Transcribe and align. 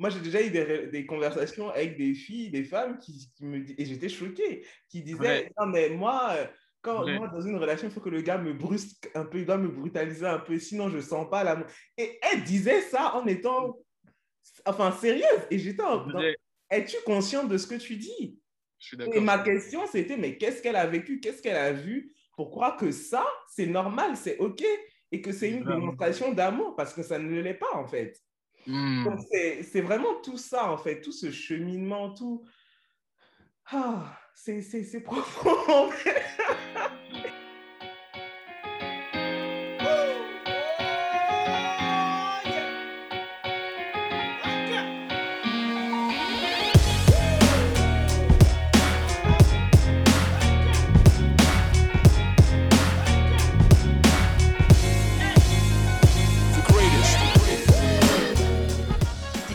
moi, 0.00 0.08
j'ai 0.08 0.20
déjà 0.20 0.40
eu 0.42 0.48
des, 0.48 0.86
des, 0.86 1.04
conversations 1.04 1.68
avec 1.68 1.98
des 1.98 2.14
filles, 2.14 2.50
des 2.50 2.64
femmes 2.64 2.98
qui, 2.98 3.30
qui 3.36 3.44
me 3.44 3.58
et 3.58 3.84
j'étais 3.84 4.08
choquée, 4.08 4.66
qui 4.88 5.02
disaient 5.02 5.52
Non, 5.60 5.66
mais 5.66 5.90
moi, 5.90 6.30
euh, 6.38 6.46
quand 6.80 7.06
moi, 7.06 7.28
dans 7.28 7.42
une 7.42 7.56
relation, 7.56 7.86
il 7.86 7.92
faut 7.92 8.00
que 8.00 8.08
le 8.08 8.22
gars 8.22 8.38
me 8.38 8.54
brusque 8.54 9.10
un 9.14 9.26
peu, 9.26 9.40
il 9.40 9.44
doit 9.44 9.58
me 9.58 9.68
brutaliser 9.68 10.24
un 10.24 10.38
peu, 10.38 10.58
sinon 10.58 10.88
je 10.88 11.00
sens 11.00 11.28
pas 11.28 11.44
l'amour. 11.44 11.66
Et 11.98 12.18
elle 12.22 12.42
disait 12.44 12.80
ça 12.80 13.14
en 13.14 13.26
étant, 13.26 13.76
enfin, 14.64 14.90
sérieuse. 14.90 15.46
Et 15.50 15.58
j'étais 15.58 15.82
en 15.82 16.08
Es-tu 16.70 16.96
consciente 17.04 17.50
de 17.50 17.58
ce 17.58 17.66
que 17.66 17.74
tu 17.74 17.96
dis? 17.96 18.38
Je 18.78 18.96
suis. 18.96 18.96
Et 19.12 19.20
ma 19.20 19.40
question, 19.40 19.86
c'était 19.86 20.16
Mais 20.16 20.38
qu'est-ce 20.38 20.62
qu'elle 20.62 20.76
a 20.76 20.86
vécu? 20.86 21.20
Qu'est-ce 21.20 21.42
qu'elle 21.42 21.56
a 21.56 21.72
vu 21.72 22.14
pour 22.38 22.50
croire 22.50 22.78
que 22.78 22.90
ça, 22.90 23.26
c'est 23.48 23.66
normal, 23.66 24.16
c'est 24.16 24.38
OK 24.38 24.64
et 25.12 25.20
que 25.20 25.32
c'est 25.32 25.50
une 25.50 25.64
démonstration 25.64 26.32
d'amour? 26.32 26.74
Parce 26.74 26.94
que 26.94 27.02
ça 27.02 27.18
ne 27.18 27.38
l'est 27.42 27.52
pas, 27.52 27.74
en 27.74 27.86
fait. 27.86 28.18
Hmm. 28.66 29.04
c'est 29.30 29.80
vraiment 29.80 30.20
tout 30.22 30.36
ça, 30.38 30.70
en 30.70 30.76
fait, 30.76 31.00
tout 31.00 31.12
ce 31.12 31.30
cheminement, 31.30 32.10
tout. 32.10 32.44
Ah, 33.66 34.18
c'est 34.34 35.00
profond. 35.04 35.90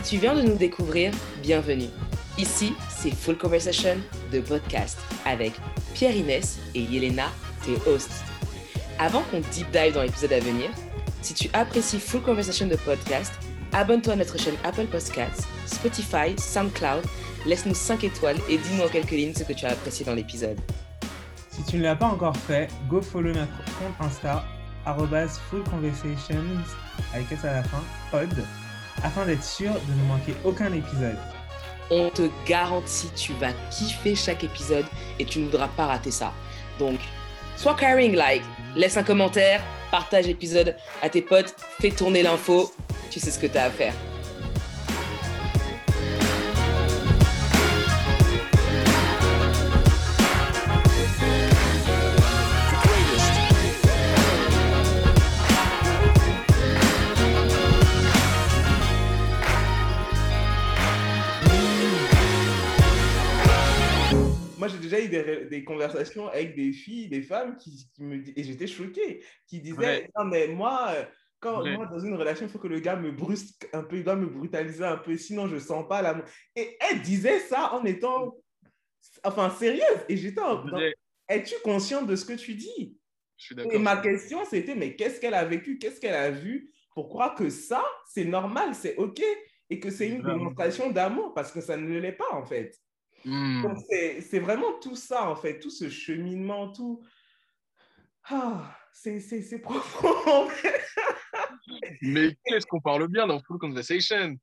Tu 0.06 0.18
viens 0.18 0.36
de 0.36 0.42
nous 0.42 0.54
découvrir, 0.54 1.10
bienvenue. 1.42 1.88
Ici, 2.38 2.74
c'est 2.88 3.10
Full 3.10 3.36
Conversation 3.36 3.96
de 4.32 4.38
podcast 4.38 4.96
avec 5.24 5.54
Pierre-Inès 5.94 6.60
et 6.76 6.82
Yelena, 6.82 7.24
tes 7.64 7.74
hosts. 7.90 8.22
Avant 9.00 9.22
qu'on 9.22 9.40
deep 9.40 9.68
dive 9.72 9.94
dans 9.94 10.02
l'épisode 10.02 10.32
à 10.32 10.38
venir, 10.38 10.70
si 11.22 11.34
tu 11.34 11.50
apprécies 11.52 11.98
Full 11.98 12.22
Conversation 12.22 12.68
de 12.68 12.76
podcast, 12.76 13.32
abonne-toi 13.72 14.12
à 14.12 14.16
notre 14.16 14.38
chaîne 14.38 14.54
Apple 14.62 14.86
Podcasts, 14.86 15.48
Spotify, 15.66 16.38
SoundCloud, 16.38 17.02
laisse-nous 17.44 17.74
5 17.74 18.04
étoiles 18.04 18.38
et 18.48 18.58
dis-nous 18.58 18.84
en 18.84 18.88
quelques 18.88 19.10
lignes 19.10 19.34
ce 19.34 19.42
que 19.42 19.54
tu 19.54 19.66
as 19.66 19.70
apprécié 19.70 20.06
dans 20.06 20.14
l'épisode. 20.14 20.60
Si 21.50 21.64
tu 21.64 21.78
ne 21.78 21.82
l'as 21.82 21.96
pas 21.96 22.06
encore 22.06 22.36
fait, 22.36 22.68
go 22.88 23.02
follow 23.02 23.32
notre 23.32 23.56
compte 23.78 24.06
Insta, 24.06 24.44
Full 25.50 25.64
Conversations, 25.64 26.44
avec 27.12 27.32
S 27.32 27.44
à 27.44 27.54
la 27.54 27.62
fin, 27.64 27.82
pod, 28.12 28.28
afin 29.02 29.26
d'être 29.26 29.44
sûr 29.44 29.72
de 29.72 29.92
ne 29.92 30.08
manquer 30.08 30.34
aucun 30.44 30.72
épisode. 30.72 31.16
On 31.90 32.10
te 32.10 32.28
garantit, 32.46 33.10
tu 33.14 33.32
vas 33.34 33.52
kiffer 33.70 34.14
chaque 34.14 34.42
épisode 34.42 34.86
et 35.18 35.24
tu 35.24 35.38
ne 35.38 35.44
voudras 35.44 35.68
pas 35.68 35.86
rater 35.86 36.10
ça. 36.10 36.32
Donc, 36.78 36.98
sois 37.56 37.74
caring, 37.74 38.14
like, 38.14 38.42
laisse 38.74 38.96
un 38.96 39.04
commentaire, 39.04 39.62
partage 39.90 40.26
l'épisode 40.26 40.76
à 41.02 41.08
tes 41.08 41.22
potes, 41.22 41.54
fais 41.80 41.90
tourner 41.90 42.22
l'info, 42.22 42.72
tu 43.10 43.20
sais 43.20 43.30
ce 43.30 43.38
que 43.38 43.46
tu 43.46 43.56
as 43.56 43.64
à 43.64 43.70
faire. 43.70 43.94
Déjà 64.96 65.42
eu 65.42 65.46
des, 65.46 65.64
conversations 65.64 66.28
avec 66.28 66.54
des 66.56 66.72
filles, 66.72 67.08
des 67.08 67.22
femmes 67.22 67.56
qui, 67.56 67.88
me 67.98 68.16
et 68.16 68.44
j'étais 68.44 68.66
choquée, 68.66 69.24
qui 69.46 69.60
disaient 69.60 70.08
non 70.16 70.24
mais 70.24 70.48
moi 70.48 70.92
euh, 70.94 71.04
quand 71.40 71.64
moi 71.64 71.86
dans 71.86 71.98
une 71.98 72.14
relation 72.14 72.46
il 72.46 72.50
faut 72.50 72.58
que 72.58 72.68
le 72.68 72.80
gars 72.80 72.96
me 72.96 73.12
brusque 73.12 73.68
un 73.72 73.82
peu, 73.82 73.96
il 73.96 74.04
doit 74.04 74.16
me 74.16 74.26
brutaliser 74.26 74.84
un 74.84 74.96
peu, 74.96 75.16
sinon 75.16 75.46
je 75.46 75.58
sens 75.58 75.86
pas 75.88 76.02
l'amour. 76.02 76.24
Et 76.54 76.76
elle 76.80 77.02
disait 77.02 77.38
ça 77.40 77.74
en 77.74 77.84
étant 77.84 78.36
enfin 79.24 79.50
sérieuse. 79.50 80.04
Et 80.08 80.16
j'étais 80.16 80.40
en 80.40 80.64
es-tu 81.28 81.54
consciente 81.64 82.06
de 82.06 82.16
ce 82.16 82.24
que 82.24 82.34
tu 82.34 82.54
dis? 82.54 82.96
Et 83.70 83.78
ma 83.78 83.98
question 83.98 84.44
c'était 84.44 84.74
mais 84.74 84.96
qu'est-ce 84.96 85.20
qu'elle 85.20 85.34
a 85.34 85.44
vécu, 85.44 85.78
qu'est-ce 85.78 86.00
qu'elle 86.00 86.14
a 86.14 86.30
vu 86.30 86.72
pour 86.94 87.08
croire 87.08 87.34
que 87.34 87.50
ça 87.50 87.84
c'est 88.06 88.24
normal, 88.24 88.74
c'est 88.74 88.96
ok 88.96 89.22
et 89.68 89.80
que 89.80 89.90
c'est 89.90 90.08
une 90.08 90.22
démonstration 90.22 90.90
d'amour? 90.90 91.34
Parce 91.34 91.52
que 91.52 91.60
ça 91.60 91.76
ne 91.76 91.98
l'est 91.98 92.12
pas 92.12 92.32
en 92.32 92.44
fait. 92.46 92.78
Hmm. 93.26 93.74
C'est 93.90 94.38
vraiment 94.38 94.78
tout 94.80 94.94
ça, 94.94 95.28
en 95.28 95.34
fait, 95.34 95.58
tout 95.58 95.70
ce 95.70 95.90
cheminement, 95.90 96.70
tout. 96.70 97.04
Ah, 98.28 98.76
c'est 98.92 99.58
profond. 99.62 100.48
Mais 102.02 102.36
qu'est-ce 102.44 102.66
qu'on 102.66 102.80
parle 102.80 103.08
bien 103.08 103.26
dans 103.26 103.40
Full 103.40 103.58
Conversation? 103.58 104.36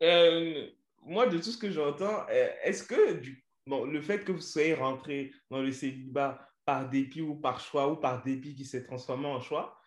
Euh, 0.00 0.66
Moi, 1.02 1.26
de 1.26 1.38
tout 1.38 1.50
ce 1.50 1.58
que 1.58 1.70
j'entends, 1.70 2.24
euh, 2.30 2.48
est-ce 2.64 2.84
que 2.84 3.14
du... 3.14 3.44
bon, 3.66 3.84
le 3.84 4.00
fait 4.00 4.24
que 4.24 4.32
vous 4.32 4.40
soyez 4.40 4.72
rentré 4.74 5.32
dans 5.50 5.60
le 5.60 5.72
célibat 5.72 6.48
par 6.64 6.88
dépit 6.88 7.20
ou 7.20 7.34
par 7.34 7.60
choix 7.60 7.90
ou 7.90 7.96
par 7.96 8.22
dépit 8.22 8.54
qui 8.54 8.64
s'est 8.64 8.84
transformé 8.84 9.26
en 9.26 9.40
choix, 9.40 9.77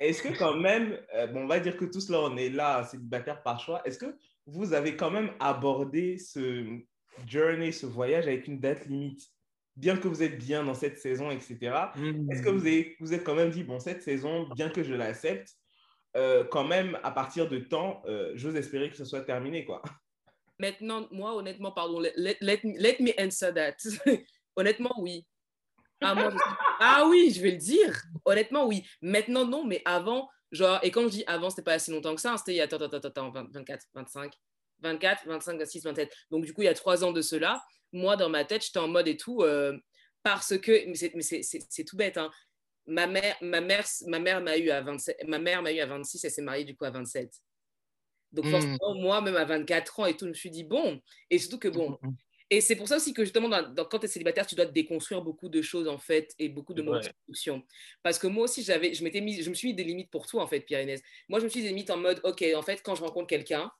est-ce 0.00 0.22
que 0.22 0.36
quand 0.36 0.56
même, 0.56 0.98
euh, 1.14 1.26
bon, 1.26 1.42
on 1.42 1.46
va 1.46 1.60
dire 1.60 1.76
que 1.76 1.84
tous 1.84 2.08
là, 2.08 2.20
on 2.20 2.36
est 2.38 2.48
là, 2.48 2.84
célibataire 2.84 3.42
par 3.42 3.60
choix, 3.60 3.82
est-ce 3.84 3.98
que 3.98 4.16
vous 4.46 4.72
avez 4.72 4.96
quand 4.96 5.10
même 5.10 5.30
abordé 5.38 6.16
ce 6.16 6.78
journey, 7.26 7.70
ce 7.70 7.84
voyage 7.84 8.26
avec 8.26 8.48
une 8.48 8.58
date 8.58 8.86
limite? 8.86 9.22
Bien 9.76 9.96
que 9.96 10.08
vous 10.08 10.22
êtes 10.22 10.38
bien 10.38 10.64
dans 10.64 10.74
cette 10.74 10.98
saison, 10.98 11.30
etc. 11.30 11.58
Est-ce 12.30 12.42
que 12.42 12.48
vous, 12.48 12.66
avez, 12.66 12.96
vous 12.98 13.12
êtes 13.12 13.24
quand 13.24 13.34
même 13.34 13.50
dit, 13.50 13.62
bon, 13.62 13.78
cette 13.78 14.02
saison, 14.02 14.48
bien 14.54 14.70
que 14.70 14.82
je 14.82 14.94
l'accepte, 14.94 15.54
euh, 16.16 16.44
quand 16.44 16.64
même, 16.64 16.98
à 17.02 17.10
partir 17.10 17.48
de 17.48 17.58
temps, 17.58 18.02
euh, 18.06 18.32
j'ose 18.34 18.56
espérer 18.56 18.90
que 18.90 18.96
ce 18.96 19.04
soit 19.04 19.20
terminé, 19.20 19.64
quoi. 19.64 19.82
Maintenant, 20.58 21.06
moi, 21.10 21.34
honnêtement, 21.34 21.72
pardon, 21.72 22.00
let, 22.00 22.12
let, 22.16 22.60
let 22.64 22.96
me 23.00 23.12
answer 23.18 23.52
that. 23.54 23.76
honnêtement, 24.56 24.94
oui. 24.98 25.26
Ah, 26.02 26.30
ah 26.80 27.06
oui, 27.08 27.32
je 27.34 27.42
vais 27.42 27.50
le 27.52 27.56
dire. 27.58 28.02
Honnêtement, 28.24 28.66
oui. 28.66 28.86
Maintenant, 29.02 29.44
non, 29.44 29.64
mais 29.64 29.82
avant, 29.84 30.28
Genre, 30.52 30.80
et 30.82 30.90
quand 30.90 31.02
je 31.04 31.08
dis 31.08 31.24
avant, 31.26 31.48
c'était 31.48 31.62
pas 31.62 31.74
assez 31.74 31.92
longtemps 31.92 32.14
que 32.14 32.20
ça, 32.20 32.32
hein, 32.32 32.36
c'était 32.36 32.52
il 32.52 32.56
y 32.56 32.60
a 32.60 32.64
attends, 32.64 32.76
attends, 32.76 32.96
attends, 32.96 33.30
24, 33.30 33.86
25, 33.94 34.32
24, 34.80 35.26
25, 35.26 35.58
26, 35.58 35.84
27. 35.84 36.12
Donc, 36.30 36.44
du 36.44 36.52
coup, 36.52 36.62
il 36.62 36.64
y 36.64 36.68
a 36.68 36.74
trois 36.74 37.04
ans 37.04 37.12
de 37.12 37.22
cela, 37.22 37.62
moi, 37.92 38.16
dans 38.16 38.28
ma 38.28 38.44
tête, 38.44 38.64
j'étais 38.64 38.78
en 38.78 38.88
mode 38.88 39.06
et 39.06 39.16
tout, 39.16 39.42
euh, 39.42 39.78
parce 40.24 40.58
que, 40.58 40.86
mais 40.88 41.22
c'est 41.22 41.84
tout 41.84 41.96
bête, 41.96 42.18
hein, 42.18 42.30
ma 42.86 43.06
mère 43.06 43.36
ma 43.40 43.60
mère 43.60 43.84
ma 44.06 44.18
mère 44.18 44.40
m'a 44.40 44.56
eu 44.58 44.70
à 44.70 44.80
27 44.80 45.28
ma 45.28 45.38
mère 45.38 45.62
m'a 45.62 45.70
eu 45.70 45.78
à 45.80 45.86
26 45.86 46.24
elle 46.24 46.30
s'est 46.30 46.42
mariée 46.42 46.64
du 46.64 46.76
coup 46.76 46.86
à 46.86 46.90
27 46.90 47.30
donc 48.32 48.46
mmh. 48.46 48.50
forcément 48.50 48.94
moi 48.94 49.20
même 49.20 49.36
à 49.36 49.44
24 49.44 50.00
ans 50.00 50.06
et 50.06 50.16
tout 50.16 50.24
je 50.24 50.30
me 50.30 50.34
suis 50.34 50.50
dit 50.50 50.64
bon 50.64 51.00
et 51.28 51.38
surtout 51.38 51.58
que 51.58 51.68
bon 51.68 51.90
mmh, 51.90 52.08
mmh, 52.08 52.16
et 52.50 52.60
c'est 52.60 52.74
pour 52.74 52.88
ça 52.88 52.96
aussi 52.96 53.14
que 53.14 53.22
justement, 53.22 53.48
dans, 53.48 53.84
quand 53.84 54.00
tu 54.00 54.06
es 54.06 54.08
célibataire, 54.08 54.44
tu 54.44 54.56
dois 54.56 54.66
déconstruire 54.66 55.22
beaucoup 55.22 55.48
de 55.48 55.62
choses 55.62 55.86
en 55.86 55.98
fait 55.98 56.34
et 56.38 56.48
beaucoup 56.48 56.74
de 56.74 56.82
de 56.82 57.62
Parce 58.02 58.18
que 58.18 58.26
moi 58.26 58.44
aussi, 58.44 58.64
j'avais, 58.64 58.92
je, 58.92 59.04
m'étais 59.04 59.20
mis, 59.20 59.40
je 59.40 59.48
me 59.48 59.54
suis 59.54 59.68
mis 59.68 59.74
des 59.74 59.84
limites 59.84 60.10
pour 60.10 60.26
toi 60.26 60.42
en 60.42 60.48
fait, 60.48 60.60
Pierre-Inès. 60.60 61.00
Moi, 61.28 61.38
je 61.38 61.44
me 61.44 61.48
suis 61.48 61.60
mis 61.60 61.64
des 61.64 61.68
limites 61.70 61.90
en 61.90 61.96
mode, 61.96 62.20
ok, 62.24 62.44
en 62.56 62.62
fait, 62.62 62.82
quand 62.82 62.96
je 62.96 63.02
rencontre 63.02 63.28
quelqu'un, 63.28 63.70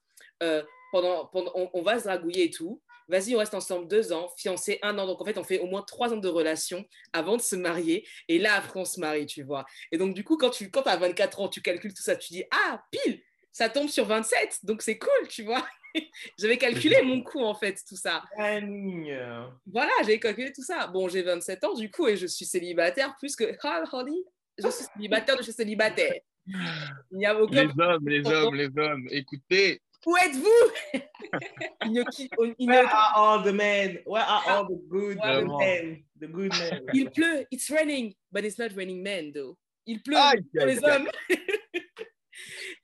euh, 0.44 0.62
pendant, 0.92 1.26
pendant, 1.26 1.53
on, 1.75 1.82
va 1.82 1.98
se 1.98 2.04
dragouiller 2.04 2.44
et 2.44 2.50
tout. 2.50 2.81
Vas-y, 3.08 3.34
on 3.34 3.38
reste 3.38 3.54
ensemble 3.54 3.88
deux 3.88 4.12
ans, 4.12 4.28
fiancé 4.36 4.78
un 4.82 4.97
an. 4.98 5.06
Donc 5.06 5.20
en 5.20 5.25
fait, 5.25 5.37
on 5.37 5.42
fait 5.44 5.58
au 5.58 5.66
moins 5.66 5.82
trois 5.82 6.12
ans 6.12 6.16
de 6.16 6.28
relation 6.28 6.84
avant 7.12 7.37
de 7.37 7.42
se 7.42 7.56
marier. 7.56 8.06
Et 8.28 8.38
là, 8.38 8.54
après, 8.54 8.78
on 8.78 8.84
se 8.84 9.00
marie, 9.00 9.26
tu 9.26 9.42
vois. 9.42 9.66
Et 9.91 9.98
donc 9.98 10.14
du 10.14 10.22
coup, 10.22 10.37
quand 10.37 10.50
tu 10.50 10.70
quand 10.70 10.87
as 10.87 10.97
24 10.97 11.41
ans, 11.41 11.48
tu 11.48 11.60
calcules 11.60 11.92
tout 11.92 12.02
ça, 12.02 12.14
tu 12.14 12.32
dis, 12.32 12.44
ah, 12.52 12.84
pile, 12.92 13.20
ça 13.50 13.69
tombe 13.69 13.88
sur 13.88 14.04
27. 14.04 14.60
Donc 14.62 14.82
c'est 14.82 14.98
cool, 14.98 15.28
tu 15.28 15.42
vois. 15.42 15.66
j'avais 16.38 16.58
calculé 16.58 17.02
mon 17.02 17.22
coût 17.22 17.40
en 17.40 17.54
fait, 17.54 17.81
tout 17.87 17.96
ça. 17.96 18.22
Voilà, 18.37 19.92
j'ai 20.04 20.19
calculé 20.19 20.52
tout 20.52 20.62
ça. 20.62 20.87
Bon, 20.87 21.08
j'ai 21.08 21.22
27 21.22 21.64
ans 21.64 21.75
du 21.75 21.90
coup 21.90 22.08
et 22.08 22.16
je 22.16 22.26
suis 22.26 22.44
célibataire 22.44 23.16
plus 23.19 23.37
que. 23.37 23.56
Ah, 23.62 23.84
honey, 23.92 24.22
je 24.58 24.69
suis 24.69 24.84
célibataire, 24.94 25.37
je 25.38 25.42
suis 25.42 25.52
célibataire. 25.52 26.14
Il 26.46 27.19
n'y 27.19 27.26
a 27.26 27.40
aucun. 27.40 27.64
Les 27.64 27.82
hommes, 27.82 28.08
les 28.08 28.26
hommes, 28.26 28.54
les 28.54 28.70
hommes, 28.76 29.06
écoutez. 29.10 29.81
Où 30.06 30.16
êtes-vous? 30.16 30.98
Where 32.66 32.86
are 32.86 33.12
all 33.16 33.43
the 33.43 33.52
men? 33.52 33.98
Where 34.06 34.22
are 34.22 34.43
all 34.48 34.66
the 34.66 34.81
good 34.88 35.19
men? 35.19 36.02
The 36.19 36.26
good 36.26 36.52
men. 36.52 36.86
Il 36.94 37.10
pleut, 37.10 37.46
it's 37.50 37.69
raining, 37.69 38.14
but 38.32 38.44
it's 38.44 38.58
not 38.58 38.75
raining 38.75 39.02
men 39.02 39.31
though. 39.32 39.58
Il 39.86 40.02
pleut 40.02 40.16
pour 40.56 40.66
les 40.66 40.82
hommes. 40.82 41.08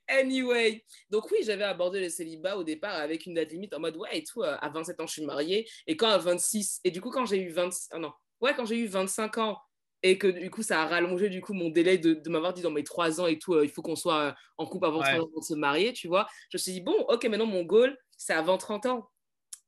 Anyway, 0.09 0.85
donc 1.11 1.31
oui, 1.31 1.39
j'avais 1.45 1.65
abordé 1.65 2.01
le 2.01 2.09
célibat 2.09 2.57
au 2.57 2.65
départ 2.65 2.95
avec 2.95 3.27
une 3.27 3.35
date 3.35 3.51
limite 3.51 3.75
en 3.75 3.81
mode 3.81 3.97
ouais 3.97 4.19
et 4.19 4.23
tout, 4.25 4.43
euh, 4.43 4.57
à 4.61 4.69
27 4.69 5.01
ans 5.01 5.07
je 5.07 5.13
suis 5.13 5.25
mariée 5.25 5.69
et 5.87 5.97
quand 5.97 6.09
à 6.09 6.19
26 6.19 6.81
et 6.85 6.91
du 6.91 7.01
coup 7.01 7.11
quand 7.11 7.27
j'ai 7.27 7.39
eu 7.43 7.49
20 7.51 7.71
ah 7.91 7.99
non, 7.99 8.13
ouais 8.41 8.55
quand 8.55 8.65
j'ai 8.65 8.77
eu 8.79 8.87
25 8.87 9.39
ans 9.39 9.59
et 10.03 10.19
que 10.19 10.29
du 10.29 10.51
coup, 10.51 10.63
ça 10.63 10.83
a 10.83 10.87
rallongé 10.87 11.29
du 11.31 11.41
coup 11.41 11.55
mon 11.55 11.71
délai 11.71 11.99
de, 11.99 12.15
de 12.15 12.31
m'avoir 12.31 12.53
dit 12.53 12.63
dans 12.63 12.71
mes 12.71 12.85
trois 12.85 13.21
ans 13.21 13.27
et 13.27 13.39
tout, 13.39 13.55
euh, 13.55 13.65
il 13.65 13.71
faut 13.71 13.83
qu'on 13.83 13.97
soit 13.97 14.21
euh, 14.21 14.33
en 14.59 14.67
couple 14.67 14.87
avant, 14.87 15.01
Ouais. 15.01 15.19
de 15.19 15.43
se 15.43 15.55
marier, 15.55 15.93
tu 15.95 16.07
vois. 16.07 16.29
Je 16.51 16.59
me 16.59 16.61
suis 16.61 16.73
dit, 16.73 16.81
bon, 16.83 16.95
ok, 17.09 17.25
maintenant 17.25 17.47
mon 17.47 17.65
goal, 17.65 17.99
c'est 18.17 18.35
avant 18.35 18.59
30 18.59 18.87
ans, 18.87 19.09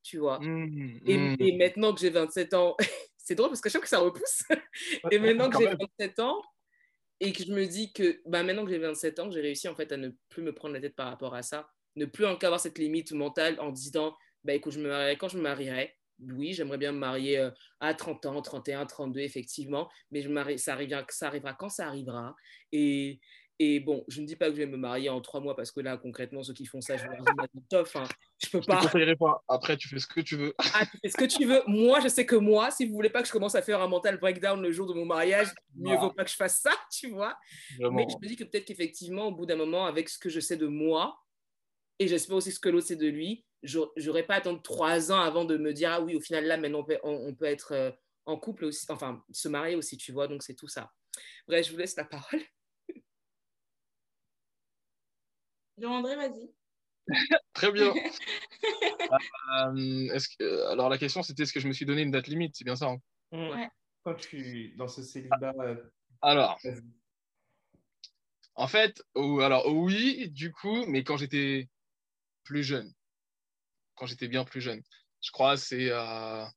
tu 0.05 0.19
vois. 0.19 0.39
Mmh, 0.39 1.01
Et, 1.07 1.17
mmh. 1.17 1.37
et 1.41 1.57
maintenant 1.57 1.95
que 1.95 2.01
j'ai 2.01 2.11
27 2.11 2.55
ans, 2.55 2.77
c'est 3.17 3.35
drôle 3.35 3.49
parce 3.49 3.61
que 3.61 3.69
je 3.69 3.73
sens 3.73 3.83
que 3.83 3.89
ça 3.89 3.99
repousse. 3.99 4.43
et 5.11 5.19
maintenant 5.19 5.51
que 5.51 5.59
j'ai 5.59 5.65
même. 5.65 5.79
27 5.99 6.21
ans 6.21 6.41
et 7.21 7.33
que 7.33 7.45
je 7.45 7.53
me 7.53 7.67
dis 7.67 7.93
que 7.93 8.21
bah, 8.27 8.43
maintenant 8.43 8.65
que 8.65 8.71
j'ai 8.71 8.79
27 8.79 9.19
ans, 9.19 9.31
j'ai 9.31 9.41
réussi 9.41 9.69
en 9.69 9.75
fait 9.75 9.91
à 9.93 9.97
ne 9.97 10.11
plus 10.29 10.43
me 10.43 10.55
prendre 10.55 10.75
la 10.75 10.81
tête 10.81 10.95
par 10.95 11.09
rapport 11.09 11.35
à 11.35 11.43
ça, 11.43 11.69
ne 11.97 12.05
plus 12.05 12.25
avoir 12.25 12.61
cette 12.61 12.79
limite 12.79 13.13
mentale 13.13 13.59
en 13.61 13.71
disant, 13.71 14.15
bah 14.45 14.55
écoute, 14.55 14.73
je 14.73 14.81
me 14.81 14.89
marierai 14.89 15.17
quand 15.17 15.29
je 15.29 15.37
me 15.37 15.43
marierai. 15.43 15.95
Oui, 16.21 16.53
j'aimerais 16.53 16.79
bien 16.79 16.91
me 16.91 16.99
marier 16.99 17.39
euh, 17.39 17.51
à 17.79 17.95
30 17.95 18.27
ans, 18.27 18.43
31, 18.43 18.87
32, 18.87 19.21
effectivement, 19.21 19.89
mais 20.11 20.21
je 20.21 20.57
ça, 20.57 20.73
arrivera, 20.73 21.05
ça 21.11 21.29
arrivera 21.29 21.55
quand 21.55 21.69
ça 21.69 21.87
arrivera. 21.87 22.35
Et, 22.73 23.21
et 23.59 23.81
bon, 23.81 24.05
je 24.09 24.21
ne 24.21 24.27
dis 24.27 24.37
pas 24.37 24.47
que 24.47 24.53
je 24.53 24.59
vais 24.59 24.67
me 24.67 24.77
marier 24.77 25.09
en 25.09 25.21
trois 25.21 25.41
mois 25.41 25.57
parce 25.57 25.73
que 25.73 25.81
là, 25.81 25.97
concrètement, 25.97 26.43
ceux 26.45 26.53
qui 26.55 26.65
font 26.67 26.81
ça, 26.81 26.97
je 26.97 27.05
leur 27.05 27.17
dis, 27.55 27.63
tof, 27.69 27.97
hein, 27.97 28.05
je 28.43 28.51
peux 28.51 28.61
pas. 28.61 28.81
pas. 29.19 29.45
Après, 29.49 29.77
tu 29.77 29.89
fais 29.89 29.99
ce 29.99 30.07
que 30.07 30.21
tu 30.21 30.37
veux. 30.37 30.55
Ah, 30.75 30.87
tu 30.87 30.97
fais 31.03 31.09
ce 31.09 31.17
que 31.17 31.25
tu 31.25 31.45
veux. 31.45 31.63
Moi, 31.67 32.01
je 32.01 32.09
sais 32.09 32.25
que 32.25 32.37
moi, 32.37 32.71
si 32.71 32.87
vous 32.87 32.95
voulez 32.95 33.11
pas 33.11 33.21
que 33.23 33.27
je 33.29 33.33
commence 33.33 33.55
à 33.57 33.63
faire 33.63 33.81
un 33.83 33.89
mental 33.89 34.19
breakdown 34.19 34.63
le 34.63 34.71
jour 34.71 34.87
de 34.87 34.95
mon 34.95 35.05
mariage, 35.05 35.49
mieux 35.75 35.95
Ah. 35.97 36.01
vaut 36.01 36.13
pas 36.13 36.25
que 36.25 36.31
je 36.31 36.37
fasse 36.37 36.61
ça, 36.61 36.71
tu 36.93 37.11
vois. 37.11 37.37
Vraiment. 37.81 37.97
Mais 37.97 38.07
je 38.09 38.17
me 38.17 38.29
dis 38.29 38.37
que 38.37 38.45
peut-être 38.45 38.65
qu'effectivement, 38.67 39.27
au 39.29 39.33
bout 39.33 39.47
d'un 39.47 39.57
moment, 39.57 39.87
avec 39.87 40.09
ce 40.09 40.19
que 40.19 40.29
je 40.29 40.41
sais 40.41 40.57
de 40.57 40.67
moi, 40.67 41.19
et 41.99 42.07
j'espère 42.07 42.37
aussi 42.37 42.53
ce 42.53 42.61
que 42.61 42.69
l'autre 42.69 42.87
sait 42.87 42.95
de 42.97 43.09
lui, 43.09 43.45
j'aur- 43.65 43.93
j'aurais 43.97 44.23
pas 44.23 44.35
à 44.35 44.37
attendre 44.39 44.63
trois 44.63 45.11
ans 45.11 45.21
avant 45.21 45.45
de 45.45 45.57
me 45.57 45.73
dire, 45.73 45.91
ah 45.91 46.01
oui, 46.01 46.15
au 46.15 46.21
final, 46.21 46.45
là, 46.45 46.57
maintenant, 46.59 46.81
on 46.81 46.85
peut, 46.85 46.99
on- 47.03 47.27
on 47.29 47.35
peut 47.35 47.47
être 47.47 47.73
euh, 47.73 47.91
en 48.25 48.37
couple 48.39 48.67
aussi, 48.67 48.87
enfin, 48.91 49.25
se 49.33 49.49
marier 49.49 49.75
aussi, 49.75 49.97
tu 49.97 50.13
vois. 50.13 50.29
Donc, 50.29 50.45
c'est 50.45 50.55
tout 50.55 50.69
ça. 50.69 50.93
Bref, 51.49 51.67
je 51.67 51.73
vous 51.73 51.79
laisse 51.79 51.97
la 51.97 52.05
parole. 52.05 52.41
Jean-André, 55.81 56.17
vas-y. 56.17 56.51
Très 57.53 57.73
bien. 57.73 57.93
Euh, 59.11 60.13
est-ce 60.13 60.29
que... 60.29 60.71
Alors, 60.71 60.91
la 60.91 60.99
question, 60.99 61.23
c'était 61.23 61.45
est-ce 61.45 61.55
que 61.55 61.61
je 61.61 61.69
me 61.69 61.73
suis 61.73 61.87
donné 61.87 62.03
une 62.03 62.11
date 62.11 62.27
limite? 62.27 62.55
C'est 62.55 62.65
bien 62.65 62.77
ça. 62.77 62.89
hein? 62.91 62.99
Ouais. 63.33 63.71
Quand 64.05 64.15
tu 64.15 64.75
dans 64.77 64.87
ce 64.89 65.03
célibat. 65.03 65.55
euh, 65.61 65.77
Alors, 66.21 66.61
en 68.55 68.67
fait, 68.69 69.03
ou- 69.15 69.41
alors 69.41 69.67
oui, 69.73 70.29
du 70.31 70.53
coup, 70.53 70.85
mais 70.87 71.05
quand 71.05 71.17
j'étais 71.17 71.69
plus 72.45 72.63
jeune, 72.63 72.93
quand 73.95 74.05
j'étais 74.07 74.29
bien 74.29 74.45
plus 74.45 74.61
jeune, 74.61 74.83
je 75.23 75.31
crois 75.31 75.55
que 75.55 75.61
c'est 75.61 75.91
à 75.91 76.51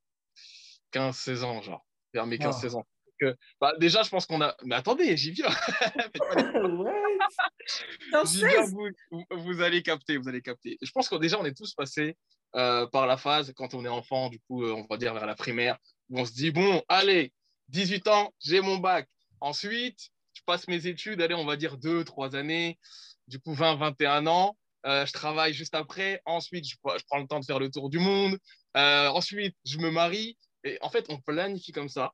15-16 0.91 1.43
ans, 1.43 1.61
genre, 1.61 1.85
vers 2.13 2.25
mes 2.27 2.37
15-16 2.37 2.75
ans. 2.75 2.85
Que, 3.21 3.37
bah, 3.59 3.73
déjà, 3.79 4.01
je 4.01 4.09
pense 4.09 4.25
qu'on 4.25 4.41
a. 4.41 4.55
Mais 4.63 4.73
attendez, 4.73 5.15
j'y 5.15 5.29
viens. 5.31 5.45
Vous, 9.29 9.61
allez 9.61 9.83
capter, 9.83 10.17
vous 10.17 10.27
allez 10.27 10.41
capter. 10.41 10.77
Je 10.81 10.91
pense 10.91 11.07
que 11.07 11.15
déjà, 11.17 11.39
on 11.39 11.45
est 11.45 11.55
tous 11.55 11.75
passés 11.75 12.17
euh, 12.55 12.87
par 12.87 13.05
la 13.05 13.17
phase, 13.17 13.53
quand 13.55 13.75
on 13.75 13.85
est 13.85 13.89
enfant, 13.89 14.29
du 14.29 14.39
coup, 14.39 14.63
euh, 14.63 14.73
on 14.73 14.87
va 14.89 14.97
dire 14.97 15.13
vers 15.13 15.27
la 15.27 15.35
primaire, 15.35 15.77
où 16.09 16.19
on 16.19 16.25
se 16.25 16.33
dit, 16.33 16.49
bon, 16.51 16.81
allez, 16.89 17.31
18 17.69 18.07
ans, 18.07 18.33
j'ai 18.39 18.59
mon 18.59 18.77
bac. 18.77 19.07
Ensuite, 19.39 20.09
je 20.33 20.41
passe 20.45 20.67
mes 20.67 20.87
études, 20.87 21.21
allez, 21.21 21.35
on 21.35 21.45
va 21.45 21.57
dire 21.57 21.77
2, 21.77 22.03
3 22.03 22.35
années, 22.35 22.79
du 23.27 23.39
coup, 23.39 23.53
20, 23.53 23.75
21 23.75 24.25
ans. 24.27 24.57
Euh, 24.87 25.05
je 25.05 25.13
travaille 25.13 25.53
juste 25.53 25.75
après. 25.75 26.21
Ensuite, 26.25 26.67
je, 26.67 26.73
je 26.73 27.03
prends 27.07 27.19
le 27.19 27.27
temps 27.27 27.39
de 27.39 27.45
faire 27.45 27.59
le 27.59 27.69
tour 27.69 27.91
du 27.91 27.99
monde. 27.99 28.37
Ensuite, 28.73 29.55
je 29.63 29.77
me 29.77 29.91
marie. 29.91 30.37
Et 30.63 30.77
en 30.81 30.89
fait, 30.89 31.05
on 31.09 31.19
planifie 31.19 31.71
comme 31.71 31.89
ça. 31.89 32.11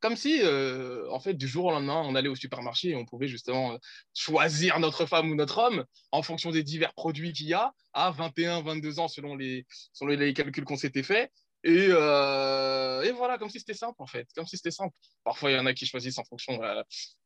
Comme 0.00 0.16
si, 0.16 0.40
euh, 0.42 1.10
en 1.10 1.20
fait, 1.20 1.34
du 1.34 1.48
jour 1.48 1.66
au 1.66 1.70
lendemain, 1.70 2.02
on 2.04 2.14
allait 2.14 2.28
au 2.28 2.34
supermarché 2.34 2.90
et 2.90 2.96
on 2.96 3.06
pouvait 3.06 3.28
justement 3.28 3.72
euh, 3.72 3.78
choisir 4.14 4.78
notre 4.78 5.06
femme 5.06 5.30
ou 5.30 5.34
notre 5.34 5.58
homme 5.58 5.84
en 6.12 6.22
fonction 6.22 6.50
des 6.50 6.62
divers 6.62 6.92
produits 6.94 7.32
qu'il 7.32 7.48
y 7.48 7.54
a 7.54 7.72
à 7.92 8.10
21, 8.10 8.62
22 8.62 9.00
ans 9.00 9.08
selon 9.08 9.34
les, 9.36 9.66
selon 9.92 10.10
les 10.10 10.34
calculs 10.34 10.64
qu'on 10.64 10.76
s'était 10.76 11.02
fait. 11.02 11.32
Et, 11.64 11.88
euh, 11.90 13.02
et 13.02 13.10
voilà, 13.10 13.38
comme 13.38 13.48
si 13.48 13.58
c'était 13.58 13.74
simple 13.74 13.96
en 13.98 14.06
fait, 14.06 14.28
comme 14.36 14.46
si 14.46 14.56
c'était 14.56 14.70
simple. 14.70 14.94
Parfois, 15.24 15.50
il 15.50 15.56
y 15.56 15.58
en 15.58 15.66
a 15.66 15.74
qui 15.74 15.86
choisissent 15.86 16.18
en 16.18 16.24
fonction 16.24 16.58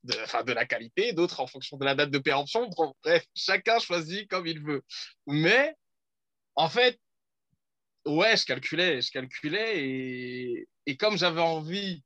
de, 0.05 0.45
de 0.45 0.53
la 0.53 0.65
qualité, 0.65 1.13
d'autres 1.13 1.41
en 1.41 1.47
fonction 1.47 1.77
de 1.77 1.85
la 1.85 1.95
date 1.95 2.11
de 2.11 2.19
péremption. 2.19 2.71
Bref, 3.05 3.25
chacun 3.35 3.79
choisit 3.81 4.31
comme 4.31 4.47
il 4.47 4.63
veut. 4.63 4.83
Mais 5.27 5.75
en 6.55 6.71
fait, 6.71 6.99
ouais, 8.07 8.37
je 8.37 8.45
calculais, 8.47 9.03
je 9.03 9.11
calculais 9.11 9.85
et, 9.85 10.69
et 10.87 10.97
comme 10.97 11.19
j'avais 11.19 11.43
envie, 11.43 12.03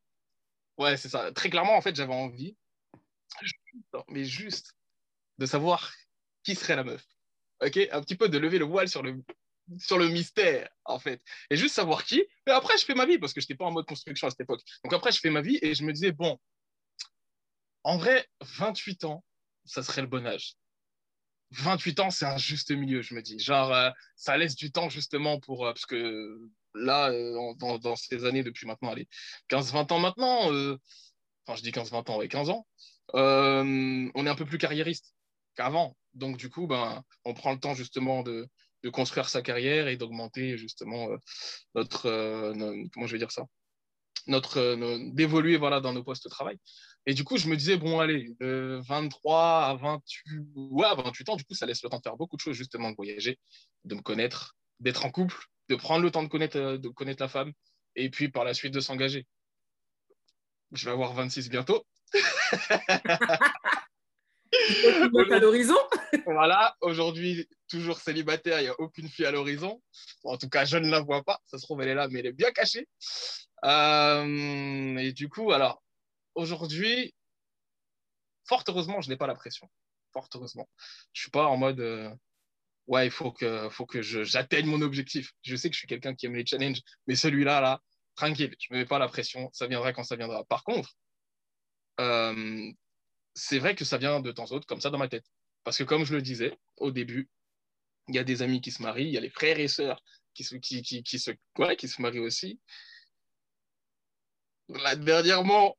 ouais, 0.78 0.96
c'est 0.96 1.08
ça, 1.08 1.32
très 1.32 1.50
clairement, 1.50 1.76
en 1.76 1.80
fait, 1.82 1.94
j'avais 1.96 2.14
envie, 2.14 2.56
mais 4.08 4.24
juste 4.24 4.74
de 5.38 5.46
savoir 5.46 5.92
qui 6.42 6.54
serait 6.54 6.76
la 6.76 6.84
meuf. 6.84 7.04
Ok, 7.60 7.78
un 7.92 8.00
petit 8.02 8.16
peu 8.16 8.28
de 8.28 8.38
lever 8.38 8.58
le 8.58 8.64
voile 8.64 8.88
sur 8.88 9.02
le, 9.02 9.22
sur 9.78 9.98
le 9.98 10.08
mystère, 10.08 10.68
en 10.84 10.98
fait. 10.98 11.22
Et 11.50 11.56
juste 11.56 11.74
savoir 11.74 12.04
qui. 12.04 12.20
Et 12.46 12.50
après, 12.50 12.76
je 12.78 12.84
fais 12.84 12.94
ma 12.94 13.06
vie, 13.06 13.18
parce 13.18 13.32
que 13.32 13.40
je 13.40 13.46
n'étais 13.46 13.56
pas 13.56 13.64
en 13.64 13.72
mode 13.72 13.86
construction 13.86 14.26
à 14.26 14.30
cette 14.30 14.40
époque. 14.40 14.62
Donc 14.84 14.92
après, 14.92 15.12
je 15.12 15.20
fais 15.20 15.30
ma 15.30 15.40
vie 15.40 15.58
et 15.62 15.74
je 15.74 15.84
me 15.84 15.92
disais, 15.92 16.12
bon, 16.12 16.38
en 17.84 17.96
vrai, 17.96 18.26
28 18.40 19.04
ans, 19.04 19.24
ça 19.64 19.82
serait 19.82 20.02
le 20.02 20.06
bon 20.08 20.26
âge. 20.26 20.54
28 21.50 22.00
ans, 22.00 22.10
c'est 22.10 22.26
un 22.26 22.36
juste 22.38 22.70
milieu, 22.72 23.02
je 23.02 23.14
me 23.14 23.22
dis. 23.22 23.38
Genre, 23.38 23.72
euh, 23.72 23.90
ça 24.16 24.36
laisse 24.36 24.56
du 24.56 24.72
temps 24.72 24.88
justement 24.88 25.38
pour. 25.40 25.66
euh, 25.66 25.72
parce 25.72 25.86
que 25.86 26.38
là, 26.74 27.10
euh, 27.10 27.54
dans, 27.58 27.78
dans 27.78 27.96
ces 27.96 28.24
années, 28.24 28.42
depuis 28.42 28.66
maintenant, 28.66 28.90
allez, 28.90 29.08
15-20 29.48 29.92
ans 29.92 29.98
maintenant, 29.98 30.52
euh, 30.52 30.76
enfin, 31.46 31.56
je 31.56 31.62
dis 31.62 31.70
15-20 31.72 32.10
ans, 32.10 32.18
ouais, 32.18 32.28
15 32.28 32.50
ans, 32.50 32.66
euh, 33.14 34.10
on 34.14 34.26
est 34.26 34.30
un 34.30 34.34
peu 34.34 34.46
plus 34.46 34.58
carriériste 34.58 35.14
qu'avant. 35.56 35.96
Donc, 36.14 36.36
du 36.36 36.50
coup, 36.50 36.66
ben, 36.66 37.02
on 37.24 37.34
prend 37.34 37.52
le 37.52 37.60
temps 37.60 37.74
justement 37.74 38.22
de, 38.22 38.48
de 38.82 38.90
construire 38.90 39.28
sa 39.28 39.42
carrière 39.42 39.88
et 39.88 39.96
d'augmenter 39.96 40.56
justement 40.58 41.10
euh, 41.10 41.16
notre. 41.74 42.52
no- 42.54 42.88
comment 42.92 43.06
je 43.06 43.12
vais 43.12 43.18
dire 43.18 43.32
ça 43.32 43.46
notre, 44.26 44.74
no- 44.74 45.10
d'évoluer 45.12 45.56
voilà, 45.56 45.80
dans 45.80 45.92
nos 45.92 46.02
postes 46.02 46.24
de 46.24 46.30
travail. 46.30 46.56
Et 47.06 47.14
du 47.14 47.24
coup, 47.24 47.36
je 47.36 47.48
me 47.48 47.56
disais, 47.56 47.76
bon, 47.76 48.00
allez, 48.00 48.30
de 48.40 48.80
23 48.88 49.66
à 49.66 49.74
28, 49.74 50.40
ouais, 50.54 50.86
à 50.86 50.94
28 50.94 51.28
ans, 51.28 51.36
du 51.36 51.44
coup, 51.44 51.54
ça 51.54 51.66
laisse 51.66 51.82
le 51.82 51.90
temps 51.90 51.98
de 51.98 52.02
faire 52.02 52.16
beaucoup 52.16 52.36
de 52.36 52.40
choses, 52.40 52.56
justement, 52.56 52.90
de 52.90 52.96
voyager, 52.96 53.38
de 53.84 53.94
me 53.94 54.00
connaître, 54.00 54.56
d'être 54.80 55.04
en 55.04 55.10
couple, 55.10 55.36
de 55.68 55.76
prendre 55.76 56.02
le 56.02 56.10
temps 56.10 56.22
de 56.22 56.28
connaître, 56.28 56.56
euh, 56.58 56.78
de 56.78 56.88
connaître 56.88 57.22
la 57.22 57.28
femme, 57.28 57.52
et 57.96 58.10
puis 58.10 58.28
par 58.28 58.44
la 58.44 58.54
suite 58.54 58.74
de 58.74 58.80
s'engager. 58.80 59.26
Je 60.72 60.84
vais 60.86 60.92
avoir 60.92 61.12
26 61.14 61.48
bientôt. 61.50 61.84
À 65.30 65.38
l'horizon. 65.38 65.76
Voilà, 66.26 66.76
aujourd'hui, 66.80 67.48
toujours 67.68 67.98
célibataire, 67.98 68.60
il 68.60 68.64
n'y 68.64 68.68
a 68.68 68.80
aucune 68.80 69.08
fille 69.08 69.26
à 69.26 69.30
l'horizon. 69.30 69.82
En 70.22 70.38
tout 70.38 70.48
cas, 70.48 70.64
je 70.64 70.78
ne 70.78 70.88
la 70.88 71.00
vois 71.00 71.22
pas. 71.22 71.40
Ça 71.44 71.58
se 71.58 71.64
trouve, 71.64 71.82
elle 71.82 71.88
est 71.88 71.94
là, 71.94 72.08
mais 72.08 72.20
elle 72.20 72.26
est 72.26 72.32
bien 72.32 72.50
cachée. 72.52 72.88
Euh, 73.64 74.96
et 74.96 75.12
du 75.12 75.28
coup, 75.28 75.52
alors, 75.52 75.82
aujourd'hui, 76.34 77.14
fort 78.46 78.62
heureusement, 78.68 79.00
je 79.00 79.08
n'ai 79.08 79.16
pas 79.16 79.26
la 79.26 79.34
pression. 79.34 79.68
Fort 80.12 80.28
heureusement. 80.34 80.68
Je 81.12 81.20
ne 81.20 81.22
suis 81.22 81.30
pas 81.30 81.46
en 81.46 81.56
mode, 81.56 81.80
euh, 81.80 82.10
ouais, 82.86 83.06
il 83.06 83.10
faut 83.10 83.32
que, 83.32 83.68
faut 83.70 83.86
que 83.86 84.02
j'atteigne 84.02 84.66
mon 84.66 84.82
objectif. 84.82 85.32
Je 85.42 85.56
sais 85.56 85.68
que 85.70 85.74
je 85.74 85.80
suis 85.80 85.88
quelqu'un 85.88 86.14
qui 86.14 86.26
aime 86.26 86.34
les 86.34 86.46
challenges, 86.46 86.80
mais 87.06 87.14
celui-là, 87.14 87.60
là, 87.60 87.80
tranquille, 88.14 88.54
je 88.58 88.66
ne 88.70 88.76
me 88.76 88.82
mets 88.82 88.86
pas 88.86 88.98
la 88.98 89.08
pression. 89.08 89.50
Ça 89.52 89.66
viendra 89.66 89.92
quand 89.92 90.04
ça 90.04 90.16
viendra. 90.16 90.44
Par 90.44 90.64
contre, 90.64 90.90
euh, 92.00 92.70
c'est 93.34 93.58
vrai 93.58 93.74
que 93.74 93.84
ça 93.84 93.98
vient 93.98 94.20
de 94.20 94.32
temps 94.32 94.44
en 94.52 94.60
temps, 94.60 94.66
comme 94.66 94.80
ça, 94.80 94.90
dans 94.90 94.98
ma 94.98 95.08
tête. 95.08 95.26
Parce 95.64 95.78
que 95.78 95.84
comme 95.84 96.04
je 96.04 96.14
le 96.14 96.22
disais 96.22 96.56
au 96.76 96.90
début, 96.90 97.28
il 98.08 98.14
y 98.14 98.18
a 98.18 98.24
des 98.24 98.42
amis 98.42 98.60
qui 98.60 98.70
se 98.70 98.82
marient, 98.82 99.06
il 99.06 99.14
y 99.14 99.16
a 99.16 99.20
les 99.20 99.30
frères 99.30 99.58
et 99.58 99.68
sœurs 99.68 100.02
qui 100.34 100.44
se, 100.44 100.56
qui, 100.56 100.82
qui, 100.82 101.02
qui 101.02 101.18
se, 101.18 101.30
ouais, 101.58 101.76
qui 101.76 101.88
se 101.88 102.02
marient 102.02 102.20
aussi. 102.20 102.60
Là, 104.68 104.96
dernièrement, 104.96 105.76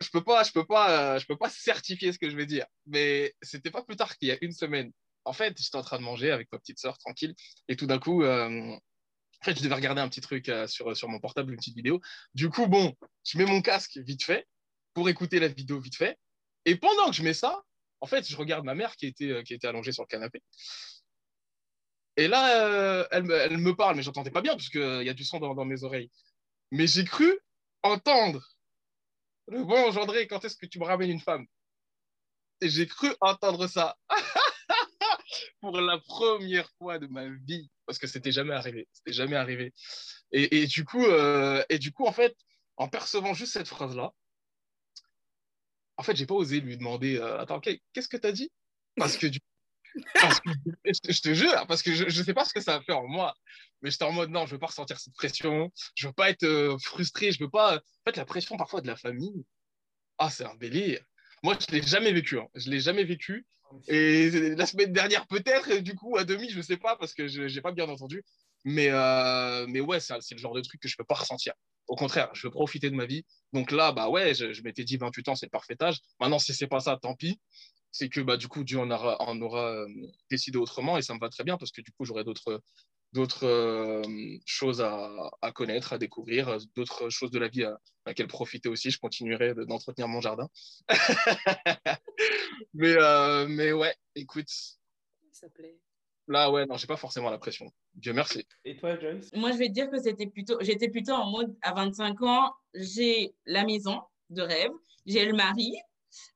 je 0.00 0.08
peux 0.10 0.22
pas, 0.22 0.42
peux 0.52 0.66
pas, 0.66 1.16
euh, 1.16 1.20
peux 1.26 1.36
pas 1.36 1.50
certifier 1.50 2.12
ce 2.12 2.18
que 2.18 2.30
je 2.30 2.36
vais 2.36 2.46
dire, 2.46 2.66
mais 2.86 3.34
c'était 3.42 3.70
pas 3.70 3.82
plus 3.82 3.96
tard 3.96 4.16
qu'il 4.16 4.28
y 4.28 4.32
a 4.32 4.38
une 4.40 4.52
semaine. 4.52 4.92
En 5.26 5.32
fait, 5.32 5.60
j'étais 5.60 5.76
en 5.76 5.82
train 5.82 5.98
de 5.98 6.04
manger 6.04 6.30
avec 6.30 6.50
ma 6.52 6.58
petite 6.58 6.78
sœur, 6.78 6.96
tranquille, 6.98 7.34
et 7.68 7.76
tout 7.76 7.86
d'un 7.86 7.98
coup, 7.98 8.22
euh, 8.22 8.48
en 8.70 9.44
fait, 9.44 9.58
je 9.58 9.62
devais 9.62 9.74
regarder 9.74 10.00
un 10.00 10.08
petit 10.08 10.20
truc 10.20 10.48
euh, 10.48 10.68
sur, 10.68 10.96
sur 10.96 11.08
mon 11.08 11.18
portable, 11.18 11.50
une 11.50 11.58
petite 11.58 11.74
vidéo. 11.74 12.00
Du 12.34 12.48
coup, 12.48 12.68
bon, 12.68 12.94
je 13.24 13.36
mets 13.36 13.44
mon 13.44 13.60
casque 13.60 13.98
vite 13.98 14.22
fait 14.22 14.46
pour 14.94 15.08
écouter 15.08 15.40
la 15.40 15.48
vidéo 15.48 15.80
vite 15.80 15.96
fait. 15.96 16.16
Et 16.64 16.76
pendant 16.76 17.06
que 17.10 17.16
je 17.16 17.24
mets 17.24 17.34
ça, 17.34 17.60
en 18.00 18.06
fait, 18.06 18.28
je 18.28 18.36
regarde 18.36 18.64
ma 18.64 18.76
mère 18.76 18.94
qui 18.96 19.06
était, 19.06 19.30
euh, 19.30 19.42
qui 19.42 19.52
était 19.52 19.66
allongée 19.66 19.90
sur 19.90 20.04
le 20.04 20.08
canapé. 20.08 20.42
Et 22.16 22.28
là, 22.28 23.06
elle, 23.10 23.30
elle 23.30 23.58
me 23.58 23.74
parle, 23.74 23.96
mais 23.96 24.02
j'entendais 24.02 24.30
pas 24.30 24.40
bien 24.40 24.52
parce 24.52 24.70
qu'il 24.70 25.02
y 25.02 25.10
a 25.10 25.14
du 25.14 25.24
son 25.24 25.38
dans, 25.38 25.64
mes 25.64 25.82
oreilles. 25.82 26.10
Mais 26.70 26.86
j'ai 26.86 27.04
cru 27.04 27.38
entendre 27.82 28.42
le 29.48 29.64
bon 29.64 29.90
Gendré, 29.90 30.26
quand 30.26 30.44
est-ce 30.44 30.56
que 30.56 30.66
tu 30.66 30.78
me 30.78 30.84
ramènes 30.84 31.10
une 31.10 31.20
femme? 31.20 31.46
Et 32.60 32.70
j'ai 32.70 32.86
cru 32.86 33.12
entendre 33.20 33.66
ça 33.66 33.96
pour 35.60 35.80
la 35.80 35.98
première 35.98 36.70
fois 36.78 36.98
de 36.98 37.06
ma 37.06 37.28
vie, 37.28 37.70
parce 37.86 37.98
que 37.98 38.06
c'était 38.06 38.32
jamais 38.32 38.54
arrivé. 38.54 38.88
C'était 38.92 39.12
jamais 39.12 39.36
arrivé. 39.36 39.72
Et, 40.32 40.66
du 40.66 40.84
coup, 40.84 41.04
euh, 41.04 41.64
et 41.68 41.78
du 41.78 41.92
coup, 41.92 42.06
en 42.06 42.12
fait, 42.12 42.36
en 42.76 42.88
percevant 42.88 43.34
juste 43.34 43.52
cette 43.52 43.68
phrase-là, 43.68 44.12
en 45.96 46.02
fait, 46.02 46.16
j'ai 46.16 46.26
pas 46.26 46.34
osé 46.34 46.60
lui 46.60 46.76
demander 46.76 47.18
Attends, 47.38 47.60
qu'est-ce 47.60 48.08
que 48.08 48.16
tu 48.16 48.26
as 48.26 48.32
dit? 48.32 48.50
Parce 48.96 49.16
que 49.16 49.26
du 49.26 49.40
je 50.84 51.20
te 51.20 51.32
jure, 51.32 51.66
parce 51.66 51.82
que 51.82 51.94
je 51.94 52.04
ne 52.04 52.24
sais 52.24 52.34
pas 52.34 52.44
ce 52.44 52.52
que 52.52 52.60
ça 52.60 52.78
va 52.78 52.84
faire 52.84 52.98
en 52.98 53.08
moi, 53.08 53.34
mais 53.80 53.90
j'étais 53.90 54.04
en 54.04 54.12
mode 54.12 54.30
non, 54.30 54.46
je 54.46 54.52
veux 54.52 54.58
pas 54.58 54.66
ressentir 54.66 54.98
cette 54.98 55.14
pression, 55.14 55.72
je 55.94 56.08
veux 56.08 56.12
pas 56.12 56.30
être 56.30 56.76
frustré, 56.82 57.32
je 57.32 57.42
veux 57.42 57.50
pas. 57.50 57.76
En 57.76 58.10
fait, 58.10 58.16
la 58.16 58.24
pression 58.24 58.56
parfois 58.56 58.80
de 58.80 58.86
la 58.86 58.96
famille, 58.96 59.44
ah, 60.18 60.30
c'est 60.30 60.44
un 60.44 60.54
délire. 60.56 61.02
Moi, 61.42 61.56
je 61.60 61.74
l'ai 61.74 61.82
jamais 61.82 62.12
vécu, 62.12 62.38
hein. 62.38 62.48
je 62.54 62.70
l'ai 62.70 62.80
jamais 62.80 63.04
vécu. 63.04 63.46
Et 63.88 64.54
la 64.54 64.66
semaine 64.66 64.92
dernière, 64.92 65.26
peut-être, 65.26 65.78
du 65.78 65.94
coup, 65.94 66.16
à 66.16 66.24
demi, 66.24 66.48
je 66.50 66.60
sais 66.60 66.76
pas, 66.76 66.96
parce 66.96 67.14
que 67.14 67.28
je 67.28 67.42
n'ai 67.42 67.60
pas 67.60 67.72
bien 67.72 67.88
entendu. 67.88 68.22
Mais, 68.64 68.90
mais 69.68 69.80
ouais, 69.80 70.00
c'est 70.00 70.32
le 70.32 70.38
genre 70.38 70.54
de 70.54 70.60
truc 70.60 70.80
que 70.80 70.88
je 70.88 70.96
peux 70.96 71.04
pas 71.04 71.14
ressentir. 71.14 71.52
Au 71.88 71.94
contraire, 71.94 72.30
je 72.34 72.46
veux 72.46 72.50
profiter 72.50 72.90
de 72.90 72.96
ma 72.96 73.06
vie. 73.06 73.24
Donc 73.52 73.70
là, 73.70 73.92
bah 73.92 74.08
ouais, 74.08 74.34
je, 74.34 74.62
m'étais 74.62 74.84
dit 74.84 74.96
28 74.96 75.28
ans, 75.28 75.34
c'est 75.36 75.46
le 75.46 75.50
parfait 75.50 75.80
âge. 75.80 76.00
Maintenant, 76.20 76.38
si 76.38 76.52
c'est 76.52 76.66
pas 76.66 76.80
ça, 76.80 76.98
tant 77.00 77.14
pis. 77.14 77.40
C'est 77.92 78.08
que 78.08 78.20
bah, 78.20 78.36
du 78.36 78.48
coup, 78.48 78.64
Dieu 78.64 78.78
en 78.78 78.90
aura, 78.90 79.22
en 79.22 79.40
aura 79.40 79.70
euh, 79.70 79.86
décidé 80.30 80.58
autrement 80.58 80.98
et 80.98 81.02
ça 81.02 81.14
me 81.14 81.20
va 81.20 81.30
très 81.30 81.44
bien 81.44 81.56
parce 81.56 81.70
que 81.70 81.80
du 81.80 81.92
coup, 81.92 82.04
j'aurai 82.04 82.24
d'autres 82.24 82.60
d'autres 83.16 83.46
euh, 83.46 84.02
choses 84.44 84.82
à, 84.82 85.10
à, 85.40 85.50
connaître, 85.50 85.94
à 85.94 85.98
découvrir, 85.98 86.58
d'autres 86.74 87.08
choses 87.08 87.30
de 87.30 87.38
la 87.38 87.48
vie 87.48 87.64
à, 87.64 87.78
laquelle 88.04 88.26
profiter 88.26 88.68
aussi. 88.68 88.90
Je 88.90 88.98
continuerai 88.98 89.54
d'entretenir 89.54 90.06
mon 90.06 90.20
jardin. 90.20 90.48
mais, 92.74 92.94
euh, 92.98 93.46
mais 93.48 93.72
ouais, 93.72 93.94
écoute. 94.14 94.50
Ça 95.32 95.48
plaît. 95.48 95.78
Là, 96.28 96.50
ouais, 96.50 96.66
non, 96.66 96.76
j'ai 96.76 96.86
pas 96.86 96.96
forcément 96.98 97.30
la 97.30 97.38
pression. 97.38 97.72
Dieu 97.94 98.12
merci. 98.12 98.46
Et 98.64 98.76
toi, 98.76 98.98
Joyce? 98.98 99.30
Moi, 99.32 99.52
je 99.52 99.58
vais 99.58 99.68
te 99.68 99.72
dire 99.72 99.90
que 99.90 99.98
c'était 99.98 100.26
plutôt, 100.26 100.58
j'étais 100.60 100.88
plutôt 100.88 101.12
en 101.12 101.30
mode 101.30 101.56
à 101.62 101.72
25 101.72 102.20
ans, 102.22 102.52
j'ai 102.74 103.34
la 103.46 103.64
maison 103.64 104.02
de 104.28 104.42
rêve, 104.42 104.72
j'ai 105.06 105.24
le 105.24 105.32
mari, 105.32 105.72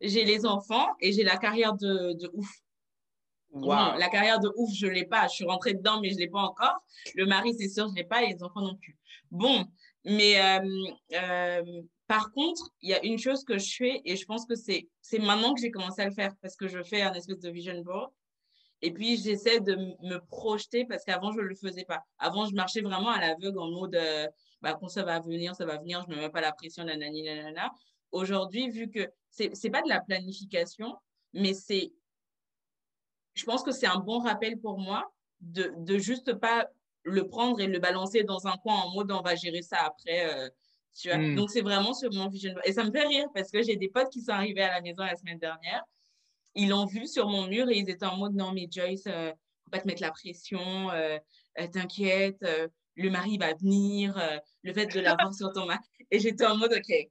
j'ai 0.00 0.24
les 0.24 0.46
enfants 0.46 0.86
et 1.00 1.12
j'ai 1.12 1.24
la 1.24 1.36
carrière 1.36 1.74
de, 1.74 2.14
de 2.14 2.30
ouf. 2.32 2.48
La 3.52 4.08
carrière 4.08 4.40
de 4.40 4.50
ouf, 4.56 4.70
je 4.74 4.86
ne 4.86 4.92
l'ai 4.92 5.06
pas. 5.06 5.28
Je 5.28 5.34
suis 5.34 5.44
rentrée 5.44 5.74
dedans, 5.74 6.00
mais 6.00 6.10
je 6.10 6.14
ne 6.14 6.20
l'ai 6.20 6.28
pas 6.28 6.40
encore. 6.40 6.78
Le 7.14 7.26
mari, 7.26 7.54
c'est 7.58 7.68
sûr, 7.68 7.86
je 7.88 7.92
ne 7.92 7.96
l'ai 7.96 8.04
pas 8.04 8.22
et 8.22 8.32
les 8.32 8.42
enfants 8.42 8.62
non 8.62 8.76
plus. 8.76 8.96
Bon, 9.30 9.66
mais 10.04 10.40
euh, 10.40 10.92
euh, 11.14 11.82
par 12.06 12.32
contre, 12.32 12.70
il 12.82 12.90
y 12.90 12.94
a 12.94 13.04
une 13.04 13.18
chose 13.18 13.44
que 13.44 13.58
je 13.58 13.76
fais 13.76 14.00
et 14.04 14.16
je 14.16 14.24
pense 14.24 14.46
que 14.46 14.54
c'est 14.54 14.88
maintenant 15.18 15.54
que 15.54 15.60
j'ai 15.60 15.70
commencé 15.70 16.02
à 16.02 16.06
le 16.06 16.14
faire 16.14 16.34
parce 16.42 16.56
que 16.56 16.68
je 16.68 16.82
fais 16.82 17.02
un 17.02 17.12
espèce 17.12 17.38
de 17.38 17.50
vision 17.50 17.80
board. 17.82 18.10
Et 18.82 18.92
puis, 18.92 19.18
j'essaie 19.18 19.60
de 19.60 19.76
me 19.76 20.18
projeter 20.26 20.86
parce 20.86 21.04
qu'avant, 21.04 21.32
je 21.32 21.38
ne 21.38 21.42
le 21.44 21.54
faisais 21.54 21.84
pas. 21.84 22.02
Avant, 22.18 22.46
je 22.46 22.54
marchais 22.54 22.80
vraiment 22.80 23.10
à 23.10 23.20
l'aveugle 23.20 23.58
en 23.58 23.70
mode 23.70 23.94
euh, 23.94 24.26
bah, 24.62 24.76
quand 24.78 24.88
ça 24.88 25.02
va 25.02 25.20
venir, 25.20 25.54
ça 25.54 25.66
va 25.66 25.78
venir, 25.78 26.02
je 26.06 26.10
ne 26.10 26.16
me 26.16 26.22
mets 26.22 26.30
pas 26.30 26.40
la 26.40 26.52
pression, 26.52 26.84
nanani, 26.84 27.22
nanana. 27.22 27.70
Aujourd'hui, 28.10 28.70
vu 28.70 28.90
que 28.90 29.08
ce 29.30 29.44
n'est 29.44 29.70
pas 29.70 29.82
de 29.82 29.88
la 29.88 30.00
planification, 30.00 30.96
mais 31.32 31.54
c'est. 31.54 31.92
Je 33.34 33.44
pense 33.44 33.62
que 33.62 33.72
c'est 33.72 33.86
un 33.86 33.98
bon 33.98 34.20
rappel 34.20 34.58
pour 34.58 34.78
moi 34.78 35.12
de, 35.40 35.72
de 35.78 35.98
juste 35.98 36.34
pas 36.34 36.68
le 37.02 37.26
prendre 37.26 37.60
et 37.60 37.66
le 37.66 37.78
balancer 37.78 38.24
dans 38.24 38.46
un 38.46 38.56
coin 38.58 38.74
en 38.74 38.90
mode 38.94 39.10
on 39.10 39.22
va 39.22 39.34
gérer 39.34 39.62
ça 39.62 39.78
après. 39.84 40.34
Euh, 40.34 40.48
tu 40.94 41.08
vois? 41.08 41.18
Hmm. 41.18 41.36
Donc, 41.36 41.50
c'est 41.50 41.62
vraiment 41.62 41.94
sur 41.94 42.12
mon 42.12 42.28
vision. 42.28 42.52
Et 42.64 42.72
ça 42.72 42.84
me 42.84 42.90
fait 42.90 43.06
rire 43.06 43.26
parce 43.34 43.50
que 43.50 43.62
j'ai 43.62 43.76
des 43.76 43.88
potes 43.88 44.10
qui 44.10 44.20
sont 44.20 44.32
arrivés 44.32 44.62
à 44.62 44.72
la 44.72 44.80
maison 44.80 45.04
la 45.04 45.16
semaine 45.16 45.38
dernière 45.38 45.84
ils 46.54 46.68
l'ont 46.68 46.86
vu 46.86 47.06
sur 47.06 47.28
mon 47.28 47.46
mur 47.46 47.68
et 47.68 47.78
ils 47.78 47.88
étaient 47.88 48.06
en 48.06 48.16
mode 48.16 48.34
non, 48.34 48.52
mais 48.52 48.68
Joyce, 48.70 49.04
euh, 49.06 49.30
faut 49.64 49.70
pas 49.70 49.80
te 49.80 49.86
mettre 49.86 50.02
la 50.02 50.10
pression, 50.10 50.90
euh, 50.90 51.18
euh, 51.58 51.66
t'inquiète, 51.68 52.44
le 52.96 53.10
mari 53.10 53.38
va 53.38 53.54
venir, 53.54 54.20
le 54.62 54.72
fait 54.72 54.86
de 54.86 55.00
l'avoir 55.00 55.32
sur 55.32 55.52
ton 55.52 55.66
mari. 55.66 55.80
Et 56.10 56.18
j'étais 56.18 56.44
en 56.44 56.56
mode 56.56 56.72
ok, 56.72 57.08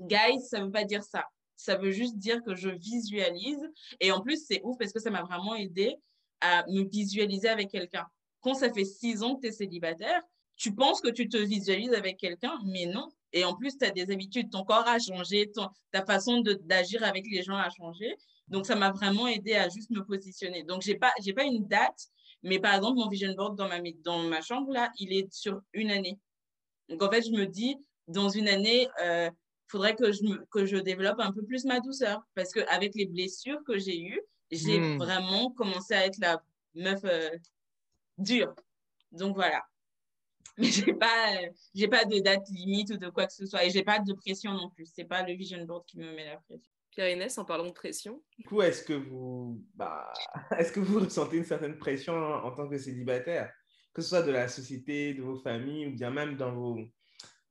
guys, 0.00 0.40
ça 0.48 0.60
veut 0.60 0.70
pas 0.70 0.84
dire 0.84 1.02
ça. 1.02 1.24
Ça 1.56 1.76
veut 1.76 1.90
juste 1.90 2.16
dire 2.16 2.42
que 2.42 2.54
je 2.54 2.68
visualise. 2.68 3.70
Et 4.00 4.12
en 4.12 4.20
plus, 4.20 4.44
c'est 4.46 4.60
ouf 4.62 4.76
parce 4.78 4.92
que 4.92 5.00
ça 5.00 5.10
m'a 5.10 5.22
vraiment 5.22 5.54
aidé 5.54 5.96
à 6.40 6.64
me 6.68 6.82
visualiser 6.88 7.48
avec 7.48 7.70
quelqu'un. 7.70 8.06
Quand 8.40 8.54
ça 8.54 8.72
fait 8.72 8.84
six 8.84 9.22
ans 9.22 9.36
que 9.36 9.42
tu 9.42 9.46
es 9.48 9.52
célibataire, 9.52 10.22
tu 10.56 10.74
penses 10.74 11.00
que 11.00 11.08
tu 11.08 11.28
te 11.28 11.36
visualises 11.36 11.92
avec 11.92 12.16
quelqu'un, 12.16 12.58
mais 12.64 12.86
non. 12.86 13.08
Et 13.32 13.44
en 13.44 13.54
plus, 13.54 13.76
tu 13.76 13.84
as 13.84 13.90
des 13.90 14.10
habitudes, 14.10 14.50
ton 14.50 14.64
corps 14.64 14.86
a 14.86 14.98
changé, 14.98 15.50
ta 15.92 16.04
façon 16.04 16.42
d'agir 16.62 17.04
avec 17.04 17.26
les 17.30 17.42
gens 17.42 17.56
a 17.56 17.68
changé. 17.70 18.16
Donc, 18.48 18.64
ça 18.64 18.76
m'a 18.76 18.90
vraiment 18.92 19.26
aidé 19.26 19.54
à 19.54 19.68
juste 19.68 19.90
me 19.90 20.04
positionner. 20.04 20.62
Donc, 20.62 20.82
je 20.82 20.92
n'ai 20.92 20.98
pas, 20.98 21.12
pas 21.34 21.44
une 21.44 21.66
date, 21.66 22.08
mais 22.42 22.58
par 22.58 22.74
exemple, 22.74 22.98
mon 22.98 23.08
vision 23.08 23.32
board 23.34 23.56
dans 23.56 23.68
ma, 23.68 23.80
dans 24.04 24.22
ma 24.22 24.40
chambre, 24.40 24.72
là, 24.72 24.90
il 24.98 25.12
est 25.12 25.30
sur 25.32 25.60
une 25.72 25.90
année. 25.90 26.18
Donc, 26.88 27.02
en 27.02 27.10
fait, 27.10 27.22
je 27.22 27.32
me 27.32 27.46
dis, 27.46 27.76
dans 28.08 28.28
une 28.28 28.48
année, 28.48 28.88
euh, 29.02 29.30
faudrait 29.68 29.96
que 29.96 30.12
je, 30.12 30.20
que 30.50 30.64
je 30.64 30.76
développe 30.76 31.20
un 31.20 31.32
peu 31.32 31.42
plus 31.42 31.64
ma 31.64 31.80
douceur. 31.80 32.22
Parce 32.34 32.52
qu'avec 32.52 32.94
les 32.94 33.06
blessures 33.06 33.62
que 33.64 33.78
j'ai 33.78 34.00
eues, 34.00 34.20
j'ai 34.50 34.78
hmm. 34.78 34.98
vraiment 34.98 35.50
commencé 35.52 35.94
à 35.94 36.06
être 36.06 36.18
la 36.18 36.42
meuf 36.74 37.00
euh, 37.04 37.30
dure. 38.18 38.54
Donc, 39.12 39.34
voilà. 39.34 39.62
Mais 40.58 40.68
je 40.68 40.86
n'ai 40.86 40.94
pas, 40.94 41.34
j'ai 41.74 41.88
pas 41.88 42.04
de 42.04 42.18
date 42.18 42.48
limite 42.48 42.90
ou 42.90 42.96
de 42.96 43.10
quoi 43.10 43.26
que 43.26 43.32
ce 43.32 43.44
soit. 43.44 43.64
Et 43.64 43.70
je 43.70 43.76
n'ai 43.76 43.84
pas 43.84 43.98
de 43.98 44.12
pression 44.14 44.52
non 44.52 44.70
plus. 44.70 44.86
Ce 44.86 44.92
n'est 44.98 45.06
pas 45.06 45.22
le 45.22 45.34
vision 45.34 45.62
board 45.64 45.84
qui 45.86 45.98
me 45.98 46.14
met 46.14 46.24
la 46.24 46.36
pression. 46.38 46.70
Pierre-Inès, 46.92 47.36
en 47.36 47.44
parlant 47.44 47.66
de 47.66 47.72
pression 47.72 48.22
Du 48.38 48.44
coup, 48.44 48.62
est-ce 48.62 48.82
que, 48.82 48.94
vous, 48.94 49.62
bah, 49.74 50.10
est-ce 50.58 50.72
que 50.72 50.80
vous 50.80 51.00
ressentez 51.00 51.36
une 51.36 51.44
certaine 51.44 51.76
pression 51.76 52.14
en, 52.14 52.50
tant 52.52 52.68
que 52.68 52.78
célibataire? 52.78 53.52
Que 53.92 54.00
ce 54.00 54.08
soit 54.08 54.22
de 54.22 54.30
la 54.30 54.48
société, 54.48 55.12
de 55.12 55.22
vos 55.22 55.36
familles 55.36 55.88
ou 55.88 55.94
bien 55.94 56.10
même 56.10 56.36
dans 56.36 56.52
vos, 56.52 56.78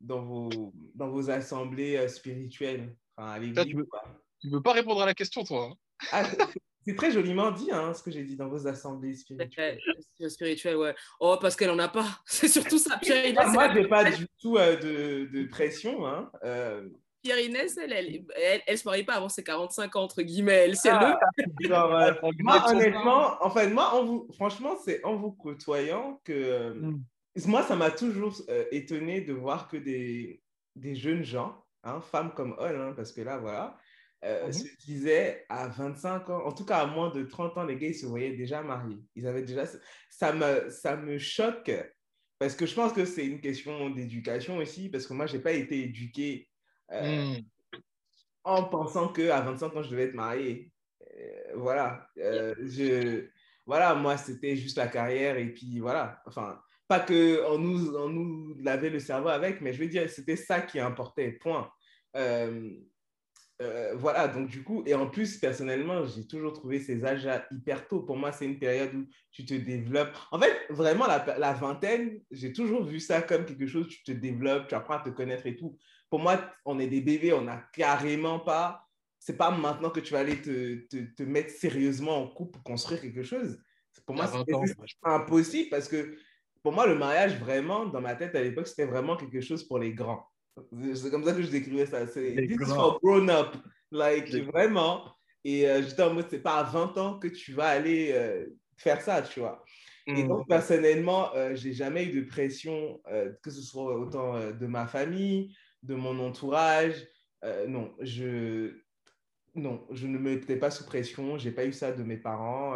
dans 0.02 0.22
vos, 0.22 0.74
dans 0.94 1.10
vos 1.10 1.30
assemblées 1.30 1.98
euh, 1.98 2.08
spirituelles 2.08 2.96
enfin, 3.18 3.32
à 3.32 3.40
l'église 3.40 3.66
Tu 3.66 3.76
ne 3.76 4.52
veux, 4.52 4.62
pas 4.62 4.74
répondre 4.74 5.02
à 5.02 5.06
la 5.06 5.14
question, 5.14 5.44
toi 5.44 5.70
hein 5.72 5.76
ah, 6.12 6.24
C'est 6.86 6.96
très 6.96 7.12
joliment 7.12 7.52
dit, 7.52 7.72
hein, 7.72 7.94
ce 7.94 8.04
que 8.04 8.12
j'ai 8.12 8.24
dit 8.24 8.36
dans 8.36 8.48
vos 8.48 8.68
assemblées 8.68 9.16
spirituelles. 9.16 9.80
Spirituelles, 10.28 10.78
ouais. 10.78 10.96
Oh, 11.20 11.38
parce 11.42 11.56
qu'elle 11.56 11.70
n'en 11.70 11.80
a 11.80 11.88
pas. 11.88 12.08
C'est 12.26 12.48
surtout 12.48 12.78
ça, 12.78 12.98
Pierre-Inès. 12.98 13.44
Ah, 13.48 13.52
moi, 13.52 13.74
je 13.74 13.80
n'ai 13.80 13.88
pas 13.88 14.12
du 14.12 14.28
tout 14.42 14.58
euh, 14.58 14.76
de, 14.78 15.26
de, 15.26 15.48
pression. 15.48 16.06
Hein. 16.06 16.32
Euh, 16.44 16.88
Pierre 17.26 17.40
Inès, 17.40 17.76
elle, 17.78 17.92
elle, 17.92 18.62
elle, 18.68 18.78
se 18.78 18.88
marie 18.88 19.04
pas 19.04 19.16
avant 19.16 19.30
ses 19.30 19.44
45 19.44 19.96
ans, 19.96 20.04
entre 20.04 20.22
guillemets. 20.22 20.68
Elle, 20.70 20.76
ah, 20.86 21.18
euh, 21.40 22.14
moi, 22.38 22.70
honnêtement, 22.70 23.44
en 23.44 23.50
fait, 23.50 23.68
moi, 23.68 23.96
en 23.96 24.06
vous, 24.06 24.28
franchement, 24.36 24.76
c'est 24.86 25.04
en 25.04 25.16
vous 25.16 25.32
côtoyant 25.32 26.22
que. 26.24 26.34
Euh, 26.34 26.74
mm. 26.76 27.04
Moi, 27.46 27.64
ça 27.64 27.76
m'a 27.76 27.92
toujours 27.92 28.36
euh, 28.50 28.66
étonné 28.72 29.22
de 29.22 29.34
voir 29.34 29.68
que 29.68 29.78
des, 29.78 30.42
des 30.76 30.96
jeunes 30.96 31.24
gens, 31.24 31.64
hein, 31.84 32.00
femmes 32.02 32.34
comme 32.34 32.56
Hall, 32.58 32.76
hein, 32.76 32.94
parce 32.96 33.12
que 33.12 33.22
là, 33.22 33.38
voilà, 33.38 33.78
mm-hmm. 34.24 34.52
se 34.54 34.86
disaient 34.86 35.46
à 35.50 35.68
25 35.68 36.30
ans, 36.30 36.46
en 36.46 36.52
tout 36.54 36.66
cas 36.66 36.78
à 36.78 36.86
moins 36.86 37.10
de 37.12 37.24
30 37.24 37.58
ans, 37.58 37.64
les 37.66 37.78
gars, 37.78 37.88
ils 37.88 37.96
se 37.96 38.06
voyaient 38.06 38.36
déjà 38.36 38.62
mariés. 38.62 39.02
Ils 39.16 39.28
avaient 39.28 39.44
déjà. 39.44 39.66
Ça 40.10 40.32
me, 40.32 40.70
ça 40.70 40.96
me 40.96 41.18
choque 41.18 41.72
parce 42.40 42.56
que 42.56 42.66
je 42.66 42.76
pense 42.76 42.94
que 42.94 43.06
c'est 43.06 43.26
une 43.26 43.40
question 43.40 43.90
d'éducation 43.90 44.58
aussi, 44.58 44.90
parce 44.90 45.08
que 45.08 45.14
moi, 45.14 45.26
je 45.26 45.38
n'ai 45.38 45.44
pas 45.44 45.54
été 45.54 45.84
éduqué 45.84 46.50
euh, 46.92 47.38
hmm. 47.38 47.44
en 48.44 48.64
pensant 48.66 49.08
qu'à 49.08 49.42
25 49.42 49.76
ans, 49.76 49.84
je 49.84 49.90
devais 49.90 50.04
être 50.04 50.16
marié. 50.16 50.72
Euh, 51.02 51.54
voilà. 51.56 52.10
Euh, 52.18 52.54
je, 52.60 53.30
voilà, 53.66 53.96
moi, 53.96 54.18
c'était 54.18 54.58
juste 54.58 54.78
la 54.78 54.88
carrière 54.88 55.38
et 55.38 55.52
puis 55.54 55.80
voilà. 55.80 56.22
Enfin, 56.26 56.62
pas 56.88 57.00
qu'on 57.00 57.58
nous, 57.58 57.96
on 57.96 58.10
nous 58.10 58.56
lavait 58.62 58.90
le 58.90 59.00
cerveau 59.00 59.30
avec, 59.30 59.62
mais 59.62 59.74
je 59.74 59.80
veux 59.80 59.88
dire, 59.88 60.10
c'était 60.10 60.36
ça 60.36 60.62
qui 60.62 60.80
importait, 60.80 61.32
point. 61.32 61.70
voilà, 62.14 64.28
donc 64.28 64.50
du 64.50 64.64
coup, 64.64 64.84
et 64.86 64.94
en 64.94 65.10
plus, 65.10 65.38
personnellement, 65.38 66.06
j'ai 66.06 66.28
toujours 66.28 66.54
trouvé 66.54 66.80
ces 66.80 67.04
âges 67.06 67.28
hyper 67.52 67.88
tôt. 67.88 68.02
Pour 68.02 68.18
moi, 68.18 68.32
c'est 68.32 68.46
une 68.46 68.60
période 68.60 68.94
où 68.94 69.06
tu 69.32 69.46
te 69.46 69.54
développes. 69.54 70.16
En 70.32 70.40
fait, 70.40 70.54
vraiment, 70.70 71.08
la, 71.08 71.40
la 71.40 71.54
vingtaine, 71.54 72.22
j'ai 72.32 72.54
toujours 72.54 72.84
vu 72.84 73.00
ça 73.00 73.22
comme 73.22 73.46
quelque 73.46 73.68
chose, 73.68 73.88
tu 73.88 74.04
te 74.04 74.12
développes, 74.12 74.68
tu 74.68 74.76
apprends 74.76 74.96
à 74.96 75.04
te 75.04 75.10
connaître 75.10 75.48
et 75.48 75.56
tout 75.56 75.78
pour 76.10 76.20
moi, 76.20 76.40
on 76.66 76.80
est 76.80 76.88
des 76.88 77.02
bébés, 77.02 77.34
on 77.34 77.42
n'a 77.42 77.64
carrément 77.74 78.40
pas. 78.40 78.88
C'est 79.20 79.38
pas 79.38 79.52
maintenant 79.52 79.90
que 79.90 80.00
tu 80.00 80.14
vas 80.14 80.20
aller 80.20 80.42
te, 80.42 80.86
te, 80.88 80.98
te, 81.14 81.24
mettre 81.24 81.50
sérieusement 81.50 82.22
en 82.22 82.28
couple 82.28 82.54
pour 82.54 82.64
construire 82.64 83.02
quelque 83.02 83.24
chose. 83.24 83.60
Pour 84.06 84.16
moi, 84.16 84.28
c'est 84.28 84.38
impossible 85.04 85.70
parce 85.70 85.88
que 85.88 86.16
pour 86.66 86.74
moi, 86.74 86.88
le 86.88 86.96
mariage, 86.96 87.38
vraiment, 87.38 87.86
dans 87.86 88.02
ma 88.02 88.16
tête 88.16 88.34
à 88.34 88.42
l'époque, 88.42 88.66
c'était 88.66 88.88
vraiment 88.88 89.16
quelque 89.16 89.40
chose 89.40 89.64
pour 89.64 89.78
les 89.78 89.94
grands. 89.94 90.26
C'est 90.96 91.12
comme 91.12 91.24
ça 91.24 91.34
que 91.34 91.44
je 91.44 91.52
décrivais 91.52 91.86
ça. 91.86 92.08
C'est 92.08 92.34
this 92.34 92.70
for 92.70 93.00
grown 93.04 93.30
up. 93.30 93.56
Like, 93.92 94.34
vraiment. 94.48 95.16
Et 95.44 95.70
euh, 95.70 95.84
j'étais 95.84 96.02
en 96.02 96.16
mode, 96.16 96.26
c'est 96.28 96.42
pas 96.42 96.56
à 96.56 96.64
20 96.64 96.98
ans 96.98 97.20
que 97.20 97.28
tu 97.28 97.54
vas 97.54 97.68
aller 97.68 98.10
euh, 98.14 98.48
faire 98.78 99.00
ça, 99.00 99.22
tu 99.22 99.42
vois. 99.42 99.64
Et 100.08 100.24
hmm. 100.24 100.28
donc, 100.28 100.48
personnellement, 100.48 101.36
euh, 101.36 101.54
j'ai 101.54 101.72
jamais 101.72 102.06
eu 102.06 102.24
de 102.24 102.28
pression, 102.28 103.00
que 103.44 103.52
ce 103.52 103.62
soit 103.62 103.96
autant 103.96 104.52
de 104.52 104.66
ma 104.66 104.88
famille, 104.88 105.56
de 105.84 105.94
mon 105.94 106.18
entourage. 106.18 106.96
Euh, 107.44 107.68
non, 107.68 107.94
je, 108.02 108.72
non, 109.54 109.86
je 109.92 110.08
ne 110.08 110.18
me 110.18 110.32
mettais 110.32 110.58
pas 110.58 110.72
sous 110.72 110.88
pression. 110.88 111.38
J'ai 111.38 111.52
pas 111.52 111.66
eu 111.66 111.74
ça 111.74 111.92
de 111.92 112.02
mes 112.02 112.18
parents. 112.18 112.74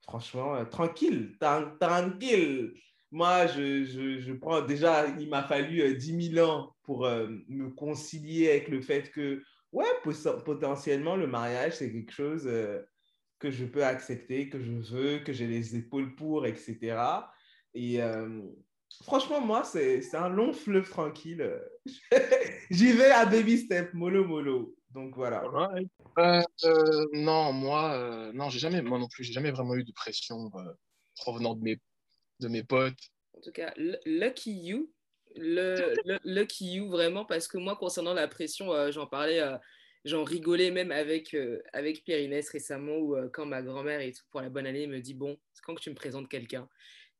Euh, 0.00 0.10
franchement, 0.10 0.54
euh, 0.56 0.64
tranquille, 0.64 1.36
tranquille. 1.80 2.74
Moi, 3.12 3.46
je, 3.48 3.84
je, 3.84 4.32
prends 4.32 4.60
déjà, 4.62 5.08
il 5.18 5.28
m'a 5.28 5.42
fallu 5.42 5.96
10 5.96 6.32
000 6.32 6.48
ans 6.48 6.76
pour 6.84 7.08
me 7.08 7.68
concilier 7.70 8.50
avec 8.50 8.68
le 8.68 8.80
fait 8.80 9.10
que 9.10 9.42
ouais, 9.72 9.86
potentiellement, 10.44 11.16
le 11.16 11.26
mariage, 11.26 11.74
c'est 11.74 11.92
quelque 11.92 12.12
chose 12.12 12.46
euh, 12.46 12.80
que 13.38 13.50
je 13.50 13.64
peux 13.64 13.84
accepter, 13.84 14.48
que 14.48 14.60
je 14.60 14.72
veux, 14.72 15.18
que 15.20 15.32
j'ai 15.32 15.46
les 15.46 15.76
épaules 15.76 16.14
pour, 16.14 16.46
etc. 16.46 16.96
Et 17.74 18.02
euh, 18.02 18.42
franchement, 19.04 19.40
moi, 19.40 19.64
c'est 19.64 20.14
un 20.14 20.28
long 20.28 20.52
fleuve 20.52 20.88
tranquille. 20.88 21.60
J'y 22.70 22.92
vais 22.92 23.10
à 23.10 23.26
baby 23.26 23.58
step, 23.58 23.94
mollo 23.94 24.24
mollo. 24.24 24.74
Donc 24.92 25.14
voilà. 25.14 25.44
Euh, 26.18 26.42
euh, 26.64 27.06
non, 27.12 27.52
moi, 27.52 28.30
non, 28.34 28.48
j'ai 28.50 28.58
jamais, 28.58 28.82
moi 28.82 28.98
non 28.98 29.08
plus, 29.08 29.24
j'ai 29.24 29.32
jamais 29.32 29.50
vraiment 29.50 29.74
eu 29.74 29.84
de 29.84 29.92
pression 29.92 30.50
provenant 31.16 31.54
de 31.54 31.62
mes, 31.62 31.78
de 32.40 32.48
mes 32.48 32.62
potes. 32.62 32.98
En 33.36 33.40
tout 33.40 33.52
cas, 33.52 33.72
lucky 34.04 34.52
you. 34.52 34.92
Le, 35.36 35.94
le, 36.04 36.18
lucky 36.24 36.72
you, 36.72 36.88
vraiment, 36.88 37.24
parce 37.24 37.46
que 37.46 37.56
moi, 37.56 37.76
concernant 37.76 38.14
la 38.14 38.26
pression, 38.26 38.90
j'en 38.90 39.06
parlais 39.06 39.40
j'en 40.04 40.24
rigolais 40.24 40.70
même 40.70 40.92
avec, 40.92 41.36
avec 41.72 42.04
Pierre 42.04 42.20
Inès 42.20 42.48
récemment, 42.48 42.96
où 42.96 43.16
quand 43.32 43.46
ma 43.46 43.62
grand-mère 43.62 44.00
et 44.00 44.12
tout 44.12 44.24
pour 44.30 44.40
la 44.40 44.48
bonne 44.48 44.66
année 44.66 44.86
me 44.86 45.00
dit 45.00 45.14
Bon, 45.14 45.38
c'est 45.52 45.62
quand 45.64 45.74
que 45.74 45.80
tu 45.80 45.90
me 45.90 45.94
présentes 45.94 46.28
quelqu'un? 46.28 46.68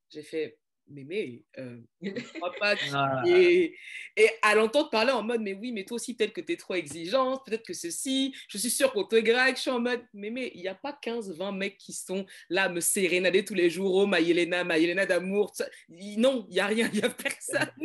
J'ai 0.09 0.23
fait 0.23 0.59
mais 0.91 1.43
euh, 1.59 1.79
pas 2.61 2.75
ah. 2.93 3.23
et, 3.27 3.75
et, 4.17 4.29
à 4.43 4.55
l'entendre 4.55 4.91
parler 4.91 5.13
en 5.13 5.23
mode, 5.23 5.41
mais 5.41 5.55
oui, 5.55 5.73
mais 5.73 5.85
toi 5.85 5.97
aussi, 5.97 6.15
peut-être 6.15 6.33
que 6.33 6.41
tu 6.41 6.53
es 6.53 6.57
trop 6.57 6.75
exigeante, 6.75 7.45
peut-être 7.47 7.65
que 7.65 7.75
ceci, 7.75 8.35
je 8.49 8.59
suis 8.59 8.71
sûre 8.71 8.93
qu'on 8.93 9.05
te 9.05 9.17
grec, 9.17 9.57
je 9.57 9.63
suis 9.63 9.71
en 9.71 9.81
mode, 9.81 10.03
mais 10.13 10.31
mais 10.31 10.51
il 10.55 10.61
n'y 10.61 10.69
a 10.69 10.75
pas 10.75 10.93
15, 10.93 11.37
20 11.37 11.53
mecs 11.53 11.79
qui 11.79 11.93
sont 11.93 12.27
là 12.49 12.65
à 12.65 12.69
me 12.69 12.81
sérénader 12.81 13.45
tous 13.45 13.55
les 13.55 13.71
jours, 13.71 13.95
oh, 13.95 14.07
ma 14.07 14.21
Yelena, 14.21 14.65
ma 14.65 14.79
Yelena 14.79 15.07
d'amour, 15.07 15.53
non, 15.89 16.47
il 16.49 16.55
n'y 16.55 16.61
a 16.61 16.67
rien, 16.67 16.91
il 16.93 17.01
n'y 17.01 17.05
a 17.05 17.11
personne. 17.11 17.71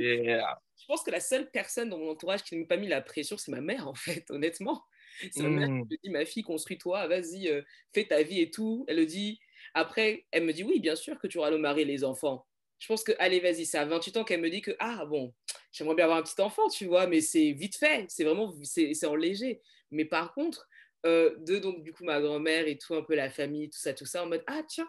Je 0.86 0.86
pense 0.88 1.04
que 1.04 1.10
la 1.10 1.20
seule 1.20 1.50
personne 1.50 1.90
dans 1.90 1.98
mon 1.98 2.12
entourage 2.12 2.44
qui 2.44 2.56
ne 2.56 2.62
m'a 2.62 2.68
pas 2.68 2.78
mis 2.78 2.88
la 2.88 3.02
pression, 3.02 3.38
c'est 3.38 3.50
ma 3.50 3.62
mère, 3.62 3.88
en 3.88 3.96
fait, 3.96 4.30
honnêtement. 4.30 4.84
C'est 5.32 5.42
ma 5.42 5.50
mère 5.50 5.68
qui 5.68 5.74
mmh. 5.74 5.80
me 5.80 5.98
dit, 6.04 6.10
ma 6.12 6.26
fille, 6.26 6.44
construis-toi, 6.44 7.08
vas-y, 7.08 7.48
euh, 7.48 7.64
fais 7.92 8.06
ta 8.06 8.22
vie 8.22 8.42
et 8.42 8.52
tout. 8.52 8.86
Elle 8.88 8.98
le 8.98 9.08
dit. 9.08 9.40
Après, 9.74 10.26
elle 10.32 10.44
me 10.44 10.54
dit, 10.54 10.64
oui, 10.64 10.80
bien 10.80 10.96
sûr 10.96 11.18
que 11.18 11.26
tu 11.26 11.40
auras 11.40 11.50
le 11.50 11.58
mari 11.58 11.82
et 11.82 11.86
les 11.86 12.04
enfants 12.04 12.46
je 12.79 12.88
pense 12.88 13.03
que, 13.03 13.13
allez, 13.20 13.39
vas-y, 13.39 13.65
c'est 13.65 13.77
à 13.77 13.86
28 13.86 14.17
ans 14.17 14.24
qu'elle 14.24 14.41
me 14.41 14.50
dit 14.50 14.62
que, 14.62 14.72
ah 14.79 15.05
bon, 15.05 15.34
j'aimerais 15.72 15.96
bien 15.96 16.05
avoir 16.05 16.20
un 16.20 16.24
petit 16.24 16.39
enfant, 16.41 16.67
tu 16.70 16.86
vois, 16.86 17.08
mais 17.08 17.22
c'est 17.22 17.51
vite 17.51 17.77
fait, 17.77 18.05
c'est 18.10 18.24
vraiment, 18.24 18.53
c'est 18.63 19.05
en 19.05 19.15
léger. 19.15 19.62
Mais 19.91 20.05
par 20.05 20.34
contre, 20.34 20.67
euh, 21.05 21.36
de 21.39 21.58
donc, 21.58 21.84
du 21.84 21.94
coup, 21.94 22.03
ma 22.03 22.20
grand-mère 22.20 22.67
et 22.67 22.77
tout, 22.77 22.96
un 22.96 23.03
peu 23.03 23.15
la 23.15 23.29
famille, 23.29 23.70
tout 23.70 23.79
ça, 23.79 23.94
tout 23.94 24.05
ça, 24.05 24.24
en 24.24 24.27
mode, 24.27 24.44
ah 24.48 24.62
tiens, 24.67 24.88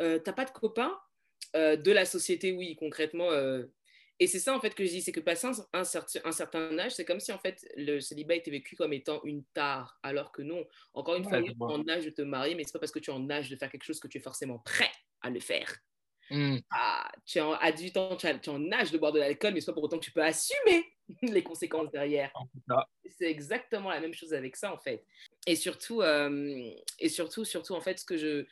euh, 0.00 0.18
t'as 0.18 0.32
pas 0.32 0.44
de 0.44 0.50
copain 0.50 0.96
euh, 1.56 1.76
De 1.76 1.92
la 1.92 2.04
société, 2.04 2.52
oui, 2.52 2.76
concrètement. 2.76 3.30
Et 4.18 4.26
c'est 4.26 4.38
ça, 4.38 4.56
en 4.56 4.60
fait, 4.60 4.74
que 4.74 4.84
je 4.84 4.90
dis, 4.90 5.02
c'est 5.02 5.12
que 5.12 5.20
passer 5.20 5.48
un, 5.74 5.84
certain, 5.84 6.20
un 6.24 6.32
certain 6.32 6.78
âge, 6.78 6.92
c'est 6.92 7.04
comme 7.04 7.20
si, 7.20 7.32
en 7.32 7.38
fait, 7.38 7.66
le 7.76 8.00
célibat 8.00 8.36
était 8.36 8.50
vécu 8.50 8.74
comme 8.74 8.94
étant 8.94 9.22
une 9.24 9.44
tare, 9.52 9.98
alors 10.02 10.32
que 10.32 10.40
non. 10.40 10.64
Encore 10.94 11.16
une 11.16 11.24
fois, 11.24 11.42
tu 11.42 11.50
es 11.50 11.54
en 11.60 11.86
âge 11.88 12.06
de 12.06 12.10
te 12.10 12.22
marier, 12.22 12.54
mais 12.54 12.64
c'est 12.64 12.72
pas 12.72 12.78
parce 12.78 12.92
que 12.92 12.98
tu 12.98 13.10
es 13.10 13.12
en 13.12 13.28
âge 13.28 13.50
de 13.50 13.56
faire 13.56 13.70
quelque 13.70 13.84
chose 13.84 14.00
que 14.00 14.08
tu 14.08 14.16
es 14.16 14.22
forcément 14.22 14.58
prêt 14.60 14.90
à 15.20 15.28
le 15.28 15.40
faire. 15.40 15.76
Mmh. 16.30 16.58
Ah, 16.70 17.10
tu 17.24 17.38
es 17.38 17.40
en, 17.40 17.52
à 17.52 17.72
18 17.72 17.96
ans, 17.96 18.16
tu, 18.16 18.26
es 18.26 18.48
en 18.48 18.72
âge 18.72 18.90
de 18.90 18.98
boire 18.98 19.12
de 19.12 19.20
l'alcool, 19.20 19.54
mais 19.54 19.60
c'est 19.60 19.66
pas 19.66 19.72
pour 19.72 19.84
autant 19.84 19.98
que 19.98 20.04
tu 20.04 20.10
peux 20.10 20.22
assumer 20.22 20.84
les 21.22 21.42
conséquences 21.42 21.90
derrière. 21.90 22.32
C'est 23.18 23.30
exactement 23.30 23.90
la 23.90 24.00
même 24.00 24.14
chose 24.14 24.34
avec 24.34 24.56
ça, 24.56 24.72
en 24.72 24.78
fait. 24.78 25.04
Et 25.46 25.56
surtout, 25.56 26.02
euh, 26.02 26.70
et 26.98 27.08
surtout, 27.08 27.44
surtout, 27.44 27.74
en 27.74 27.80
fait, 27.80 27.98
ce 27.98 28.04
que 28.04 28.16
je, 28.16 28.44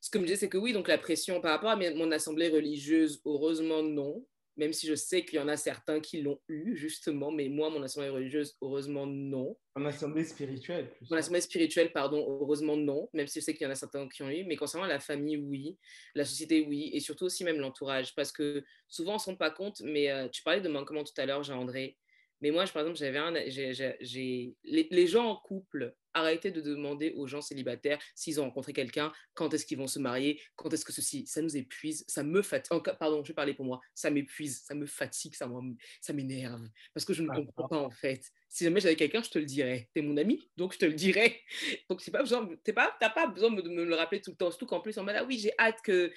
ce 0.00 0.10
que 0.10 0.18
me 0.18 0.24
disais, 0.24 0.36
c'est 0.36 0.48
que 0.48 0.58
oui, 0.58 0.72
donc 0.72 0.88
la 0.88 0.98
pression 0.98 1.40
par 1.40 1.52
rapport 1.52 1.70
à 1.70 1.76
mon 1.76 2.12
assemblée 2.12 2.48
religieuse, 2.48 3.20
heureusement 3.24 3.82
non 3.82 4.24
même 4.58 4.72
si 4.72 4.88
je 4.88 4.94
sais 4.94 5.24
qu'il 5.24 5.38
y 5.38 5.42
en 5.42 5.48
a 5.48 5.56
certains 5.56 6.00
qui 6.00 6.20
l'ont 6.20 6.40
eu, 6.48 6.76
justement, 6.76 7.30
mais 7.30 7.48
moi, 7.48 7.70
mon 7.70 7.82
assemblée 7.82 8.08
religieuse, 8.10 8.56
heureusement, 8.60 9.06
non. 9.06 9.56
Mon 9.76 9.86
assemblée 9.86 10.24
spirituelle 10.24 10.90
Mon 11.10 11.16
assemblée 11.16 11.40
spirituelle, 11.40 11.92
pardon, 11.92 12.26
heureusement, 12.28 12.76
non, 12.76 13.08
même 13.12 13.28
si 13.28 13.38
je 13.38 13.44
sais 13.44 13.54
qu'il 13.54 13.64
y 13.64 13.68
en 13.68 13.70
a 13.70 13.76
certains 13.76 14.08
qui 14.08 14.22
ont 14.24 14.28
eu, 14.28 14.44
mais 14.44 14.56
concernant 14.56 14.86
la 14.86 14.98
famille, 14.98 15.36
oui, 15.36 15.78
la 16.16 16.24
société, 16.24 16.66
oui, 16.68 16.90
et 16.92 16.98
surtout 16.98 17.26
aussi 17.26 17.44
même 17.44 17.60
l'entourage, 17.60 18.14
parce 18.16 18.32
que 18.32 18.64
souvent, 18.88 19.12
on 19.12 19.14
ne 19.14 19.20
se 19.20 19.26
rend 19.26 19.36
pas 19.36 19.52
compte, 19.52 19.80
mais 19.84 20.10
euh, 20.10 20.28
tu 20.28 20.42
parlais 20.42 20.60
de 20.60 20.68
manquement 20.68 21.04
tout 21.04 21.18
à 21.18 21.24
l'heure, 21.24 21.44
Jean-André, 21.44 21.96
mais 22.40 22.50
moi, 22.50 22.64
par 22.66 22.82
exemple, 22.82 22.98
j'avais 22.98 23.18
un, 23.18 23.34
j'ai, 23.48 24.56
les, 24.64 25.06
gens 25.06 25.26
en 25.26 25.36
couple, 25.36 25.94
arrêtez 26.14 26.50
de 26.50 26.60
demander 26.60 27.12
aux 27.16 27.26
gens 27.26 27.40
célibataires 27.40 27.98
s'ils 28.14 28.40
ont 28.40 28.44
rencontré 28.44 28.72
quelqu'un, 28.72 29.12
quand 29.34 29.52
est-ce 29.54 29.66
qu'ils 29.66 29.78
vont 29.78 29.86
se 29.86 29.98
marier, 29.98 30.40
quand 30.56 30.72
est-ce 30.72 30.84
que 30.84 30.92
ceci, 30.92 31.26
ça 31.26 31.42
nous 31.42 31.56
épuise, 31.56 32.04
ça 32.06 32.22
me 32.22 32.42
fatigue. 32.42 32.80
Pardon, 32.98 33.22
je 33.24 33.28
vais 33.28 33.34
parler 33.34 33.54
pour 33.54 33.64
moi, 33.64 33.80
ça 33.94 34.10
m'épuise, 34.10 34.62
ça 34.64 34.74
me 34.74 34.86
fatigue, 34.86 35.34
ça, 35.34 35.50
ça 36.00 36.12
m'énerve, 36.12 36.68
parce 36.94 37.04
que 37.04 37.12
je 37.12 37.22
ne 37.22 37.28
comprends 37.28 37.68
pas 37.68 37.78
en 37.78 37.90
fait. 37.90 38.22
Si 38.48 38.64
jamais 38.64 38.80
j'avais 38.80 38.96
quelqu'un, 38.96 39.22
je 39.22 39.30
te 39.30 39.38
le 39.38 39.44
dirais. 39.44 39.90
Tu 39.94 40.00
es 40.00 40.02
mon 40.02 40.16
ami, 40.16 40.48
donc 40.56 40.72
je 40.72 40.78
te 40.78 40.86
le 40.86 40.94
dirais. 40.94 41.40
Donc 41.90 42.00
c'est 42.00 42.10
pas 42.10 42.20
besoin, 42.20 42.48
t'es 42.64 42.72
pas, 42.72 42.96
t'as 42.98 43.10
pas 43.10 43.26
besoin 43.26 43.50
de 43.50 43.68
me 43.68 43.84
le 43.84 43.94
rappeler 43.94 44.22
tout 44.22 44.30
le 44.30 44.36
temps. 44.36 44.50
Surtout 44.50 44.66
qu'en 44.66 44.80
plus, 44.80 44.96
en 44.96 45.04
mode, 45.04 45.16
ah 45.18 45.24
oui, 45.24 45.38
j'ai 45.38 45.52
hâte 45.58 45.80
que 45.82 46.10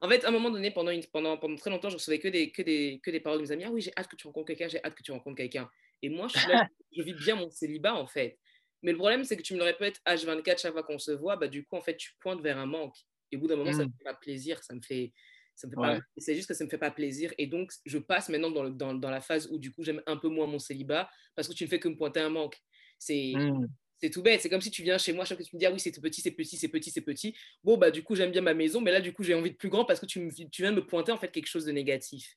en 0.00 0.08
fait, 0.08 0.24
à 0.24 0.28
un 0.28 0.30
moment 0.30 0.50
donné, 0.50 0.70
pendant, 0.70 0.92
pendant, 1.12 1.36
pendant 1.38 1.56
très 1.56 1.70
longtemps, 1.70 1.88
je 1.88 1.96
recevais 1.96 2.18
que 2.18 2.28
des, 2.28 2.50
que, 2.50 2.62
des, 2.62 3.00
que 3.02 3.10
des 3.10 3.20
paroles 3.20 3.38
de 3.38 3.44
mes 3.44 3.52
amis. 3.52 3.64
Ah 3.64 3.70
oui, 3.70 3.80
j'ai 3.80 3.92
hâte 3.96 4.08
que 4.08 4.16
tu 4.16 4.26
rencontres 4.26 4.48
quelqu'un, 4.48 4.68
j'ai 4.68 4.82
hâte 4.84 4.94
que 4.94 5.02
tu 5.02 5.12
rencontres 5.12 5.36
quelqu'un. 5.36 5.70
Et 6.02 6.08
moi, 6.08 6.28
je, 6.28 6.38
je 6.96 7.02
vis 7.02 7.14
bien 7.14 7.36
mon 7.36 7.50
célibat, 7.50 7.94
en 7.94 8.06
fait. 8.06 8.38
Mais 8.82 8.92
le 8.92 8.98
problème, 8.98 9.24
c'est 9.24 9.36
que 9.36 9.42
tu 9.42 9.54
me 9.54 9.58
le 9.58 9.64
répètes 9.64 10.00
H24 10.06 10.60
chaque 10.60 10.72
fois 10.72 10.82
qu'on 10.82 10.98
se 10.98 11.12
voit, 11.12 11.36
bah, 11.36 11.48
du 11.48 11.64
coup, 11.64 11.76
en 11.76 11.80
fait, 11.80 11.96
tu 11.96 12.12
pointes 12.20 12.40
vers 12.40 12.58
un 12.58 12.66
manque. 12.66 12.96
Et 13.32 13.36
au 13.36 13.40
bout 13.40 13.48
d'un 13.48 13.56
moment, 13.56 13.72
ça 13.72 13.78
ne 13.78 13.84
me 13.84 13.88
mmh. 13.88 13.94
fait 13.98 14.04
pas 14.04 14.14
plaisir. 14.14 14.62
Ça 14.62 14.74
me 14.74 14.80
fait. 14.80 15.12
Ça 15.54 15.66
me 15.66 15.72
fait 15.72 15.76
pas... 15.76 15.98
C'est 16.18 16.34
juste 16.34 16.46
que 16.46 16.54
ça 16.54 16.64
ne 16.64 16.66
me 16.66 16.70
fait 16.70 16.78
pas 16.78 16.90
plaisir. 16.90 17.32
Et 17.38 17.46
donc, 17.46 17.72
je 17.86 17.98
passe 17.98 18.28
maintenant 18.28 18.50
dans, 18.50 18.68
dans, 18.68 18.94
dans 18.94 19.10
la 19.10 19.22
phase 19.22 19.48
où, 19.50 19.58
du 19.58 19.72
coup, 19.72 19.82
j'aime 19.82 20.02
un 20.06 20.18
peu 20.18 20.28
moins 20.28 20.46
mon 20.46 20.58
célibat 20.58 21.08
parce 21.34 21.48
que 21.48 21.54
tu 21.54 21.64
ne 21.64 21.68
fais 21.68 21.80
que 21.80 21.88
me 21.88 21.96
pointer 21.96 22.20
un 22.20 22.28
manque. 22.28 22.60
C'est. 22.98 23.32
Mmh. 23.34 23.66
C'est 23.98 24.10
tout 24.10 24.22
bête. 24.22 24.40
C'est 24.42 24.50
comme 24.50 24.60
si 24.60 24.70
tu 24.70 24.82
viens 24.82 24.98
chez 24.98 25.12
moi, 25.12 25.24
chaque 25.24 25.38
fois 25.38 25.44
que 25.44 25.50
tu 25.50 25.56
me 25.56 25.60
dis, 25.60 25.66
ah 25.66 25.72
oui, 25.72 25.80
c'est 25.80 25.90
petit, 26.00 26.20
c'est 26.20 26.30
petit, 26.30 26.56
c'est 26.56 26.68
petit, 26.68 26.90
c'est 26.90 27.00
petit. 27.00 27.34
Bon, 27.64 27.78
bah, 27.78 27.90
du 27.90 28.02
coup, 28.02 28.14
j'aime 28.14 28.30
bien 28.30 28.42
ma 28.42 28.54
maison, 28.54 28.80
mais 28.80 28.92
là, 28.92 29.00
du 29.00 29.12
coup, 29.12 29.22
j'ai 29.22 29.34
envie 29.34 29.50
de 29.50 29.56
plus 29.56 29.70
grand 29.70 29.84
parce 29.84 30.00
que 30.00 30.06
tu, 30.06 30.20
me, 30.20 30.30
viens 30.30 30.72
de 30.72 30.76
me 30.76 30.86
pointer, 30.86 31.12
en 31.12 31.18
fait, 31.18 31.30
quelque 31.30 31.46
chose 31.46 31.64
de 31.64 31.72
négatif. 31.72 32.36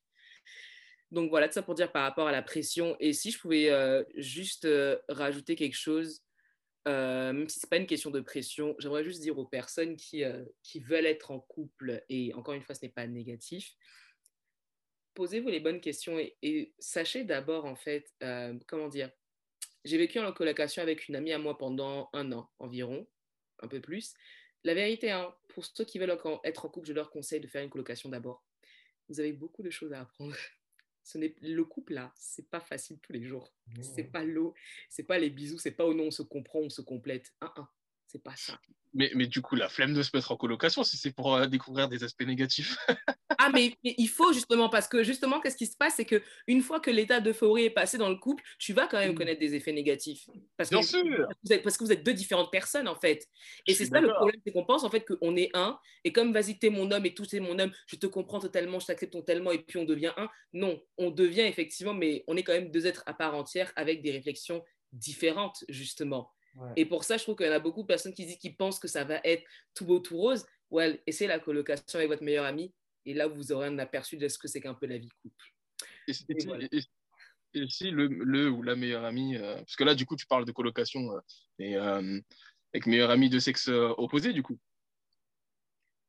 Donc, 1.11 1.29
voilà, 1.29 1.47
tout 1.47 1.55
ça 1.55 1.61
pour 1.61 1.75
dire 1.75 1.91
par 1.91 2.03
rapport 2.03 2.27
à 2.27 2.31
la 2.31 2.41
pression. 2.41 2.95
Et 2.99 3.13
si 3.13 3.31
je 3.31 3.39
pouvais 3.39 3.69
euh, 3.69 4.03
juste 4.15 4.65
euh, 4.65 4.97
rajouter 5.09 5.55
quelque 5.55 5.75
chose, 5.75 6.21
euh, 6.87 7.33
même 7.33 7.49
si 7.49 7.59
ce 7.59 7.65
n'est 7.65 7.69
pas 7.69 7.77
une 7.77 7.87
question 7.87 8.09
de 8.09 8.21
pression, 8.21 8.75
j'aimerais 8.79 9.03
juste 9.03 9.21
dire 9.21 9.37
aux 9.37 9.45
personnes 9.45 9.97
qui, 9.97 10.23
veulent 10.87 11.05
être 11.05 11.31
en 11.31 11.39
couple, 11.39 12.03
et 12.07 12.33
encore 12.35 12.53
une 12.53 12.61
fois, 12.61 12.73
ce 12.73 12.85
n'est 12.85 12.91
pas 12.91 13.05
négatif, 13.05 13.73
posez-vous 15.13 15.49
les 15.49 15.59
bonnes 15.59 15.81
questions 15.81 16.17
et 16.41 16.73
sachez 16.79 17.25
d'abord, 17.25 17.65
en 17.65 17.75
fait, 17.75 18.09
comment 18.65 18.87
dire, 18.87 19.11
j'ai 19.85 19.97
vécu 19.97 20.19
en 20.19 20.31
colocation 20.33 20.81
avec 20.81 21.07
une 21.07 21.15
amie 21.15 21.31
à 21.31 21.39
moi 21.39 21.57
pendant 21.57 22.09
un 22.13 22.31
an 22.31 22.49
environ, 22.59 23.07
un 23.59 23.67
peu 23.67 23.81
plus. 23.81 24.13
La 24.63 24.73
vérité, 24.73 25.11
hein, 25.11 25.33
pour 25.47 25.65
ceux 25.65 25.85
qui 25.85 25.99
veulent 25.99 26.17
être 26.43 26.65
en 26.65 26.69
couple, 26.69 26.87
je 26.87 26.93
leur 26.93 27.11
conseille 27.11 27.39
de 27.39 27.47
faire 27.47 27.63
une 27.63 27.69
colocation 27.69 28.09
d'abord. 28.09 28.43
Vous 29.07 29.19
avez 29.19 29.31
beaucoup 29.31 29.63
de 29.63 29.69
choses 29.69 29.93
à 29.93 30.01
apprendre. 30.01 30.35
Ce 31.03 31.17
n'est 31.17 31.33
le 31.41 31.63
couple 31.63 31.93
là, 31.93 32.13
c'est 32.15 32.47
pas 32.49 32.59
facile 32.59 32.99
tous 32.99 33.13
les 33.13 33.23
jours. 33.23 33.51
C'est 33.81 34.03
pas 34.03 34.23
l'eau, 34.23 34.53
c'est 34.89 35.05
pas 35.05 35.17
les 35.17 35.31
bisous, 35.31 35.57
c'est 35.57 35.71
pas 35.71 35.85
au 35.85 35.93
nom 35.95 36.07
on 36.07 36.11
se 36.11 36.21
comprend, 36.21 36.59
on 36.59 36.69
se 36.69 36.81
complète. 36.81 37.33
Un, 37.41 37.51
un. 37.55 37.69
C'est 38.11 38.23
pas 38.23 38.35
ça. 38.35 38.59
Mais, 38.95 39.11
mais, 39.13 39.27
du 39.27 39.39
coup, 39.39 39.55
la 39.55 39.69
flemme 39.69 39.93
de 39.93 40.01
se 40.01 40.09
mettre 40.15 40.31
en 40.31 40.35
colocation, 40.35 40.83
si 40.83 40.97
c'est 40.97 41.11
pour 41.11 41.35
euh, 41.35 41.45
découvrir 41.45 41.89
des 41.89 42.03
aspects 42.03 42.25
négatifs. 42.25 42.75
ah, 43.37 43.51
mais, 43.53 43.77
il 43.83 44.09
faut 44.09 44.33
justement, 44.33 44.67
parce 44.67 44.87
que 44.87 45.03
justement, 45.03 45.39
qu'est-ce 45.39 45.57
qui 45.57 45.67
se 45.67 45.77
passe? 45.77 45.93
C'est 45.97 46.05
qu'une 46.05 46.61
fois 46.63 46.79
que 46.79 46.89
l'état 46.89 47.19
d'euphorie 47.19 47.65
est 47.65 47.69
passé 47.69 47.99
dans 47.99 48.09
le 48.09 48.15
couple, 48.15 48.43
tu 48.57 48.73
vas 48.73 48.87
quand 48.87 48.97
même 48.97 49.11
mm. 49.11 49.15
connaître 49.15 49.39
des 49.39 49.53
effets 49.53 49.73
négatifs. 49.73 50.27
Parce 50.57 50.71
Bien 50.71 50.79
que, 50.79 50.87
sûr 50.87 51.27
Parce 51.63 51.77
que 51.77 51.83
vous 51.83 51.91
êtes 51.91 52.03
deux 52.03 52.15
différentes 52.15 52.51
personnes, 52.51 52.87
en 52.87 52.95
fait. 52.95 53.27
Et 53.67 53.75
c'est 53.75 53.85
ça 53.85 54.01
le 54.01 54.11
problème, 54.11 54.41
c'est 54.43 54.51
qu'on 54.51 54.65
pense 54.65 54.83
en 54.83 54.89
fait 54.89 55.05
qu'on 55.05 55.35
est 55.35 55.51
un, 55.53 55.79
et 56.03 56.11
comme 56.11 56.33
vas-y, 56.33 56.57
t'es 56.57 56.71
mon 56.71 56.89
homme 56.89 57.05
et 57.05 57.13
tout, 57.13 57.25
c'est 57.25 57.39
mon 57.39 57.59
homme, 57.59 57.71
je 57.85 57.95
te 57.95 58.07
comprends 58.07 58.39
totalement, 58.39 58.79
je 58.79 58.87
t'accepte 58.87 59.13
totalement, 59.13 59.51
et 59.51 59.59
puis 59.59 59.77
on 59.77 59.85
devient 59.85 60.13
un. 60.17 60.29
Non, 60.53 60.81
on 60.97 61.11
devient 61.11 61.41
effectivement, 61.41 61.93
mais 61.93 62.23
on 62.27 62.35
est 62.35 62.43
quand 62.43 62.53
même 62.53 62.71
deux 62.71 62.87
êtres 62.87 63.03
à 63.05 63.13
part 63.13 63.35
entière 63.35 63.71
avec 63.75 64.01
des 64.01 64.09
réflexions 64.09 64.63
différentes, 64.93 65.63
justement. 65.69 66.31
Et 66.75 66.85
pour 66.85 67.03
ça, 67.03 67.17
je 67.17 67.23
trouve 67.23 67.35
qu'il 67.35 67.45
y 67.45 67.49
en 67.49 67.53
a 67.53 67.59
beaucoup 67.59 67.81
de 67.81 67.87
personnes 67.87 68.13
qui 68.13 68.25
disent 68.25 68.37
qu'ils 68.37 68.55
pensent 68.55 68.79
que 68.79 68.87
ça 68.87 69.03
va 69.03 69.19
être 69.23 69.43
tout 69.73 69.85
beau, 69.85 69.99
tout 69.99 70.17
rose. 70.17 70.45
Ouais, 70.71 71.01
essayez 71.07 71.27
la 71.27 71.39
colocation 71.39 71.83
avec 71.95 72.09
votre 72.09 72.23
meilleur 72.23 72.45
ami 72.45 72.73
et 73.05 73.13
là, 73.13 73.27
vous 73.27 73.51
aurez 73.51 73.67
un 73.67 73.79
aperçu 73.79 74.17
de 74.17 74.27
ce 74.27 74.37
que 74.37 74.47
c'est 74.47 74.61
qu'un 74.61 74.73
peu 74.73 74.85
la 74.85 74.97
vie 74.97 75.09
couple. 75.21 75.53
Et, 76.07 77.67
si 77.67 77.89
le, 77.89 78.05
le, 78.05 78.51
ou 78.51 78.61
la 78.61 78.75
meilleure 78.75 79.03
amie, 79.03 79.35
euh, 79.35 79.55
parce 79.55 79.75
que 79.75 79.83
là, 79.83 79.95
du 79.95 80.05
coup, 80.05 80.15
tu 80.15 80.27
parles 80.27 80.45
de 80.45 80.51
colocation 80.51 81.11
euh, 81.13 81.19
et, 81.57 81.75
euh, 81.75 82.19
avec 82.71 82.85
meilleure 82.85 83.09
amie 83.09 83.29
de 83.29 83.39
sexe 83.39 83.67
opposé, 83.67 84.33
du 84.33 84.43
coup. 84.43 84.59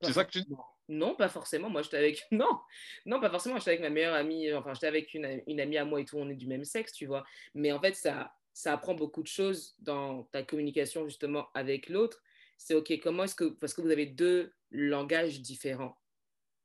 C'est 0.02 0.12
ça 0.12 0.26
que 0.26 0.32
tu 0.32 0.42
dis? 0.42 0.54
non, 0.90 1.14
pas 1.14 1.30
forcément. 1.30 1.70
Moi, 1.70 1.80
j'étais 1.80 1.96
avec. 1.96 2.26
Non, 2.30 2.60
non, 3.06 3.20
pas 3.20 3.30
forcément. 3.30 3.56
J'étais 3.56 3.70
avec 3.70 3.80
ma 3.80 3.88
meilleure 3.88 4.14
amie. 4.14 4.52
Enfin, 4.52 4.74
j'étais 4.74 4.88
avec 4.88 5.14
une, 5.14 5.42
une, 5.46 5.60
amie 5.60 5.78
à 5.78 5.86
moi 5.86 6.00
et 6.00 6.04
tout. 6.04 6.18
On 6.18 6.28
est 6.28 6.34
du 6.34 6.46
même 6.46 6.64
sexe, 6.64 6.92
tu 6.92 7.06
vois. 7.06 7.24
Mais 7.54 7.72
en 7.72 7.80
fait, 7.80 7.94
ça, 7.94 8.34
ça 8.60 8.74
apprend 8.74 8.94
beaucoup 8.94 9.22
de 9.22 9.28
choses 9.28 9.74
dans 9.78 10.24
ta 10.24 10.42
communication 10.42 11.08
justement 11.08 11.48
avec 11.54 11.88
l'autre. 11.88 12.22
C'est 12.58 12.74
OK, 12.74 12.92
comment 13.02 13.24
est-ce 13.24 13.34
que, 13.34 13.44
parce 13.44 13.72
que 13.72 13.80
vous 13.80 13.90
avez 13.90 14.04
deux 14.04 14.52
langages 14.70 15.40
différents, 15.40 15.96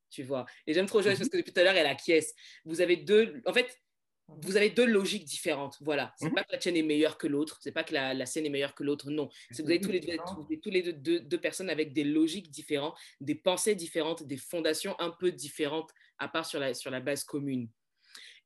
tu 0.10 0.24
vois. 0.24 0.46
Et 0.68 0.74
j'aime 0.74 0.88
trop 0.88 1.02
jouer 1.02 1.12
parce 1.12 1.22
mhm. 1.22 1.30
que 1.30 1.38
depuis 1.38 1.54
tout 1.54 1.60
à 1.60 1.64
l'heure, 1.64 1.76
elle 1.76 1.88
acquiesce. 1.88 2.36
Vous 2.66 2.82
avez 2.82 2.98
deux, 2.98 3.42
en 3.46 3.54
fait, 3.54 3.80
vous 4.28 4.58
avez 4.58 4.72
deux 4.72 4.86
logiques 4.86 5.24
différentes. 5.24 5.78
Voilà. 5.80 6.14
C'est 6.18 6.32
pas 6.32 6.44
que 6.44 6.52
la 6.52 6.60
chaîne 6.60 6.76
est 6.76 6.84
meilleure 6.84 7.18
que 7.18 7.28
l'autre. 7.28 7.60
C'est 7.62 7.72
pas 7.72 7.84
que 7.84 7.94
la, 7.94 8.14
la, 8.14 8.26
scène 8.26 8.46
est 8.46 8.50
meilleure 8.50 8.76
que 8.76 8.84
l'autre. 8.84 9.10
Non. 9.10 9.30
C'est 9.52 9.64
vous 9.64 9.70
avez 9.70 9.80
tous 9.80 9.92
les, 9.92 10.02
deux, 10.02 10.18
tous 10.62 10.70
les 10.70 10.82
deux, 10.82 11.20
deux, 11.22 11.40
personnes 11.40 11.70
avec 11.70 11.94
des 11.94 12.04
logiques 12.04 12.50
différentes, 12.50 12.98
des 13.22 13.36
pensées 13.36 13.76
différentes, 13.76 14.24
des 14.24 14.38
fondations 14.38 15.00
un 15.00 15.12
peu 15.12 15.32
différentes, 15.32 15.92
à 16.18 16.28
part 16.28 16.46
sur 16.46 16.60
la, 16.60 16.74
sur 16.74 16.92
la 16.92 17.00
base 17.00 17.24
commune. 17.24 17.70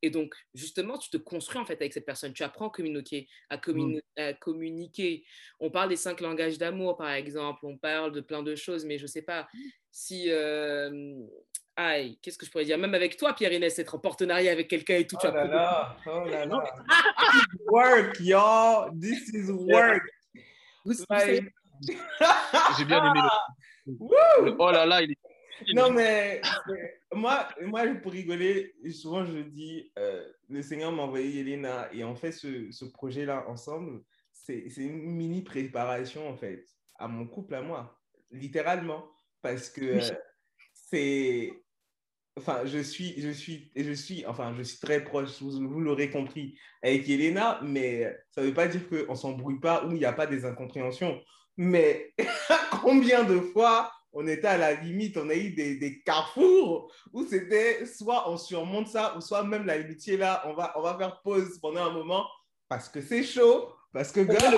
Et 0.01 0.09
donc, 0.09 0.33
justement, 0.53 0.97
tu 0.97 1.09
te 1.09 1.17
construis 1.17 1.59
en 1.59 1.65
fait 1.65 1.73
avec 1.73 1.93
cette 1.93 2.05
personne. 2.05 2.33
Tu 2.33 2.43
apprends 2.43 2.67
à 2.67 2.71
communiquer, 2.71 3.27
à, 3.49 3.57
mmh. 3.57 4.01
à 4.17 4.33
communiquer. 4.33 5.25
On 5.59 5.69
parle 5.69 5.89
des 5.89 5.95
cinq 5.95 6.21
langages 6.21 6.57
d'amour, 6.57 6.97
par 6.97 7.11
exemple. 7.11 7.65
On 7.65 7.77
parle 7.77 8.11
de 8.11 8.21
plein 8.21 8.43
de 8.43 8.55
choses, 8.55 8.85
mais 8.85 8.97
je 8.97 9.03
ne 9.03 9.07
sais 9.07 9.21
pas 9.21 9.47
si. 9.91 10.25
Euh, 10.29 11.13
aïe, 11.75 12.17
qu'est-ce 12.21 12.37
que 12.37 12.45
je 12.45 12.51
pourrais 12.51 12.65
dire? 12.65 12.77
Même 12.77 12.93
avec 12.93 13.17
toi, 13.17 13.33
Pierre-Inès, 13.33 13.77
être 13.79 13.95
en 13.95 13.99
partenariat 13.99 14.51
avec 14.51 14.67
quelqu'un 14.67 14.97
et 14.97 15.07
tout. 15.07 15.17
Oh 15.21 15.27
là 15.27 15.45
là, 15.45 15.97
oh 16.05 16.25
là 16.25 16.45
là. 16.45 16.63
work, 17.67 18.19
y'all. 18.19 18.91
This 18.99 19.29
is 19.33 19.51
work. 19.51 20.03
J'ai 22.77 22.85
bien 22.85 23.11
aimé 23.11 23.21
le. 23.21 23.29
Oh 24.59 24.71
là 24.71 24.85
là, 24.85 25.01
il 25.01 25.11
est 25.11 25.17
non, 25.73 25.91
mais 25.91 26.41
moi, 27.13 27.47
moi, 27.61 27.85
pour 28.01 28.11
rigoler, 28.11 28.75
souvent 28.91 29.25
je 29.25 29.39
dis, 29.39 29.91
euh, 29.97 30.23
le 30.47 30.61
Seigneur 30.61 30.91
m'a 30.91 31.03
envoyé 31.03 31.41
Elena 31.41 31.89
et 31.91 32.03
on 32.03 32.15
fait 32.15 32.31
ce, 32.31 32.71
ce 32.71 32.85
projet-là 32.85 33.45
ensemble. 33.47 34.01
C'est 34.31 34.65
une 34.77 35.03
mini 35.03 35.43
préparation, 35.43 36.27
en 36.27 36.35
fait, 36.35 36.65
à 36.97 37.07
mon 37.07 37.27
couple, 37.27 37.53
à 37.55 37.61
moi, 37.61 37.99
littéralement. 38.31 39.05
Parce 39.41 39.69
que 39.69 39.81
euh, 39.81 40.15
c'est. 40.73 41.51
Enfin, 42.35 42.65
je 42.65 42.79
suis, 42.79 43.19
je 43.21 43.29
suis, 43.29 43.71
je 43.75 43.91
suis, 43.91 44.25
enfin, 44.25 44.55
je 44.57 44.63
suis 44.63 44.79
très 44.79 45.03
proche, 45.03 45.41
vous, 45.41 45.67
vous 45.67 45.79
l'aurez 45.81 46.09
compris, 46.09 46.57
avec 46.81 47.07
Elena, 47.09 47.59
mais 47.63 48.15
ça 48.31 48.41
ne 48.41 48.47
veut 48.47 48.53
pas 48.53 48.67
dire 48.67 48.87
qu'on 48.87 49.11
ne 49.11 49.17
s'embrouille 49.17 49.59
pas 49.59 49.85
ou 49.85 49.91
il 49.91 49.97
n'y 49.97 50.05
a 50.05 50.13
pas 50.13 50.25
des 50.25 50.45
incompréhensions. 50.45 51.21
Mais 51.57 52.13
combien 52.81 53.23
de 53.23 53.39
fois 53.39 53.91
on 54.13 54.27
était 54.27 54.47
à 54.47 54.57
la 54.57 54.73
limite, 54.73 55.17
on 55.17 55.29
a 55.29 55.35
eu 55.35 55.51
des, 55.51 55.75
des 55.75 56.01
carrefours 56.01 56.91
où 57.13 57.25
c'était 57.25 57.85
soit 57.85 58.29
on 58.29 58.37
surmonte 58.37 58.87
ça, 58.87 59.15
ou 59.15 59.21
soit 59.21 59.43
même 59.43 59.65
l'amitié 59.65 60.17
là, 60.17 60.43
on 60.47 60.53
va, 60.53 60.73
on 60.77 60.81
va 60.81 60.97
faire 60.97 61.21
pause 61.21 61.59
pendant 61.61 61.85
un 61.85 61.91
moment 61.91 62.27
parce 62.67 62.87
que 62.87 63.01
c'est 63.01 63.23
chaud, 63.23 63.73
parce 63.91 64.11
que 64.11 64.23
girl, 64.23 64.53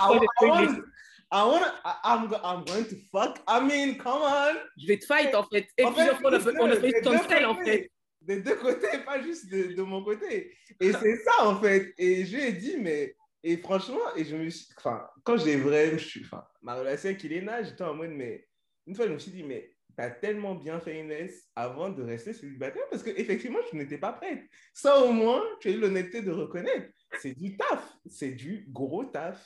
I, 1.33 1.45
want, 1.45 1.63
I'm, 2.03 2.29
I'm, 2.43 2.65
going 2.65 2.83
to 2.89 2.95
fuck. 3.09 3.39
I 3.47 3.61
mean, 3.61 3.97
come 3.97 4.21
on. 4.21 4.55
Je 4.77 4.85
vais 4.85 4.97
te 4.97 5.05
fight 5.05 5.33
en 5.33 5.43
fait. 5.43 5.65
Et 5.77 5.85
plusieurs 5.85 6.19
fois, 6.19 6.31
on 6.59 6.69
a 6.69 6.75
fait 6.75 7.01
comme 7.01 7.17
ça 7.17 7.49
en 7.49 7.55
fait. 7.63 7.89
Des 8.21 8.41
deux 8.41 8.55
côtés, 8.55 8.99
pas 9.05 9.21
juste 9.21 9.49
de, 9.49 9.73
de 9.73 9.81
mon 9.81 10.03
côté. 10.03 10.55
Et 10.79 10.91
c'est 10.91 11.15
ça 11.23 11.47
en 11.47 11.59
fait. 11.59 11.93
Et 11.97 12.25
je 12.25 12.35
lui 12.35 12.43
ai 12.43 12.51
dit, 12.51 12.77
mais. 12.77 13.15
Et 13.43 13.57
franchement, 13.57 14.13
et 14.15 14.25
je 14.25 14.35
me 14.35 14.49
suis. 14.49 14.67
Enfin, 14.77 15.07
quand 15.23 15.37
j'ai 15.37 15.55
vraiment. 15.55 15.97
Enfin, 16.25 16.43
ma 16.61 16.75
relation 16.75 17.09
avec 17.09 17.23
Elena, 17.25 17.63
j'étais 17.63 17.83
en 17.83 17.95
mode, 17.95 18.11
mais 18.11 18.45
une 18.87 18.95
fois, 18.95 19.07
je 19.07 19.13
me 19.13 19.19
suis 19.19 19.31
dit, 19.31 19.43
mais 19.43 19.71
tu 19.95 20.03
as 20.03 20.09
tellement 20.09 20.55
bien 20.55 20.79
fait 20.79 20.99
Inès 20.99 21.49
avant 21.55 21.89
de 21.89 22.01
rester 22.01 22.33
célibataire 22.33 22.83
parce 22.89 23.03
qu'effectivement, 23.03 23.59
je 23.71 23.77
n'étais 23.77 23.97
pas 23.97 24.13
prête. 24.13 24.43
Ça, 24.73 24.99
au 25.03 25.11
moins, 25.11 25.43
tu 25.59 25.69
as 25.69 25.71
eu 25.71 25.79
l'honnêteté 25.79 26.21
de 26.21 26.31
reconnaître. 26.31 26.89
C'est 27.19 27.37
du 27.37 27.57
taf. 27.57 27.97
C'est 28.05 28.31
du 28.31 28.65
gros 28.69 29.05
taf. 29.05 29.45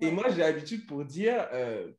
Et 0.00 0.10
moi, 0.10 0.26
j'ai 0.30 0.38
l'habitude 0.38 0.86
pour 0.86 1.04
dire, 1.04 1.48
euh, 1.52 1.90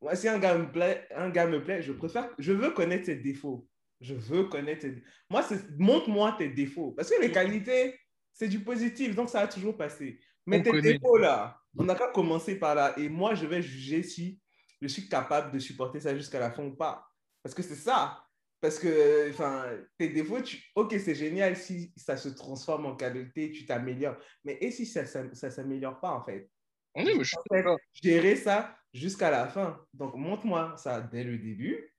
moi, 0.00 0.14
si 0.14 0.28
un 0.28 0.38
gars 0.38 0.56
me 0.56 0.70
plaît, 0.70 1.06
un 1.14 1.30
gars 1.30 1.46
me 1.46 1.62
plaît, 1.62 1.82
je 1.82 1.92
préfère, 1.92 2.28
je 2.38 2.52
veux 2.52 2.70
connaître 2.70 3.06
ses 3.06 3.16
défauts. 3.16 3.66
Je 4.00 4.14
veux 4.14 4.44
connaître 4.44 4.82
tes... 4.82 5.02
Moi, 5.28 5.42
montre-moi 5.78 6.34
tes 6.38 6.48
défauts. 6.48 6.92
Parce 6.92 7.10
que 7.10 7.20
les 7.20 7.32
qualités, 7.32 7.98
c'est 8.32 8.48
du 8.48 8.60
positif, 8.60 9.14
donc 9.14 9.28
ça 9.28 9.40
a 9.40 9.46
toujours 9.46 9.76
passé. 9.76 10.18
Mais 10.46 10.62
tes 10.62 10.80
défauts, 10.80 11.18
là, 11.18 11.58
on 11.76 11.84
n'a 11.84 11.94
qu'à 11.94 12.08
commencer 12.08 12.58
par 12.58 12.74
là. 12.74 12.94
Et 12.98 13.08
moi, 13.08 13.34
je 13.34 13.46
vais 13.46 13.62
juger 13.62 14.02
si 14.02 14.40
je 14.80 14.88
suis 14.88 15.08
capable 15.08 15.52
de 15.52 15.58
supporter 15.58 16.00
ça 16.00 16.14
jusqu'à 16.16 16.40
la 16.40 16.50
fin 16.50 16.64
ou 16.64 16.74
pas. 16.74 17.06
Parce 17.42 17.54
que 17.54 17.62
c'est 17.62 17.74
ça. 17.74 18.24
Parce 18.60 18.78
que 18.78 19.30
enfin, 19.30 19.64
tes 19.96 20.10
défauts, 20.10 20.42
tu... 20.42 20.62
ok, 20.74 20.94
c'est 20.98 21.14
génial 21.14 21.56
si 21.56 21.92
ça 21.96 22.16
se 22.16 22.28
transforme 22.28 22.86
en 22.86 22.94
qualité, 22.94 23.50
tu 23.50 23.64
t'améliores. 23.64 24.16
Mais 24.44 24.58
et 24.60 24.70
si 24.70 24.84
ça 24.84 25.02
ne 25.22 25.34
s'améliore 25.34 25.98
pas, 25.98 26.10
en 26.10 26.22
fait? 26.22 26.50
Oui, 26.94 27.04
mais 27.16 27.24
je 27.24 27.36
en 27.36 27.42
fait, 27.54 27.64
Gérer 28.02 28.36
ça 28.36 28.76
jusqu'à 28.92 29.30
la 29.30 29.46
fin. 29.46 29.80
Donc, 29.94 30.14
montre-moi 30.14 30.74
ça 30.76 31.00
dès 31.00 31.24
le 31.24 31.38
début. 31.38 31.94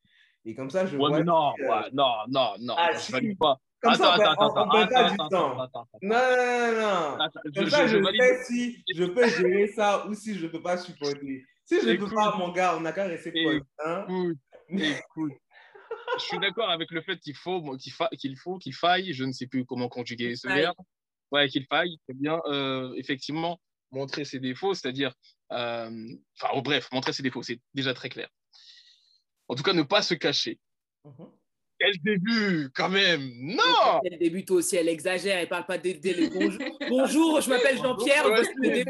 Et 0.46 0.54
comme 0.54 0.70
ça, 0.70 0.86
je 0.86 0.98
ouais, 0.98 0.98
vois... 0.98 1.18
Mais 1.18 1.24
non, 1.24 1.54
ouais, 1.54 1.90
non, 1.94 2.14
non, 2.28 2.54
non, 2.60 2.76
ah, 2.78 2.92
je 2.94 3.16
ne 3.16 3.36
pas. 3.36 3.58
Comme 3.82 3.94
attends, 3.94 4.04
ça, 4.04 4.14
attends, 4.14 4.32
attends, 4.32 4.68
on 4.68 4.70
attends, 4.70 5.10
du 5.10 5.18
temps. 5.18 5.30
Non, 5.30 5.58
non, 6.04 7.18
non, 7.18 7.30
Comme 7.56 7.70
ça, 7.70 7.88
je, 7.88 7.98
je 7.98 8.04
sais 8.04 8.44
si 8.44 8.84
je 8.94 9.06
peux 9.06 9.28
gérer 9.28 9.68
ça 9.70 10.06
ou 10.08 10.14
si 10.14 10.36
je 10.36 10.46
ne 10.46 10.52
peux 10.52 10.62
pas 10.62 10.78
supporter. 10.78 11.44
Si 11.72 11.80
je 11.80 11.90
ne 11.90 11.96
peux 11.96 12.14
pas, 12.14 12.36
mon 12.36 12.50
gars, 12.52 12.76
on 12.76 12.82
n'a 12.82 12.92
qu'à 12.92 13.06
rester 13.06 13.32
potes. 13.32 13.64
Hein? 13.86 14.06
Écoute, 14.70 15.32
je 16.18 16.24
suis 16.24 16.38
d'accord 16.38 16.70
avec 16.70 16.92
le 16.92 17.02
fait 17.02 17.18
qu'il 17.18 17.36
faut 17.36 17.78
qu'il 17.78 17.94
fa 17.94 18.10
qu'il 18.20 18.38
faut 18.38 18.58
qu'il 18.58 18.76
faille, 18.76 19.14
je 19.14 19.24
ne 19.24 19.32
sais 19.32 19.48
plus 19.48 19.66
comment 19.66 19.88
conjuguer 19.88 20.36
ce 20.36 20.50
verbe. 20.50 20.76
Ouais, 21.32 21.48
qu'il 21.48 21.66
faille, 21.68 21.98
c'est 22.06 22.18
bien 22.18 22.42
euh, 22.48 22.94
effectivement 22.98 23.58
montrer 23.92 24.26
ses 24.26 24.40
défauts, 24.40 24.74
c'est-à-dire, 24.74 25.14
euh, 25.54 26.10
enfin, 26.38 26.54
oh, 26.56 26.62
bref, 26.62 26.90
montrer 26.92 27.14
ses 27.14 27.24
défauts, 27.24 27.42
c'est 27.42 27.62
déjà 27.74 27.94
très 27.94 28.10
clair. 28.10 28.28
En 29.48 29.56
tout 29.56 29.64
cas, 29.64 29.72
ne 29.72 29.84
pas 29.84 30.02
se 30.02 30.14
cacher. 30.14 30.60
Mhm. 31.06 31.32
Quel 31.82 31.94
début, 32.04 32.70
quand 32.76 32.90
même 32.90 33.32
Non 33.40 34.00
Quel 34.04 34.20
début, 34.20 34.46
toi 34.46 34.58
aussi, 34.58 34.76
elle 34.76 34.90
exagère, 34.90 35.38
elle 35.38 35.48
parle 35.48 35.66
pas 35.66 35.78
dès, 35.78 35.94
le 35.94 36.30
bonjour. 36.30 36.62
bonjour, 36.90 37.42
je 37.42 37.50
m'appelle 37.50 37.78
Jean-Pierre, 37.78 38.26
des 38.62 38.86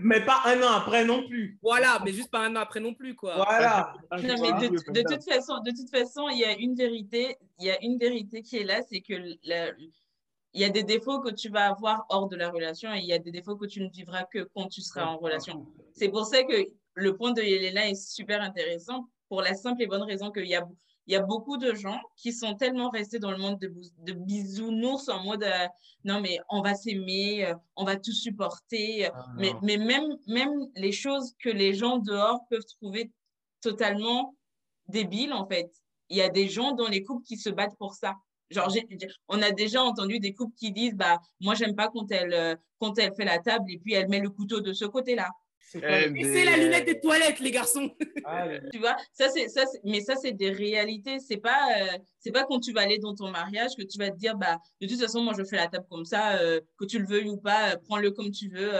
mais, 0.00 0.20
pas 0.24 0.42
un 0.46 0.62
an 0.62 0.72
après 0.76 1.04
non 1.04 1.26
plus. 1.26 1.58
Voilà, 1.62 2.00
mais 2.04 2.12
juste 2.12 2.30
pas 2.30 2.46
un 2.46 2.56
an 2.56 2.60
après 2.60 2.80
non 2.80 2.94
plus, 2.94 3.14
quoi. 3.14 3.34
Voilà. 3.36 3.92
Non, 4.12 4.34
mais 4.40 4.68
de, 4.68 5.02
toute 5.02 5.24
façon, 5.24 5.58
de 5.60 5.70
toute 5.70 5.90
façon, 5.90 6.28
il 6.30 6.38
y 6.38 6.44
a 6.44 6.56
une 6.56 6.74
vérité, 6.74 7.36
il 7.58 7.66
y 7.66 7.70
a 7.70 7.82
une 7.82 7.98
vérité 7.98 8.42
qui 8.42 8.56
est 8.56 8.64
là, 8.64 8.80
c'est 8.88 9.00
que 9.00 9.14
il 10.52 10.60
y 10.60 10.64
a 10.64 10.68
des 10.68 10.82
défauts 10.82 11.20
que 11.20 11.30
tu 11.30 11.48
vas 11.48 11.68
avoir 11.68 12.06
hors 12.08 12.28
de 12.28 12.36
la 12.36 12.50
relation 12.50 12.92
et 12.92 12.98
il 12.98 13.04
y 13.04 13.12
a 13.12 13.18
des 13.18 13.30
défauts 13.30 13.56
que 13.56 13.66
tu 13.66 13.80
ne 13.82 13.88
vivras 13.88 14.24
que 14.24 14.48
quand 14.54 14.68
tu 14.68 14.80
seras 14.80 15.04
en 15.06 15.18
relation. 15.18 15.66
C'est 15.92 16.08
pour 16.08 16.24
ça 16.24 16.42
que 16.42 16.54
le 16.94 17.16
point 17.16 17.32
de 17.32 17.42
Yelena 17.42 17.88
est 17.88 17.94
super 17.94 18.42
intéressant 18.42 19.08
pour 19.28 19.42
la 19.42 19.54
simple 19.54 19.82
et 19.82 19.86
bonne 19.86 20.02
raison 20.02 20.30
qu'il 20.30 20.46
y 20.46 20.56
a 20.56 20.66
il 21.06 21.14
y 21.14 21.16
a 21.16 21.22
beaucoup 21.22 21.56
de 21.56 21.74
gens 21.74 22.00
qui 22.16 22.32
sont 22.32 22.54
tellement 22.54 22.90
restés 22.90 23.18
dans 23.18 23.30
le 23.30 23.38
monde 23.38 23.58
de, 23.58 23.72
de 24.04 24.12
bisounours 24.12 25.08
en 25.08 25.24
mode 25.24 25.42
euh, 25.42 25.66
non, 26.04 26.20
mais 26.20 26.38
on 26.48 26.62
va 26.62 26.74
s'aimer, 26.74 27.46
euh, 27.46 27.54
on 27.76 27.84
va 27.84 27.96
tout 27.96 28.12
supporter. 28.12 29.06
Ah, 29.06 29.26
mais, 29.36 29.52
mais 29.62 29.76
même, 29.76 30.16
même 30.26 30.68
les 30.76 30.92
choses 30.92 31.34
que 31.38 31.50
les 31.50 31.74
gens 31.74 31.98
dehors 31.98 32.40
peuvent 32.48 32.64
trouver 32.80 33.10
totalement 33.60 34.34
débiles, 34.88 35.32
en 35.32 35.46
fait. 35.46 35.70
Il 36.08 36.16
y 36.16 36.22
a 36.22 36.28
des 36.28 36.48
gens 36.48 36.72
dans 36.72 36.88
les 36.88 37.04
couples 37.04 37.24
qui 37.24 37.36
se 37.36 37.50
battent 37.50 37.76
pour 37.78 37.94
ça. 37.94 38.14
Genre, 38.50 38.68
on 39.28 39.42
a 39.42 39.52
déjà 39.52 39.82
entendu 39.82 40.18
des 40.18 40.34
couples 40.34 40.56
qui 40.56 40.72
disent 40.72 40.94
bah, 40.94 41.20
Moi, 41.40 41.54
j'aime 41.54 41.76
pas 41.76 41.88
quand 41.88 42.10
elle, 42.10 42.34
euh, 42.34 42.56
quand 42.78 42.98
elle 42.98 43.14
fait 43.14 43.24
la 43.24 43.38
table 43.38 43.64
et 43.70 43.78
puis 43.78 43.92
elle 43.92 44.08
met 44.08 44.18
le 44.20 44.30
couteau 44.30 44.60
de 44.60 44.72
ce 44.72 44.84
côté-là. 44.84 45.28
C'est 45.70 45.78
eh, 45.82 46.44
la 46.44 46.56
lunette 46.56 46.86
des 46.86 47.00
toilettes, 47.00 47.40
les 47.40 47.50
garçons. 47.50 47.90
Ah, 48.24 48.46
tu 48.72 48.78
vois, 48.78 48.96
ça 49.12 49.28
c'est 49.30 49.48
ça, 49.48 49.64
mais 49.84 50.00
ça 50.00 50.14
c'est 50.16 50.32
des 50.32 50.50
réalités. 50.50 51.18
C'est 51.20 51.38
pas, 51.38 51.68
euh, 51.80 51.98
c'est 52.18 52.32
pas 52.32 52.44
quand 52.44 52.60
tu 52.60 52.72
vas 52.72 52.82
aller 52.82 52.98
dans 52.98 53.14
ton 53.14 53.30
mariage 53.30 53.70
que 53.76 53.82
tu 53.82 53.98
vas 53.98 54.10
te 54.10 54.16
dire 54.16 54.36
bah 54.36 54.58
de 54.80 54.86
toute 54.86 55.00
façon 55.00 55.22
moi 55.22 55.32
je 55.36 55.44
fais 55.44 55.56
la 55.56 55.68
table 55.68 55.86
comme 55.88 56.04
ça, 56.04 56.36
euh, 56.38 56.60
que 56.76 56.84
tu 56.84 56.98
le 56.98 57.06
veuilles 57.06 57.28
ou 57.28 57.38
pas, 57.38 57.72
euh, 57.72 57.76
prends-le 57.86 58.10
comme 58.10 58.30
tu 58.30 58.48
veux. 58.48 58.72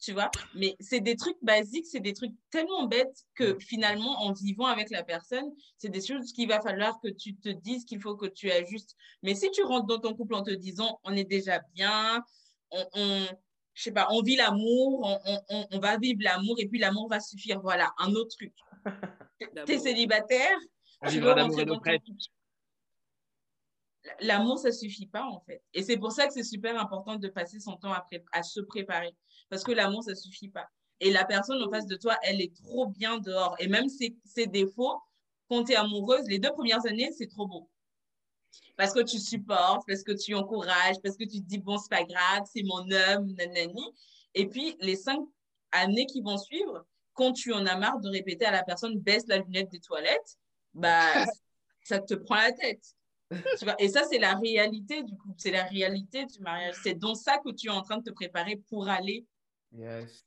tu 0.00 0.12
vois, 0.12 0.30
mais 0.54 0.76
c'est 0.80 1.00
des 1.00 1.16
trucs 1.16 1.36
basiques, 1.42 1.86
c'est 1.86 2.00
des 2.00 2.12
trucs 2.12 2.32
tellement 2.50 2.86
bêtes 2.86 3.24
que 3.34 3.56
finalement, 3.60 4.20
en 4.22 4.32
vivant 4.32 4.66
avec 4.66 4.90
la 4.90 5.04
personne, 5.04 5.48
c'est 5.78 5.90
des 5.90 6.04
choses 6.04 6.32
qu'il 6.32 6.48
va 6.48 6.60
falloir 6.60 7.00
que 7.00 7.08
tu 7.08 7.36
te 7.36 7.48
dises 7.48 7.84
qu'il 7.84 8.00
faut 8.00 8.16
que 8.16 8.26
tu 8.26 8.50
ajustes. 8.50 8.94
Mais 9.22 9.34
si 9.34 9.50
tu 9.52 9.62
rentres 9.62 9.86
dans 9.86 10.00
ton 10.00 10.14
couple 10.14 10.34
en 10.34 10.42
te 10.42 10.50
disant 10.50 11.00
on 11.04 11.14
est 11.14 11.24
déjà 11.24 11.60
bien, 11.74 12.22
on, 12.70 13.26
je 13.74 13.84
sais 13.84 13.92
pas, 13.92 14.08
on 14.10 14.22
vit 14.22 14.36
l'amour, 14.36 15.20
on, 15.48 15.78
va 15.78 15.96
vivre 15.96 16.20
l'amour 16.22 16.56
et 16.58 16.68
puis 16.68 16.78
l'amour 16.78 17.08
va 17.08 17.20
suffire. 17.20 17.60
Voilà, 17.60 17.92
un 17.98 18.12
autre 18.14 18.36
truc. 18.36 18.54
tu 19.66 19.72
es 19.72 19.78
célibataire, 19.78 20.58
tu 21.08 21.20
veux 21.20 21.32
rentrer 21.32 21.64
dans 21.64 21.78
ton 21.78 21.90
L'amour, 24.20 24.58
ça 24.58 24.72
suffit 24.72 25.06
pas 25.06 25.24
en 25.24 25.40
fait. 25.40 25.62
Et 25.74 25.82
c'est 25.82 25.96
pour 25.96 26.12
ça 26.12 26.26
que 26.26 26.32
c'est 26.32 26.42
super 26.42 26.78
important 26.78 27.16
de 27.16 27.28
passer 27.28 27.60
son 27.60 27.76
temps 27.76 27.92
à, 27.92 28.04
à 28.32 28.42
se 28.42 28.60
préparer. 28.60 29.14
Parce 29.48 29.62
que 29.62 29.72
l'amour, 29.72 30.02
ça 30.02 30.14
suffit 30.14 30.48
pas. 30.48 30.66
Et 30.98 31.10
la 31.12 31.24
personne 31.24 31.62
en 31.62 31.70
face 31.70 31.86
de 31.86 31.96
toi, 31.96 32.16
elle 32.22 32.40
est 32.40 32.54
trop 32.54 32.86
bien 32.86 33.18
dehors. 33.18 33.54
Et 33.58 33.68
même 33.68 33.88
ses, 33.88 34.16
ses 34.24 34.46
défauts, 34.46 35.00
quand 35.48 35.64
tu 35.64 35.72
es 35.72 35.76
amoureuse, 35.76 36.26
les 36.26 36.38
deux 36.38 36.52
premières 36.52 36.84
années, 36.86 37.10
c'est 37.12 37.28
trop 37.28 37.46
beau 37.46 37.68
parce 38.76 38.92
que 38.92 39.02
tu 39.02 39.18
supportes, 39.18 39.82
parce 39.86 40.02
que 40.02 40.12
tu 40.12 40.34
encourages, 40.34 40.96
parce 41.02 41.16
que 41.16 41.24
tu 41.24 41.40
te 41.40 41.46
dis, 41.46 41.58
bon, 41.58 41.78
c'est 41.78 41.90
pas 41.90 42.04
grave, 42.04 42.42
c'est 42.52 42.62
mon 42.62 42.80
homme, 42.90 43.32
nanani. 43.34 43.92
Et 44.34 44.48
puis, 44.48 44.76
les 44.80 44.96
cinq 44.96 45.20
années 45.72 46.06
qui 46.06 46.20
vont 46.20 46.38
suivre, 46.38 46.86
quand 47.14 47.32
tu 47.32 47.52
en 47.52 47.66
as 47.66 47.76
marre 47.76 48.00
de 48.00 48.08
répéter 48.08 48.44
à 48.44 48.50
la 48.50 48.62
personne, 48.62 48.98
baisse 48.98 49.26
la 49.26 49.38
lunette 49.38 49.70
des 49.70 49.80
toilettes, 49.80 50.38
bah, 50.74 51.24
ça 51.84 51.98
te 52.00 52.14
prend 52.14 52.36
la 52.36 52.52
tête. 52.52 52.84
et 53.78 53.88
ça, 53.88 54.04
c'est 54.04 54.18
la 54.18 54.34
réalité 54.34 55.02
du 55.02 55.16
couple, 55.16 55.34
c'est 55.38 55.50
la 55.50 55.64
réalité 55.64 56.26
du 56.26 56.40
mariage. 56.40 56.74
C'est 56.82 56.94
dans 56.94 57.14
ça 57.14 57.38
que 57.38 57.50
tu 57.50 57.68
es 57.68 57.70
en 57.70 57.82
train 57.82 57.98
de 57.98 58.04
te 58.04 58.10
préparer 58.10 58.56
pour 58.68 58.88
aller. 58.88 59.26
Yes. 59.72 60.24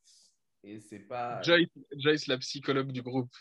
Et 0.64 0.80
c'est 0.80 1.00
pas. 1.00 1.42
Joyce, 1.44 2.28
la 2.28 2.38
psychologue 2.40 2.92
du 2.92 3.04
groupe. 3.04 3.32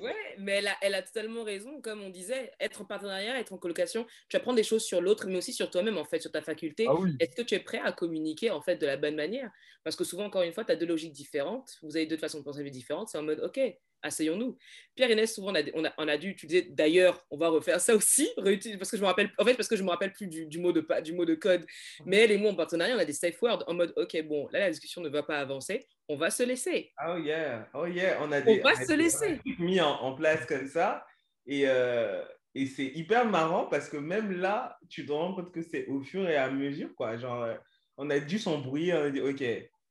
Ouais, 0.00 0.14
mais 0.38 0.52
elle 0.52 0.68
a, 0.68 0.76
elle 0.80 0.94
a 0.94 1.02
totalement 1.02 1.42
raison. 1.42 1.80
Comme 1.80 2.02
on 2.02 2.10
disait, 2.10 2.52
être 2.60 2.82
en 2.82 2.84
partenariat, 2.84 3.38
être 3.38 3.52
en 3.52 3.58
colocation, 3.58 4.06
tu 4.28 4.36
apprends 4.36 4.52
des 4.54 4.62
choses 4.62 4.84
sur 4.84 5.00
l'autre, 5.00 5.26
mais 5.26 5.38
aussi 5.38 5.52
sur 5.52 5.70
toi-même, 5.70 5.98
en 5.98 6.04
fait, 6.04 6.20
sur 6.20 6.30
ta 6.30 6.42
faculté. 6.42 6.86
Ah 6.88 6.94
Est-ce 7.18 7.34
que 7.34 7.42
tu 7.42 7.54
es 7.54 7.60
prêt 7.60 7.80
à 7.82 7.92
communiquer, 7.92 8.50
en 8.50 8.60
fait, 8.60 8.76
de 8.76 8.86
la 8.86 8.96
bonne 8.96 9.16
manière? 9.16 9.50
Parce 9.82 9.96
que 9.96 10.04
souvent, 10.04 10.24
encore 10.26 10.42
une 10.42 10.52
fois, 10.52 10.64
tu 10.64 10.72
as 10.72 10.76
deux 10.76 10.86
logiques 10.86 11.12
différentes, 11.12 11.78
vous 11.82 11.96
avez 11.96 12.06
deux 12.06 12.16
façons 12.16 12.38
de 12.38 12.44
penser 12.44 12.62
différentes. 12.70 13.08
C'est 13.08 13.18
en 13.18 13.22
mode, 13.22 13.40
OK, 13.40 13.60
asseyons-nous. 14.02 14.56
Pierre 14.94 15.10
Inès, 15.10 15.34
souvent, 15.34 15.52
on 15.74 15.84
a, 15.84 15.92
on 15.98 16.08
a, 16.08 16.16
dû 16.16 16.30
utiliser, 16.30 16.62
d'ailleurs, 16.62 17.24
on 17.30 17.36
va 17.36 17.48
refaire 17.48 17.80
ça 17.80 17.94
aussi, 17.94 18.28
parce 18.36 18.90
que 18.90 18.96
je 18.96 19.02
me 19.02 19.06
rappelle, 19.06 19.30
en 19.38 19.44
fait, 19.44 19.54
parce 19.54 19.68
que 19.68 19.76
je 19.76 19.82
me 19.82 19.90
rappelle 19.90 20.12
plus 20.12 20.26
du, 20.26 20.58
mot, 20.58 20.72
de, 20.72 20.84
du 21.02 21.12
mot 21.12 21.24
de 21.24 21.34
code. 21.34 21.64
Mais 22.04 22.18
elle 22.18 22.32
et 22.32 22.38
moi, 22.38 22.50
en 22.52 22.54
partenariat, 22.54 22.96
on 22.96 22.98
a 22.98 23.04
des 23.04 23.12
safe 23.12 23.40
words 23.40 23.64
en 23.66 23.74
mode, 23.74 23.92
OK, 23.96 24.20
bon, 24.22 24.48
là, 24.52 24.60
la 24.60 24.70
discussion 24.70 25.00
ne 25.00 25.08
va 25.08 25.22
pas 25.22 25.38
avancer, 25.38 25.86
on 26.08 26.16
va 26.16 26.30
se 26.30 26.42
laisser. 26.42 26.92
Oh 27.06 27.16
yeah, 27.18 27.68
oh 27.74 27.86
yeah, 27.86 28.18
on 28.22 28.32
a 28.32 28.40
des, 28.40 28.60
on 28.60 28.62
va 28.62 28.74
se 28.74 28.92
laisser. 28.92 29.40
mis 29.58 29.80
en, 29.80 30.14
place 30.14 30.44
comme 30.46 30.66
ça. 30.66 31.04
Et, 31.46 31.62
euh, 31.66 32.24
et 32.54 32.66
c'est 32.66 32.86
hyper 32.86 33.26
marrant 33.26 33.66
parce 33.66 33.88
que 33.88 33.96
même 33.96 34.32
là, 34.32 34.78
tu 34.88 35.06
te 35.06 35.12
rends 35.12 35.34
compte 35.34 35.52
que 35.52 35.62
c'est 35.62 35.86
au 35.86 36.00
fur 36.00 36.28
et 36.28 36.36
à 36.36 36.50
mesure, 36.50 36.94
quoi. 36.96 37.16
Genre, 37.16 37.42
euh, 37.42 37.54
on 37.96 38.10
a 38.10 38.18
dû 38.18 38.38
s'embrouiller, 38.38 38.94
on 38.94 39.04
a 39.04 39.10
dit, 39.10 39.20
OK, 39.20 39.44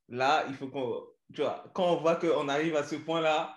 là, 0.08 0.44
il 0.48 0.54
faut 0.54 0.68
qu'on 0.68 1.02
tu 1.34 1.42
vois, 1.42 1.64
quand 1.74 1.92
on 1.92 1.96
voit 1.96 2.16
qu'on 2.16 2.48
arrive 2.48 2.76
à 2.76 2.84
ce 2.84 2.96
point-là, 2.96 3.56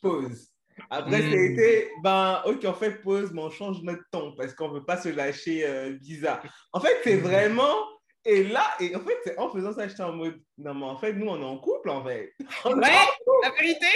pause. 0.00 0.48
Après, 0.90 1.22
c'était, 1.22 1.90
hmm. 1.96 2.02
ben, 2.02 2.42
ok, 2.46 2.60
on 2.64 2.72
fait 2.72 3.02
pause, 3.02 3.30
mais 3.32 3.42
on 3.42 3.50
change 3.50 3.82
notre 3.82 4.02
ton 4.10 4.34
parce 4.36 4.54
qu'on 4.54 4.68
ne 4.68 4.74
veut 4.74 4.84
pas 4.84 4.96
se 4.96 5.08
lâcher 5.08 5.66
euh, 5.66 5.92
bizarre. 6.00 6.42
En 6.72 6.80
fait, 6.80 7.00
c'est 7.04 7.16
hmm. 7.16 7.20
vraiment, 7.20 7.76
et 8.24 8.44
là, 8.44 8.64
et 8.80 8.94
en 8.96 9.00
fait, 9.00 9.18
c'est 9.24 9.38
en 9.38 9.50
faisant 9.50 9.72
ça, 9.72 9.88
j'étais 9.88 10.02
en 10.02 10.12
mode, 10.12 10.40
non, 10.58 10.74
mais 10.74 10.86
en 10.86 10.96
fait, 10.96 11.12
nous, 11.12 11.26
on 11.26 11.40
est 11.40 11.44
en 11.44 11.58
couple, 11.58 11.90
en 11.90 12.04
fait. 12.04 12.32
Ouais, 12.64 12.90
la 13.42 13.50
vérité. 13.50 13.86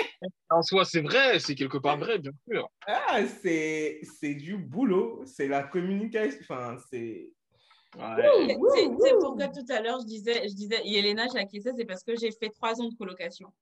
En 0.50 0.62
soi, 0.62 0.84
c'est 0.84 1.00
vrai, 1.00 1.38
c'est 1.38 1.54
quelque 1.54 1.78
part 1.78 1.98
vrai, 1.98 2.18
bien 2.18 2.32
sûr. 2.50 2.68
Ah, 2.86 3.20
c'est 3.26 4.00
du 4.34 4.56
boulot, 4.56 5.22
c'est 5.26 5.48
la 5.48 5.62
communication, 5.62 6.38
enfin, 6.42 6.76
c'est 6.90 7.30
c'est 7.96 9.18
pourquoi 9.18 9.48
tout 9.48 9.64
à 9.68 9.80
l'heure, 9.80 10.00
je 10.00 10.06
disais, 10.06 10.48
je 10.48 10.54
disais, 10.54 10.82
Yelena, 10.84 11.26
j'ai 11.32 11.60
c'est 11.60 11.84
parce 11.84 12.02
que 12.02 12.16
j'ai 12.16 12.30
fait 12.30 12.50
trois 12.50 12.80
ans 12.80 12.88
de 12.88 12.94
colocation 12.94 13.52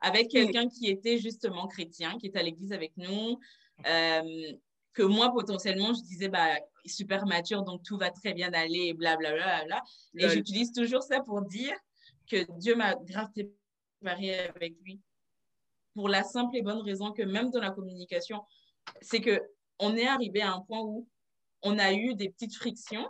avec 0.00 0.28
quelqu'un 0.28 0.68
qui 0.68 0.88
était 0.88 1.18
justement 1.18 1.66
chrétien, 1.66 2.16
qui 2.18 2.26
était 2.26 2.38
à 2.38 2.42
l'église 2.42 2.72
avec 2.72 2.96
nous, 2.96 3.38
euh, 3.86 4.52
que 4.92 5.02
moi, 5.02 5.32
potentiellement, 5.32 5.92
je 5.94 6.02
disais, 6.02 6.28
bah, 6.28 6.56
super 6.84 7.26
mature, 7.26 7.62
donc 7.62 7.82
tout 7.82 7.98
va 7.98 8.10
très 8.10 8.32
bien 8.32 8.52
aller, 8.52 8.94
blablabla. 8.94 9.64
Bla, 9.64 9.64
bla, 9.64 9.82
bla, 10.14 10.26
Et 10.26 10.30
j'utilise 10.30 10.72
toujours 10.72 11.02
ça 11.02 11.20
pour 11.20 11.42
dire 11.42 11.74
que 12.28 12.46
Dieu 12.58 12.74
m'a 12.74 12.94
grave 12.94 13.28
préparé 14.00 14.48
avec 14.54 14.74
lui. 14.82 15.00
Pour 15.94 16.08
la 16.08 16.22
simple 16.22 16.56
et 16.56 16.62
bonne 16.62 16.80
raison 16.80 17.12
que 17.12 17.22
même 17.22 17.50
dans 17.50 17.60
la 17.60 17.70
communication, 17.70 18.42
c'est 19.00 19.20
que 19.20 19.42
on 19.78 19.96
est 19.96 20.06
arrivé 20.06 20.40
à 20.40 20.52
un 20.52 20.60
point 20.60 20.80
où 20.80 21.06
on 21.62 21.78
a 21.78 21.92
eu 21.92 22.14
des 22.14 22.30
petites 22.30 22.54
frictions 22.54 23.06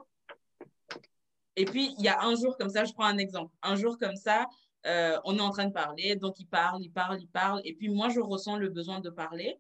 et 1.57 1.65
puis, 1.65 1.95
il 1.99 2.05
y 2.05 2.09
a 2.09 2.23
un 2.23 2.35
jour 2.35 2.57
comme 2.57 2.71
ça, 2.71 2.85
je 2.85 2.93
prends 2.93 3.07
un 3.07 3.19
exemple. 3.19 3.55
Un 3.63 3.77
jour 3.77 3.99
comme 3.99 4.17
ça, 4.17 4.47
euh, 4.87 5.19
on 5.25 5.37
est 5.37 5.43
en 5.43 5.51
train 5.51 5.67
de 5.67 5.73
parler, 5.73 6.17
donc 6.17 6.39
il 6.39 6.47
parle, 6.47 6.83
il 6.83 6.91
parle, 6.91 7.21
il 7.21 7.29
parle. 7.29 7.61
Et 7.65 7.75
puis, 7.75 7.89
moi, 7.89 8.09
je 8.09 8.21
ressens 8.21 8.57
le 8.57 8.69
besoin 8.69 9.01
de 9.01 9.11
parler. 9.11 9.59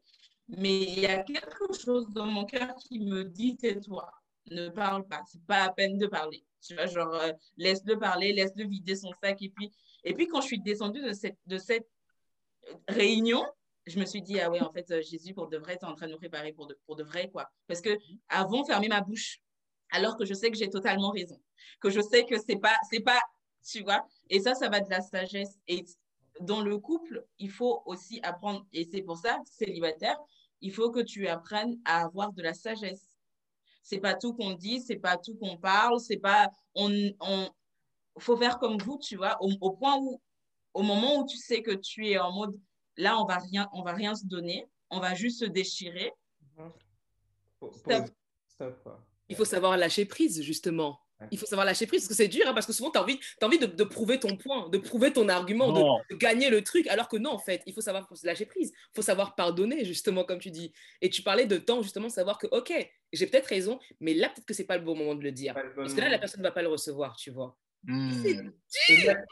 Mais 0.48 0.82
il 0.82 0.98
y 1.00 1.06
a 1.06 1.22
quelque 1.22 1.72
chose 1.72 2.08
dans 2.10 2.26
mon 2.26 2.44
cœur 2.44 2.74
qui 2.76 2.98
me 2.98 3.24
dit 3.24 3.56
tais-toi, 3.56 4.10
ne 4.50 4.68
parle 4.68 5.06
pas, 5.06 5.22
c'est 5.26 5.44
pas 5.44 5.66
la 5.66 5.72
peine 5.72 5.96
de 5.96 6.06
parler. 6.06 6.44
Tu 6.60 6.74
vois, 6.74 6.86
genre, 6.86 7.14
euh, 7.14 7.32
laisse-le 7.56 7.98
parler, 7.98 8.32
laisse-le 8.32 8.66
vider 8.66 8.96
son 8.96 9.12
sac. 9.22 9.40
Et 9.42 9.50
puis, 9.50 9.70
et 10.02 10.12
puis 10.12 10.26
quand 10.26 10.40
je 10.40 10.46
suis 10.46 10.60
descendue 10.60 11.02
de 11.02 11.12
cette, 11.12 11.38
de 11.46 11.56
cette 11.56 11.88
réunion, 12.88 13.46
je 13.86 13.98
me 13.98 14.04
suis 14.04 14.22
dit, 14.22 14.40
ah 14.40 14.50
ouais, 14.50 14.60
en 14.60 14.72
fait, 14.72 14.90
euh, 14.90 15.02
Jésus, 15.02 15.34
pour 15.34 15.48
de 15.48 15.56
vrai, 15.56 15.78
tu 15.78 15.84
es 15.84 15.88
en 15.88 15.94
train 15.94 16.06
de 16.06 16.12
me 16.12 16.18
préparer 16.18 16.52
pour 16.52 16.66
de, 16.66 16.78
pour 16.86 16.96
de 16.96 17.04
vrai, 17.04 17.30
quoi. 17.30 17.50
Parce 17.66 17.80
que 17.80 17.96
avant, 18.28 18.64
fermer 18.64 18.88
ma 18.88 19.00
bouche, 19.00 19.40
alors 19.92 20.16
que 20.16 20.24
je 20.24 20.34
sais 20.34 20.50
que 20.50 20.56
j'ai 20.56 20.70
totalement 20.70 21.10
raison, 21.10 21.40
que 21.80 21.90
je 21.90 22.00
sais 22.00 22.24
que 22.24 22.36
c'est 22.38 22.56
pas, 22.56 22.76
c'est 22.90 23.00
pas, 23.00 23.20
tu 23.64 23.82
vois. 23.82 24.06
Et 24.28 24.40
ça, 24.40 24.54
ça 24.54 24.68
va 24.68 24.80
de 24.80 24.90
la 24.90 25.00
sagesse. 25.00 25.58
Et 25.66 25.84
dans 26.40 26.62
le 26.62 26.78
couple, 26.78 27.26
il 27.38 27.50
faut 27.50 27.82
aussi 27.86 28.20
apprendre, 28.22 28.66
et 28.72 28.88
c'est 28.90 29.02
pour 29.02 29.16
ça, 29.16 29.38
célibataire, 29.44 30.18
il 30.60 30.72
faut 30.72 30.90
que 30.90 31.00
tu 31.00 31.26
apprennes 31.28 31.78
à 31.84 32.02
avoir 32.02 32.32
de 32.32 32.42
la 32.42 32.54
sagesse. 32.54 33.06
C'est 33.82 33.98
pas 33.98 34.14
tout 34.14 34.34
qu'on 34.34 34.52
dit, 34.52 34.80
c'est 34.80 34.96
pas 34.96 35.16
tout 35.16 35.36
qu'on 35.36 35.56
parle, 35.56 36.00
c'est 36.00 36.18
pas, 36.18 36.50
on, 36.74 36.90
on, 37.20 37.50
faut 38.18 38.36
faire 38.36 38.58
comme 38.58 38.78
vous, 38.78 38.98
tu 38.98 39.16
vois, 39.16 39.36
au, 39.40 39.70
point 39.72 39.96
où, 39.98 40.20
au 40.74 40.82
moment 40.82 41.20
où 41.20 41.26
tu 41.26 41.36
sais 41.36 41.62
que 41.62 41.72
tu 41.72 42.08
es 42.08 42.18
en 42.18 42.32
mode, 42.32 42.58
là, 42.96 43.18
on 43.18 43.24
va 43.24 43.38
rien, 43.38 43.68
on 43.72 43.82
va 43.82 43.92
rien 43.92 44.14
se 44.14 44.26
donner, 44.26 44.66
on 44.90 45.00
va 45.00 45.14
juste 45.14 45.40
se 45.40 45.46
déchirer. 45.46 46.12
Stop. 47.72 48.10
Stop. 48.46 49.09
Il 49.30 49.36
faut 49.36 49.44
savoir 49.44 49.76
lâcher 49.76 50.04
prise, 50.04 50.42
justement. 50.42 51.00
Il 51.30 51.38
faut 51.38 51.46
savoir 51.46 51.66
lâcher 51.66 51.86
prise 51.86 52.02
parce 52.02 52.08
que 52.08 52.14
c'est 52.14 52.28
dur, 52.28 52.44
hein, 52.46 52.54
parce 52.54 52.66
que 52.66 52.72
souvent, 52.72 52.90
tu 52.90 52.98
as 52.98 53.02
envie, 53.02 53.20
as 53.40 53.46
envie 53.46 53.58
de, 53.58 53.84
prouver 53.84 54.18
ton 54.18 54.36
point, 54.36 54.68
de 54.70 54.78
prouver 54.78 55.12
ton 55.12 55.28
argument, 55.28 55.72
de, 55.72 56.16
gagner 56.16 56.50
le 56.50 56.62
truc, 56.62 56.86
alors 56.86 57.08
que 57.08 57.16
non, 57.16 57.30
en 57.30 57.38
fait, 57.38 57.62
il 57.66 57.74
faut 57.74 57.80
savoir 57.80 58.08
lâcher 58.22 58.46
prise. 58.46 58.72
Il 58.74 58.96
faut 58.96 59.02
savoir 59.02 59.34
pardonner, 59.34 59.84
justement, 59.84 60.24
comme 60.24 60.38
tu 60.38 60.50
dis. 60.50 60.72
Et 61.00 61.10
tu 61.10 61.22
parlais 61.22 61.46
de 61.46 61.58
temps, 61.58 61.82
justement, 61.82 62.08
savoir 62.08 62.38
que, 62.38 62.46
OK, 62.50 62.72
j'ai 63.12 63.26
peut-être 63.26 63.46
raison, 63.46 63.78
mais 64.00 64.14
là, 64.14 64.28
peut-être 64.28 64.46
que 64.46 64.54
c'est 64.54 64.64
pas 64.64 64.78
le 64.78 64.84
bon 64.84 64.96
moment 64.96 65.14
de 65.14 65.22
le 65.22 65.32
dire. 65.32 65.54
Parce 65.76 65.94
que 65.94 66.00
là, 66.00 66.08
la 66.08 66.18
personne 66.18 66.40
ne 66.40 66.46
va 66.46 66.52
pas 66.52 66.62
le 66.62 66.68
recevoir, 66.68 67.16
tu 67.16 67.30
vois. 67.30 67.56
Hmm. 67.84 68.24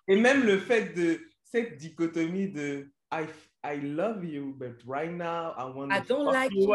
Et, 0.08 0.16
même 0.16 0.44
le 0.44 0.58
fait 0.58 0.94
de 0.94 1.20
cette 1.44 1.76
dichotomie 1.76 2.48
de 2.48 2.90
I, 3.12 3.24
I 3.64 3.76
love 3.80 4.24
you, 4.24 4.54
but 4.54 4.82
right 4.86 5.10
now, 5.10 5.54
I 5.56 5.70
want 5.74 5.90
I 5.90 6.00
don't 6.06 6.32
like 6.32 6.52
you. 6.52 6.68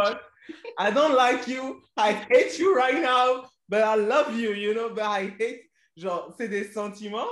I 0.78 0.92
don't 0.92 1.16
like 1.16 1.48
you. 1.48 1.82
I 1.98 2.14
hate 2.14 2.60
you 2.60 2.76
right 2.76 3.02
now, 3.02 3.50
but 3.70 3.84
I 3.84 3.96
love 3.96 4.36
you, 4.36 4.54
you 4.54 4.74
know, 4.74 4.90
but 4.90 5.04
I 5.04 5.34
hate. 5.40 5.70
Genre, 5.96 6.34
c'est 6.38 6.48
des 6.48 6.64
sentiments 6.64 7.30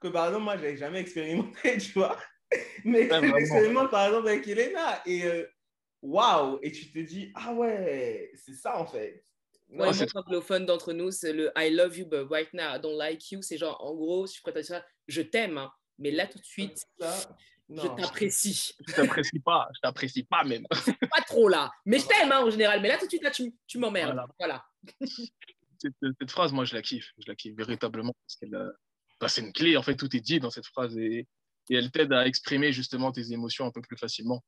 que, 0.00 0.08
par 0.08 0.28
exemple, 0.28 0.44
moi, 0.44 0.56
je 0.56 0.62
n'ai 0.62 0.76
jamais 0.76 1.00
expérimenté, 1.00 1.78
tu 1.78 1.92
vois. 1.92 2.16
Mais 2.84 3.08
que 3.08 3.20
j'expérimente, 3.20 3.90
par 3.90 4.06
exemple, 4.06 4.28
avec 4.28 4.46
Elena. 4.46 5.02
Et 5.04 5.24
euh, 5.24 5.44
waouh! 6.02 6.58
Et 6.62 6.70
tu 6.70 6.92
te 6.92 6.98
dis, 7.00 7.32
ah 7.34 7.52
ouais, 7.52 8.30
c'est 8.36 8.54
ça, 8.54 8.78
en 8.78 8.86
fait. 8.86 9.22
Moi, 9.70 9.90
le 10.30 10.40
fun 10.40 10.60
d'entre 10.60 10.92
nous, 10.92 11.10
c'est 11.10 11.32
le 11.32 11.50
I 11.56 11.70
love 11.70 11.98
you, 11.98 12.06
but 12.06 12.26
right 12.30 12.52
now, 12.54 12.76
I 12.76 12.80
don't 12.80 12.96
like 12.96 13.30
you. 13.30 13.42
C'est 13.42 13.58
genre, 13.58 13.82
en 13.84 13.94
gros, 13.94 14.26
je 14.26 14.40
prête 14.40 14.56
à 14.56 14.62
ça, 14.62 14.84
je 15.06 15.20
t'aime, 15.20 15.58
hein. 15.58 15.70
mais 15.98 16.10
là, 16.10 16.26
tout 16.26 16.38
de 16.38 16.44
suite, 16.44 16.82
je 17.68 17.86
t'apprécie. 18.02 18.72
Je 18.86 18.94
t'apprécie 18.94 19.40
pas, 19.40 19.68
je 19.74 19.80
t'apprécie 19.80 20.24
pas 20.24 20.44
même. 20.44 20.66
pas 21.10 21.22
trop 21.26 21.48
là, 21.48 21.70
mais 21.84 21.98
je 21.98 22.06
t'aime 22.06 22.32
hein, 22.32 22.42
en 22.42 22.50
général. 22.50 22.80
Mais 22.80 22.88
là 22.88 22.98
tout 22.98 23.04
de 23.04 23.10
suite 23.10 23.22
là, 23.22 23.30
tu, 23.30 23.54
tu 23.66 23.78
m'emmerdes. 23.78 24.18
Voilà. 24.38 24.64
Cette, 25.80 26.30
phrase, 26.30 26.52
moi 26.52 26.64
je 26.64 26.74
la 26.74 26.82
kiffe, 26.82 27.12
je 27.18 27.28
la 27.28 27.36
kiffe 27.36 27.54
véritablement 27.56 28.12
parce 28.12 28.36
qu'elle, 28.36 28.72
bah, 29.20 29.28
c'est 29.28 29.42
une 29.42 29.52
clé 29.52 29.76
en 29.76 29.82
fait, 29.82 29.94
tout 29.94 30.14
est 30.16 30.20
dit 30.20 30.40
dans 30.40 30.50
cette 30.50 30.66
phrase 30.66 30.98
et, 30.98 31.28
et 31.70 31.74
elle 31.76 31.92
t'aide 31.92 32.12
à 32.12 32.26
exprimer 32.26 32.72
justement 32.72 33.12
tes 33.12 33.32
émotions 33.32 33.64
un 33.64 33.70
peu 33.70 33.80
plus 33.80 33.96
facilement. 33.96 34.42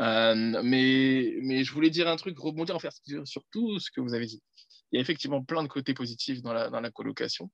Euh, 0.00 0.60
mais, 0.62 1.36
mais 1.42 1.64
je 1.64 1.72
voulais 1.72 1.90
dire 1.90 2.08
un 2.08 2.16
truc, 2.16 2.38
rebondir 2.38 2.74
en 2.76 2.78
faire 2.78 2.92
sur 3.24 3.42
tout 3.50 3.78
ce 3.78 3.90
que 3.90 4.00
vous 4.00 4.14
avez 4.14 4.26
dit. 4.26 4.42
Il 4.90 4.96
y 4.96 4.98
a 4.98 5.02
effectivement 5.02 5.42
plein 5.42 5.62
de 5.62 5.68
côtés 5.68 5.94
positifs 5.94 6.42
dans 6.42 6.52
la, 6.52 6.70
dans 6.70 6.80
la 6.80 6.90
colocation. 6.90 7.50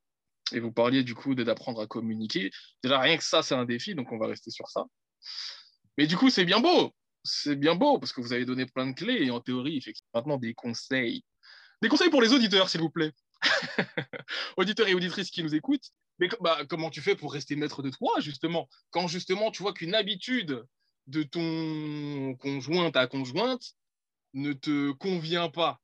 Et 0.52 0.60
vous 0.60 0.72
parliez 0.72 1.02
du 1.02 1.14
coup 1.14 1.34
d'apprendre 1.34 1.80
à 1.80 1.86
communiquer. 1.86 2.50
Déjà, 2.82 2.98
rien 3.00 3.16
que 3.16 3.24
ça, 3.24 3.42
c'est 3.42 3.54
un 3.54 3.64
défi, 3.64 3.94
donc 3.94 4.12
on 4.12 4.18
va 4.18 4.26
rester 4.26 4.50
sur 4.50 4.68
ça. 4.68 4.84
Mais 5.96 6.06
du 6.06 6.16
coup, 6.16 6.30
c'est 6.30 6.44
bien 6.44 6.60
beau. 6.60 6.94
C'est 7.24 7.56
bien 7.56 7.74
beau 7.74 7.98
parce 7.98 8.12
que 8.12 8.20
vous 8.20 8.32
avez 8.32 8.44
donné 8.44 8.66
plein 8.66 8.86
de 8.86 8.94
clés 8.94 9.24
et 9.24 9.30
en 9.30 9.40
théorie, 9.40 9.76
effectivement, 9.76 10.10
maintenant 10.14 10.36
des 10.38 10.54
conseils. 10.54 11.24
Des 11.82 11.88
conseils 11.88 12.10
pour 12.10 12.22
les 12.22 12.32
auditeurs, 12.32 12.68
s'il 12.68 12.80
vous 12.80 12.90
plaît. 12.90 13.12
auditeurs 14.56 14.88
et 14.88 14.94
auditrices 14.94 15.30
qui 15.30 15.42
nous 15.42 15.54
écoutent. 15.54 15.90
Bah, 16.40 16.64
comment 16.68 16.90
tu 16.90 17.00
fais 17.00 17.14
pour 17.14 17.32
rester 17.32 17.54
maître 17.54 17.82
de 17.82 17.90
toi, 17.90 18.18
justement? 18.20 18.68
Quand 18.90 19.06
justement 19.06 19.50
tu 19.50 19.62
vois 19.62 19.72
qu'une 19.72 19.94
habitude 19.94 20.64
de 21.06 21.22
ton 21.22 22.34
conjoint, 22.36 22.90
ta 22.90 23.06
conjointe, 23.06 23.74
ne 24.34 24.52
te 24.52 24.92
convient 24.92 25.48
pas, 25.48 25.80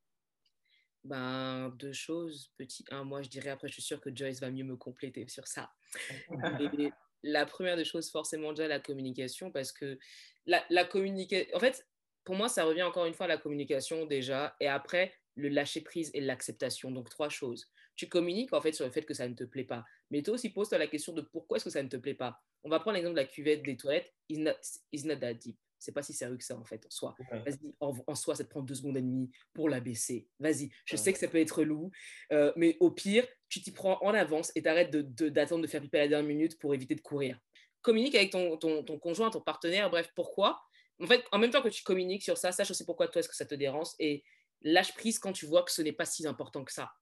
ben, 1.05 1.71
deux 1.79 1.93
choses. 1.93 2.51
Petit 2.57 2.85
un, 2.91 3.05
moi 3.05 3.23
je 3.23 3.29
dirais, 3.29 3.51
après 3.51 3.69
je 3.69 3.75
suis 3.75 3.83
sûre 3.83 4.01
que 4.01 4.15
Joyce 4.15 4.41
va 4.41 4.51
mieux 4.51 4.65
me 4.65 4.77
compléter 4.77 5.29
sur 5.29 5.47
ça. 5.47 5.71
la 7.23 7.47
première 7.47 7.77
des 7.77 7.85
choses, 7.85 8.11
forcément 8.11 8.53
déjà 8.53 8.69
la 8.69 8.81
communication, 8.81 9.51
parce 9.51 9.73
que 9.73 9.99
la, 10.47 10.65
la 10.71 10.85
communication, 10.85 11.57
en 11.57 11.61
fait, 11.61 11.87
pour 12.25 12.35
moi, 12.35 12.49
ça 12.49 12.65
revient 12.65 12.83
encore 12.83 13.07
une 13.07 13.15
fois 13.15 13.25
à 13.25 13.29
la 13.29 13.39
communication 13.39 14.07
déjà, 14.07 14.57
et 14.61 14.69
après 14.69 15.15
le 15.37 15.49
lâcher 15.49 15.81
prise 15.81 16.11
et 16.15 16.21
l'acceptation. 16.21 16.91
Donc 16.91 17.11
trois 17.11 17.29
choses. 17.29 17.71
Tu 17.97 18.09
communiques 18.09 18.53
en 18.53 18.61
fait 18.61 18.73
sur 18.73 18.85
le 18.85 18.91
fait 18.91 19.03
que 19.03 19.15
ça 19.15 19.29
ne 19.29 19.35
te 19.35 19.45
plaît 19.45 19.65
pas, 19.65 19.85
mais 20.11 20.23
toi 20.23 20.35
aussi 20.35 20.51
pose-toi 20.51 20.79
la 20.79 20.87
question 20.87 21.13
de 21.13 21.23
pourquoi 21.23 21.57
est-ce 21.57 21.65
que 21.65 21.71
ça 21.71 21.83
ne 21.83 21.89
te 21.89 21.97
plaît 21.97 22.15
pas. 22.15 22.43
On 22.63 22.71
va 22.71 22.81
prendre 22.81 22.95
l'exemple 22.95 23.17
de 23.17 23.21
la 23.21 23.27
cuvette 23.27 23.63
des 23.63 23.77
toilettes. 23.77 24.13
It's 24.29 24.39
not, 24.39 24.53
it's 24.91 25.05
not 25.05 25.17
that 25.17 25.35
deep 25.35 25.59
c'est 25.85 25.93
pas 25.93 26.03
si 26.03 26.13
sérieux 26.13 26.37
que 26.37 26.45
ça 26.45 26.57
en 26.57 26.65
fait 26.65 26.85
en 26.87 26.91
soi. 26.91 27.15
Vas-y, 27.31 27.75
en, 27.81 28.15
soi, 28.15 28.35
ça 28.35 28.45
te 28.45 28.49
prend 28.49 28.63
deux 28.63 28.75
secondes 28.75 28.97
et 28.97 29.03
demie 29.03 29.31
pour 29.53 29.69
la 29.69 29.81
baisser. 29.81 30.29
Vas-y, 30.39 30.71
je 30.85 30.97
sais 30.97 31.13
que 31.13 31.19
ça 31.19 31.29
peut 31.29 31.39
être 31.39 31.63
lourd, 31.63 31.91
euh, 32.33 32.53
mais 32.57 32.77
au 32.81 32.91
pire, 32.91 33.27
tu 33.49 33.61
t'y 33.61 33.71
prends 33.71 34.03
en 34.03 34.15
avance 34.15 34.51
et 34.55 34.63
t'arrêtes 34.63 34.91
d'attendre 34.91 35.63
de, 35.63 35.67
de, 35.67 35.71
faire 35.71 35.83
piper 35.83 35.99
à 35.99 36.03
la 36.03 36.09
dernière 36.09 36.29
minute 36.29 36.59
pour 36.59 36.75
éviter 36.75 36.95
de 36.95 37.01
courir. 37.01 37.39
Communique 37.83 38.15
avec 38.15 38.31
ton, 38.31 38.57
ton, 38.57 38.83
ton 38.83 38.99
conjoint, 38.99 39.31
ton 39.31 39.41
partenaire, 39.41 39.91
bref, 39.91 40.11
pourquoi? 40.15 40.63
En 41.03 41.07
fait, 41.07 41.25
en 41.33 41.39
même 41.39 41.51
temps 41.51 41.63
que 41.63 41.69
tu 41.69 41.83
communiques 41.83 42.23
sur 42.23 42.39
ça, 42.39 42.53
sache 42.53 42.71
aussi 42.71 42.85
pourquoi 42.85 43.09
toi 43.09 43.21
est-ce 43.21 43.29
que 43.29 43.37
ça 43.37 43.45
te 43.45 43.55
dérange 43.55 43.89
et 43.99 44.25
lâche 44.63 44.95
prise 44.95 45.19
quand 45.19 45.33
tu 45.33 45.47
vois 45.47 45.63
que 45.63 45.71
ce 45.71 45.83
n'est 45.83 45.93
pas 45.93 46.07
si 46.07 46.27
important 46.27 46.65
que 46.65 46.73
ça. 46.73 46.93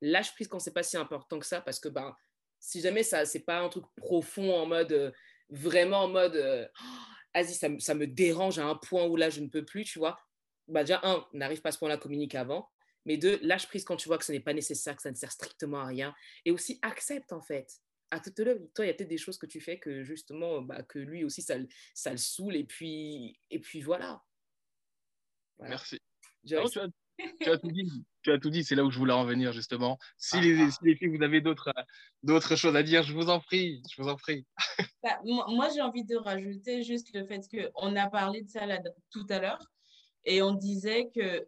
Lâche 0.00 0.34
prise 0.34 0.48
quand 0.48 0.58
c'est 0.58 0.74
pas 0.74 0.82
si 0.82 0.96
important 0.96 1.38
que 1.38 1.46
ça 1.46 1.60
parce 1.60 1.78
que 1.78 1.88
ben, 1.88 2.16
si 2.58 2.80
jamais 2.80 3.02
ça 3.02 3.24
c'est 3.24 3.44
pas 3.44 3.60
un 3.60 3.68
truc 3.68 3.84
profond 3.96 4.52
en 4.54 4.66
mode 4.66 4.92
euh, 4.92 5.10
vraiment 5.50 6.02
en 6.02 6.08
mode 6.08 6.36
euh, 6.36 6.66
vas-y 7.42 7.54
ça, 7.54 7.68
ça, 7.78 7.94
me 7.94 8.06
dérange 8.06 8.58
à 8.58 8.66
un 8.66 8.74
point 8.74 9.06
où 9.06 9.16
là 9.16 9.30
je 9.30 9.40
ne 9.40 9.48
peux 9.48 9.64
plus 9.64 9.84
tu 9.84 9.98
vois. 9.98 10.20
Bah 10.68 10.82
déjà 10.82 11.00
un 11.02 11.26
n'arrive 11.32 11.60
pas 11.60 11.70
à 11.70 11.72
ce 11.72 11.78
point-là 11.78 11.96
communique 11.96 12.34
avant. 12.34 12.70
Mais 13.04 13.16
deux 13.16 13.38
lâche 13.42 13.66
prise 13.66 13.84
quand 13.84 13.96
tu 13.96 14.08
vois 14.08 14.18
que 14.18 14.24
ce 14.24 14.32
n'est 14.32 14.40
pas 14.40 14.52
nécessaire 14.52 14.96
que 14.96 15.02
ça 15.02 15.10
ne 15.10 15.16
sert 15.16 15.32
strictement 15.32 15.80
à 15.80 15.86
rien. 15.86 16.14
Et 16.44 16.50
aussi 16.50 16.78
accepte 16.82 17.32
en 17.32 17.40
fait. 17.40 17.80
Accepte-le. 18.10 18.70
Toi 18.74 18.84
il 18.84 18.88
y 18.88 18.90
a 18.90 18.94
peut-être 18.94 19.08
des 19.08 19.18
choses 19.18 19.38
que 19.38 19.46
tu 19.46 19.60
fais 19.60 19.78
que 19.78 20.02
justement 20.02 20.62
bah, 20.62 20.82
que 20.82 20.98
lui 20.98 21.24
aussi 21.24 21.42
ça, 21.42 21.56
ça 21.94 22.10
le 22.10 22.18
saoule. 22.18 22.56
Et 22.56 22.64
puis 22.64 23.38
et 23.50 23.60
puis 23.60 23.80
voilà, 23.80 24.22
merci. 25.60 25.98
Tu, 26.46 26.56
as, 26.56 26.88
tout 27.60 27.70
dit 27.70 28.04
tu 28.22 28.32
as 28.32 28.38
tout 28.38 28.50
dit, 28.50 28.64
c'est 28.64 28.74
là 28.74 28.84
où 28.84 28.90
je 28.90 28.98
voulais 28.98 29.12
en 29.12 29.24
venir 29.24 29.52
justement. 29.52 29.98
Si, 30.16 30.36
ah, 30.36 30.40
les, 30.40 30.60
ah. 30.60 30.70
si 30.70 30.78
les, 30.82 30.96
filles, 30.96 31.16
vous 31.16 31.22
avez 31.22 31.40
d'autres, 31.40 31.72
d'autres 32.22 32.56
choses 32.56 32.76
à 32.76 32.82
dire, 32.82 33.02
je 33.02 33.14
vous 33.14 33.30
en 33.30 33.40
prie, 33.40 33.82
je 33.90 34.02
vous 34.02 34.08
en 34.08 34.16
prie. 34.16 34.44
Bah, 35.02 35.18
moi, 35.24 35.68
j'ai 35.72 35.80
envie 35.80 36.04
de 36.04 36.16
rajouter 36.16 36.82
juste 36.82 37.14
le 37.14 37.24
fait 37.24 37.42
qu'on 37.48 37.96
a 37.96 38.10
parlé 38.10 38.42
de 38.42 38.48
ça 38.48 38.66
là, 38.66 38.80
tout 39.10 39.26
à 39.30 39.38
l'heure 39.38 39.64
et 40.24 40.42
on 40.42 40.52
disait 40.52 41.08
que 41.14 41.46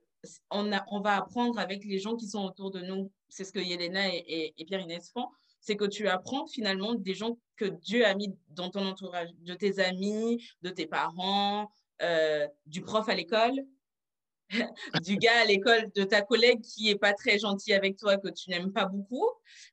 on, 0.51 0.73
a, 0.73 0.85
on 0.89 1.01
va 1.01 1.17
apprendre 1.17 1.59
avec 1.59 1.85
les 1.85 1.99
gens 1.99 2.17
qui 2.17 2.29
sont 2.29 2.45
autour 2.45 2.71
de 2.71 2.81
nous. 2.81 3.11
C'est 3.29 3.45
ce 3.45 3.53
que 3.53 3.59
Yelena 3.59 4.09
et, 4.09 4.55
et, 4.57 4.65
Pierre-Inès 4.65 5.11
font. 5.11 5.27
C'est 5.61 5.77
que 5.77 5.85
tu 5.85 6.09
apprends 6.09 6.47
finalement 6.47 6.95
des 6.95 7.15
gens 7.15 7.39
que 7.57 7.65
Dieu 7.65 8.07
a 8.07 8.15
mis 8.15 8.35
dans 8.51 8.71
ton 8.71 8.87
entourage, 8.87 9.31
de 9.41 9.55
tes 9.55 9.79
amis, 9.79 10.47
de 10.63 10.71
tes 10.71 10.87
parents, 10.87 11.71
euh, 12.03 12.47
du 12.67 12.83
prof 12.83 13.09
à 13.09 13.15
l'école, 13.15 13.61
du 15.05 15.17
gars 15.17 15.41
à 15.43 15.45
l'école, 15.45 15.91
de 15.95 16.05
ta 16.05 16.23
collègue 16.23 16.61
qui 16.61 16.91
est 16.91 16.99
pas 16.99 17.13
très 17.13 17.39
gentil 17.39 17.73
avec 17.73 17.97
toi, 17.97 18.17
que 18.17 18.29
tu 18.29 18.51
n'aimes 18.51 18.73
pas 18.73 18.87
beaucoup. 18.87 19.29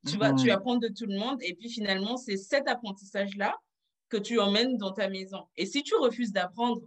Tu 0.08 0.18
vas, 0.18 0.34
tu 0.34 0.52
apprends 0.52 0.78
de 0.78 0.88
tout 0.88 1.06
le 1.06 1.18
monde. 1.18 1.40
Et 1.42 1.56
puis 1.56 1.70
finalement, 1.70 2.18
c'est 2.18 2.38
cet 2.38 2.68
apprentissage-là 2.68 3.56
que 4.10 4.18
tu 4.18 4.40
emmènes 4.40 4.78
dans 4.78 4.92
ta 4.92 5.10
maison. 5.10 5.48
Et 5.56 5.66
si 5.66 5.84
tu 5.84 5.96
refuses 5.96 6.32
d'apprendre, 6.32 6.82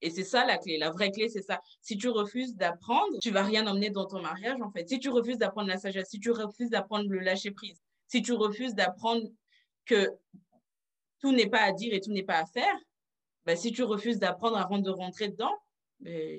et 0.00 0.10
c'est 0.10 0.24
ça 0.24 0.44
la 0.44 0.58
clé, 0.58 0.76
la 0.76 0.90
vraie 0.90 1.10
clé, 1.10 1.28
c'est 1.28 1.42
ça. 1.42 1.60
Si 1.80 1.96
tu 1.96 2.08
refuses 2.08 2.56
d'apprendre, 2.56 3.18
tu 3.20 3.30
vas 3.30 3.42
rien 3.42 3.66
emmener 3.66 3.90
dans 3.90 4.06
ton 4.06 4.20
mariage, 4.20 4.60
en 4.60 4.70
fait. 4.70 4.88
Si 4.88 4.98
tu 4.98 5.08
refuses 5.08 5.38
d'apprendre 5.38 5.68
la 5.68 5.78
sagesse, 5.78 6.10
si 6.10 6.20
tu 6.20 6.30
refuses 6.30 6.70
d'apprendre 6.70 7.08
le 7.08 7.20
lâcher 7.20 7.52
prise, 7.52 7.80
si 8.08 8.22
tu 8.22 8.32
refuses 8.32 8.74
d'apprendre 8.74 9.28
que 9.86 10.10
tout 11.20 11.32
n'est 11.32 11.48
pas 11.48 11.62
à 11.62 11.72
dire 11.72 11.94
et 11.94 12.00
tout 12.00 12.12
n'est 12.12 12.24
pas 12.24 12.38
à 12.38 12.46
faire, 12.46 12.76
ben, 13.46 13.56
si 13.56 13.72
tu 13.72 13.82
refuses 13.82 14.18
d'apprendre 14.18 14.56
avant 14.56 14.78
de 14.78 14.90
rentrer 14.90 15.28
dedans, 15.28 15.54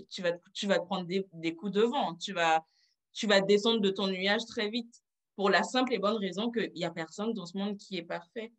tu, 0.10 0.22
vas, 0.22 0.34
tu 0.54 0.68
vas 0.68 0.80
prendre 0.80 1.08
des, 1.08 1.56
coups 1.56 1.72
de 1.72 1.82
vent. 1.82 2.16
Tu 2.16 2.34
vas, 2.34 2.66
tu 3.14 3.28
vas 3.28 3.42
descendre 3.42 3.82
de 3.82 3.90
ton 3.90 4.08
nuage 4.08 4.46
très 4.46 4.70
vite 4.70 5.04
pour 5.36 5.50
la 5.50 5.64
simple 5.64 5.94
et 5.94 6.00
bonne 6.00 6.18
raison 6.18 6.52
qu'il 6.52 6.72
n'y 6.74 6.86
a 6.86 6.92
personne 6.92 7.34
dans 7.34 7.46
ce 7.46 7.58
monde 7.58 7.78
qui 7.78 7.98
est 7.98 8.04
parfait. 8.04 8.52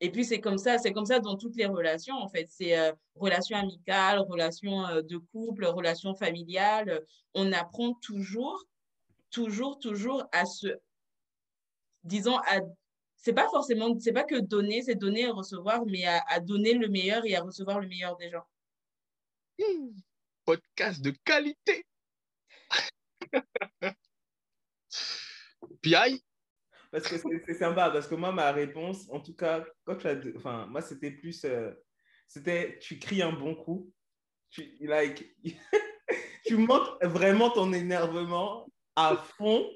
Et 0.00 0.10
puis, 0.10 0.24
c'est 0.24 0.40
comme 0.40 0.58
ça, 0.58 0.78
c'est 0.78 0.92
comme 0.92 1.06
ça 1.06 1.20
dans 1.20 1.36
toutes 1.36 1.56
les 1.56 1.66
relations, 1.66 2.16
en 2.16 2.28
fait. 2.28 2.46
C'est 2.50 2.76
euh, 2.78 2.92
relations 3.14 3.56
amicales, 3.56 4.18
relations 4.20 4.84
euh, 4.86 5.02
de 5.02 5.16
couple, 5.16 5.64
relations 5.64 6.14
familiales. 6.14 7.04
On 7.32 7.52
apprend 7.52 7.94
toujours, 7.94 8.60
toujours, 9.30 9.78
toujours 9.78 10.24
à 10.32 10.44
se, 10.44 10.66
disons, 12.02 12.36
à, 12.38 12.60
c'est 13.16 13.32
pas 13.32 13.48
forcément, 13.48 13.98
c'est 13.98 14.12
pas 14.12 14.24
que 14.24 14.40
donner, 14.40 14.82
c'est 14.82 14.96
donner 14.96 15.22
et 15.22 15.30
recevoir, 15.30 15.86
mais 15.86 16.04
à 16.04 16.40
donner 16.40 16.74
le 16.74 16.88
meilleur 16.88 17.24
et 17.24 17.36
à 17.36 17.42
recevoir 17.42 17.80
le 17.80 17.88
meilleur 17.88 18.16
des 18.16 18.30
gens. 18.30 18.44
Podcast 20.44 21.00
de 21.02 21.10
qualité. 21.24 21.86
Piaille 25.80 26.20
Parce 26.90 27.08
que 27.08 27.16
c'est 27.18 27.54
sympa, 27.54 27.90
parce 27.90 28.06
que 28.06 28.14
moi, 28.14 28.32
ma 28.32 28.52
réponse, 28.52 29.08
en 29.10 29.20
tout 29.20 29.34
cas, 29.34 29.64
quand 29.84 29.96
tu 29.96 30.06
as. 30.06 30.66
Moi, 30.66 30.82
c'était 30.82 31.10
plus. 31.10 31.44
Euh, 31.44 31.72
c'était 32.28 32.78
tu 32.80 32.98
cries 32.98 33.22
un 33.22 33.32
bon 33.32 33.54
coup. 33.54 33.92
Tu, 34.50 34.76
like, 34.80 35.36
tu 36.46 36.56
montres 36.56 36.98
vraiment 37.02 37.50
ton 37.50 37.72
énervement 37.72 38.68
à 38.96 39.16
fond. 39.16 39.68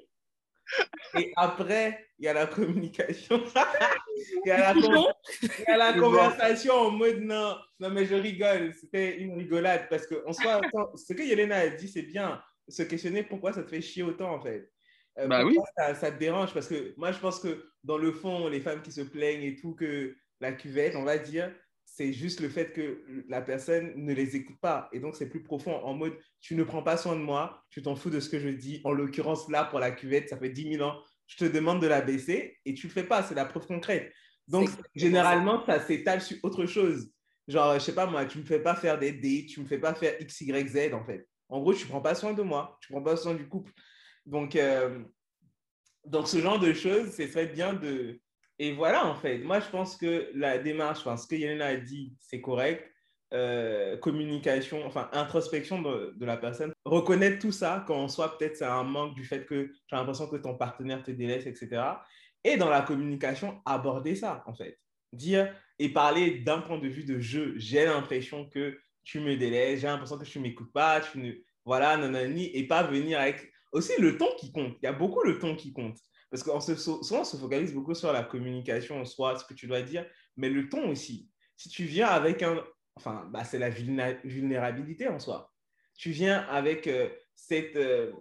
Et 1.17 1.31
après, 1.35 2.07
il 2.19 2.25
y 2.25 2.27
a 2.27 2.33
la 2.33 2.47
communication. 2.47 3.43
il 4.45 4.47
y 4.47 4.51
a 4.51 4.73
la, 4.73 5.77
la 5.77 5.93
conversation 5.93 6.73
en 6.73 6.91
mode 6.91 7.21
non, 7.21 7.57
non, 7.79 7.89
mais 7.89 8.05
je 8.05 8.15
rigole. 8.15 8.73
C'était 8.73 9.17
une 9.17 9.37
rigolade 9.37 9.87
parce 9.89 10.05
que 10.05 10.23
en 10.27 10.33
soi, 10.33 10.61
ce 10.95 11.13
que 11.13 11.23
Yelena 11.23 11.57
a 11.57 11.69
dit, 11.69 11.87
c'est 11.87 12.03
bien. 12.03 12.41
Se 12.67 12.83
questionner 12.83 13.23
pourquoi 13.23 13.53
ça 13.53 13.63
te 13.63 13.69
fait 13.69 13.81
chier 13.81 14.03
autant 14.03 14.33
en 14.33 14.41
fait? 14.41 14.71
Euh, 15.17 15.27
bah 15.27 15.43
oui. 15.43 15.57
Ça, 15.75 15.95
ça, 15.95 16.11
te 16.11 16.19
dérange? 16.19 16.53
Parce 16.53 16.67
que 16.67 16.93
moi, 16.97 17.11
je 17.11 17.19
pense 17.19 17.39
que 17.39 17.71
dans 17.83 17.97
le 17.97 18.11
fond, 18.11 18.47
les 18.47 18.59
femmes 18.59 18.81
qui 18.81 18.91
se 18.91 19.01
plaignent 19.01 19.43
et 19.43 19.55
tout, 19.55 19.73
que 19.73 20.15
la 20.39 20.53
cuvette, 20.53 20.95
on 20.95 21.03
va 21.03 21.17
dire, 21.17 21.51
c'est 21.91 22.13
juste 22.13 22.39
le 22.39 22.49
fait 22.49 22.71
que 22.71 23.03
la 23.27 23.41
personne 23.41 23.93
ne 23.95 24.13
les 24.13 24.35
écoute 24.35 24.59
pas. 24.61 24.89
Et 24.93 24.99
donc, 24.99 25.15
c'est 25.15 25.29
plus 25.29 25.43
profond 25.43 25.75
en 25.83 25.93
mode, 25.93 26.17
tu 26.39 26.55
ne 26.55 26.63
prends 26.63 26.83
pas 26.83 26.97
soin 26.97 27.15
de 27.15 27.21
moi, 27.21 27.63
tu 27.69 27.81
t'en 27.81 27.95
fous 27.95 28.09
de 28.09 28.19
ce 28.19 28.29
que 28.29 28.39
je 28.39 28.49
dis. 28.49 28.81
En 28.83 28.91
l'occurrence, 28.91 29.49
là, 29.49 29.65
pour 29.65 29.79
la 29.79 29.91
cuvette, 29.91 30.29
ça 30.29 30.37
fait 30.37 30.49
10 30.49 30.75
000 30.75 30.83
ans 30.83 31.01
je 31.29 31.37
te 31.37 31.45
demande 31.45 31.81
de 31.81 31.87
la 31.87 32.01
baisser 32.01 32.57
et 32.65 32.73
tu 32.73 32.87
ne 32.87 32.89
le 32.89 32.93
fais 32.93 33.07
pas, 33.07 33.23
c'est 33.23 33.35
la 33.35 33.45
preuve 33.45 33.67
concrète. 33.67 34.11
Donc, 34.47 34.67
généralement, 34.95 35.63
ça 35.63 35.79
s'étale 35.79 36.21
sur 36.21 36.37
autre 36.41 36.65
chose. 36.65 37.11
Genre, 37.47 37.75
je 37.75 37.79
sais 37.79 37.93
pas 37.93 38.07
moi, 38.07 38.25
tu 38.25 38.39
ne 38.39 38.43
me 38.43 38.47
fais 38.47 38.59
pas 38.59 38.75
faire 38.75 38.97
des 38.97 39.11
dates, 39.11 39.45
tu 39.47 39.59
ne 39.59 39.63
me 39.63 39.69
fais 39.69 39.77
pas 39.77 39.93
faire 39.93 40.19
X, 40.19 40.41
Y, 40.41 40.67
Z, 40.67 40.93
en 40.93 41.05
fait. 41.05 41.27
En 41.47 41.61
gros, 41.61 41.73
tu 41.73 41.83
ne 41.83 41.89
prends 41.89 42.01
pas 42.01 42.15
soin 42.15 42.33
de 42.33 42.41
moi, 42.41 42.77
tu 42.81 42.91
ne 42.91 42.97
prends 42.97 43.03
pas 43.03 43.15
soin 43.15 43.35
du 43.35 43.47
couple. 43.47 43.71
Donc, 44.25 44.55
euh, 44.55 45.03
donc 46.03 46.27
ce 46.27 46.39
genre 46.41 46.59
de 46.59 46.73
choses, 46.73 47.11
c'est 47.11 47.29
très 47.29 47.45
bien 47.45 47.73
de... 47.73 48.19
Et 48.59 48.73
voilà, 48.73 49.07
en 49.07 49.15
fait. 49.15 49.39
Moi, 49.39 49.59
je 49.61 49.69
pense 49.69 49.95
que 49.95 50.29
la 50.35 50.57
démarche, 50.57 50.99
enfin, 50.99 51.17
ce 51.17 51.27
que 51.27 51.35
Yelena 51.35 51.67
a 51.67 51.75
dit, 51.77 52.13
c'est 52.19 52.41
correct. 52.41 52.89
Euh, 53.31 53.95
communication, 53.97 54.83
enfin 54.87 55.07
introspection 55.13 55.83
de, 55.83 56.15
la 56.19 56.35
personne, 56.35 56.73
reconnaître 56.83 57.37
tout 57.37 57.51
ça 57.51 57.83
quand 57.85 57.95
on 57.95 58.07
soit 58.07 58.35
peut-être 58.35 58.57
c'est 58.57 58.65
un 58.65 58.83
manque 58.83 59.13
du 59.13 59.23
fait 59.23 59.45
que 59.45 59.71
tu 59.87 59.93
as 59.93 59.97
l'impression 59.97 60.27
que 60.27 60.37
ton 60.37 60.55
partenaire 60.55 61.03
te 61.03 61.11
délaisse, 61.11 61.45
etc. 61.45 61.83
Et 62.43 62.57
dans 62.57 62.71
la 62.71 62.81
communication, 62.81 63.61
aborder 63.65 64.15
ça 64.15 64.43
en 64.47 64.55
fait. 64.55 64.79
Dire 65.13 65.53
et 65.77 65.89
parler 65.89 66.39
d'un 66.39 66.59
point 66.61 66.79
de 66.79 66.87
vue 66.87 67.03
de 67.03 67.19
jeu. 67.19 67.53
J'ai 67.57 67.85
l'impression 67.85 68.49
que 68.49 68.79
tu 69.03 69.19
me 69.19 69.37
délaisses, 69.37 69.81
j'ai 69.81 69.87
l'impression 69.87 70.17
que 70.17 70.25
tu 70.25 70.39
ne 70.39 70.43
m'écoutes 70.43 70.73
pas, 70.73 70.99
tu 70.99 71.19
ne... 71.19 71.31
Voilà, 71.65 71.97
nanani, 71.97 72.49
et 72.55 72.65
pas 72.65 72.83
venir 72.83 73.19
avec... 73.19 73.51
Aussi 73.71 73.93
le 73.99 74.17
ton 74.17 74.27
qui 74.39 74.51
compte. 74.51 74.75
Il 74.81 74.85
y 74.85 74.89
a 74.89 74.93
beaucoup 74.93 75.23
le 75.23 75.37
ton 75.37 75.55
qui 75.55 75.71
compte. 75.71 75.97
Parce 76.29 76.43
qu'on 76.43 76.59
se, 76.59 76.75
souvent, 76.75 77.21
on 77.21 77.23
se 77.23 77.37
focalise 77.37 77.73
beaucoup 77.73 77.95
sur 77.95 78.13
la 78.13 78.23
communication 78.23 79.01
en 79.01 79.05
soi, 79.05 79.37
ce 79.37 79.45
que 79.45 79.53
tu 79.53 79.67
dois 79.67 79.81
dire, 79.81 80.05
mais 80.37 80.49
le 80.49 80.69
ton 80.69 80.89
aussi. 80.89 81.29
Si 81.55 81.69
tu 81.69 81.83
viens 81.83 82.07
avec 82.07 82.43
un, 82.43 82.63
enfin, 82.95 83.27
bah, 83.31 83.43
c'est 83.43 83.59
la 83.59 83.69
vulnérabilité 83.69 85.07
en 85.07 85.19
soi. 85.19 85.51
Tu 85.97 86.11
viens 86.11 86.41
avec 86.49 86.87
euh, 86.87 87.09
cette 87.35 87.75
euh, 87.75 88.11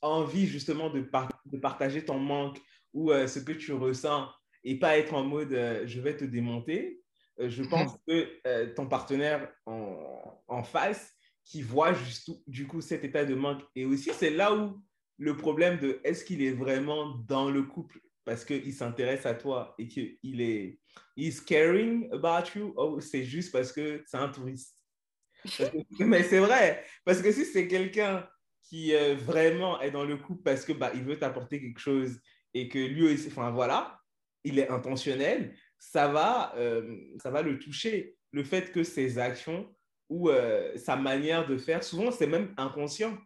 envie 0.00 0.46
justement 0.46 0.90
de, 0.90 1.00
de, 1.46 1.58
partager 1.58 2.04
ton 2.04 2.18
manque 2.18 2.58
ou 2.92 3.12
euh, 3.12 3.26
ce 3.26 3.38
que 3.38 3.52
tu 3.52 3.72
ressens 3.72 4.28
et 4.64 4.78
pas 4.78 4.98
être 4.98 5.14
en 5.14 5.24
mode 5.24 5.50
je 5.84 6.00
vais 6.00 6.16
te 6.16 6.24
démonter. 6.24 7.02
je 7.38 7.64
pense 7.64 7.96
que 8.06 8.74
ton 8.74 8.86
partenaire 8.86 9.52
en, 9.66 10.40
en, 10.46 10.62
face 10.62 11.12
qui 11.44 11.62
voit 11.62 11.92
juste, 11.92 12.30
du 12.46 12.68
coup 12.68 12.80
cet 12.80 13.02
état 13.02 13.24
de 13.24 13.34
manque 13.34 13.62
et 13.74 13.84
aussi 13.84 14.10
c'est 14.12 14.30
là 14.30 14.54
où 14.54 14.80
le 15.22 15.36
problème 15.36 15.78
de 15.78 16.00
est-ce 16.02 16.24
qu'il 16.24 16.42
est 16.42 16.50
vraiment 16.50 17.14
dans 17.28 17.48
le 17.48 17.62
couple 17.62 18.00
parce 18.24 18.44
qu'il 18.44 18.74
s'intéresse 18.74 19.24
à 19.24 19.34
toi 19.34 19.72
et 19.78 19.86
qu'il 19.86 20.40
est 20.40 20.80
caring 21.46 22.08
about 22.12 22.48
you, 22.56 22.74
oh, 22.76 22.98
c'est 22.98 23.22
juste 23.22 23.52
parce 23.52 23.72
que 23.72 24.02
c'est 24.04 24.16
un 24.16 24.28
touriste. 24.28 24.76
mais 26.00 26.24
c'est 26.24 26.40
vrai, 26.40 26.84
parce 27.04 27.22
que 27.22 27.30
si 27.30 27.44
c'est 27.44 27.68
quelqu'un 27.68 28.28
qui 28.64 28.94
euh, 28.94 29.14
vraiment 29.14 29.80
est 29.80 29.92
dans 29.92 30.04
le 30.04 30.16
coup 30.16 30.36
parce 30.36 30.64
que 30.64 30.72
bah, 30.72 30.90
veut 30.90 31.18
t'apporter 31.18 31.60
quelque 31.60 31.80
chose 31.80 32.20
et 32.52 32.68
que 32.68 32.78
lui 32.78 33.14
aussi, 33.14 33.28
enfin 33.28 33.52
voilà, 33.52 34.00
il 34.42 34.58
est 34.58 34.68
intentionnel, 34.70 35.54
ça 35.78 36.08
va, 36.08 36.52
euh, 36.56 36.96
ça 37.22 37.30
va 37.30 37.42
le 37.42 37.60
toucher. 37.60 38.16
Le 38.32 38.42
fait 38.42 38.72
que 38.72 38.82
ses 38.82 39.18
actions 39.18 39.72
ou 40.08 40.30
euh, 40.30 40.76
sa 40.76 40.96
manière 40.96 41.46
de 41.46 41.56
faire, 41.58 41.84
souvent 41.84 42.10
c'est 42.10 42.26
même 42.26 42.52
inconscient, 42.56 43.16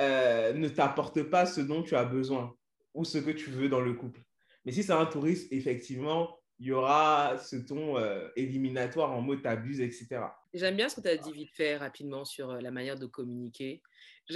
ne 0.00 0.68
t'apporte 0.68 1.22
pas 1.24 1.46
ce 1.46 1.60
dont 1.60 1.82
tu 1.82 1.94
as 1.94 2.04
besoin 2.04 2.54
ou 2.94 3.04
ce 3.04 3.18
que 3.18 3.30
tu 3.30 3.50
veux 3.50 3.68
dans 3.68 3.80
le 3.80 3.94
couple. 3.94 4.20
Mais 4.64 4.72
si 4.72 4.82
c'est 4.82 4.92
un 4.92 5.06
touriste, 5.06 5.52
effectivement, 5.52 6.40
il 6.58 6.66
y 6.66 6.72
aura 6.72 7.38
ce 7.38 7.56
ton 7.56 7.98
euh, 7.98 8.28
éliminatoire 8.36 9.12
en 9.12 9.22
mode 9.22 9.42
t'abuses, 9.42 9.80
etc. 9.80 10.20
J'aime 10.52 10.76
bien 10.76 10.90
ce 10.90 10.96
que 10.96 11.00
tu 11.00 11.08
as 11.08 11.16
dit 11.16 11.32
vite 11.32 11.50
fait 11.54 11.76
rapidement 11.76 12.26
sur 12.26 12.50
euh, 12.50 12.60
la 12.60 12.70
manière 12.70 12.98
de 12.98 13.06
communiquer. 13.06 13.82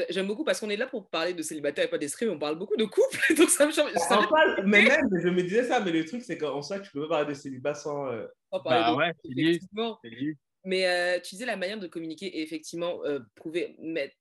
J'aime 0.08 0.26
beaucoup 0.26 0.42
parce 0.42 0.58
qu'on 0.58 0.70
est 0.70 0.76
là 0.76 0.86
pour 0.86 1.08
parler 1.08 1.34
de 1.34 1.42
célibataire 1.42 1.84
et 1.84 1.88
pas 1.88 1.98
d'esprit, 1.98 2.26
mais 2.26 2.32
on 2.32 2.38
parle 2.38 2.58
beaucoup 2.58 2.76
de 2.76 2.86
couple. 2.86 3.18
donc 3.36 3.50
ça 3.50 3.66
me 3.66 3.72
change. 3.72 3.92
mais 4.64 4.82
même, 4.82 5.08
je 5.22 5.28
me 5.28 5.42
disais 5.42 5.64
ça, 5.64 5.80
mais 5.80 5.92
le 5.92 6.04
truc, 6.04 6.22
c'est 6.22 6.38
qu'en 6.38 6.62
soi, 6.62 6.80
tu 6.80 6.90
peux 6.90 7.02
pas 7.02 7.08
parler 7.08 7.28
de 7.28 7.34
célibat 7.34 7.74
sans. 7.74 8.06
Euh... 8.06 8.26
parler 8.50 8.62
bah 8.64 8.96
ouais, 8.96 9.12
Mais 10.64 11.20
tu 11.20 11.34
disais 11.34 11.46
la 11.46 11.56
manière 11.56 11.78
de 11.78 11.86
communiquer 11.86 12.26
et 12.26 12.42
effectivement 12.42 13.00
prouver, 13.36 13.76
mettre, 13.78 14.16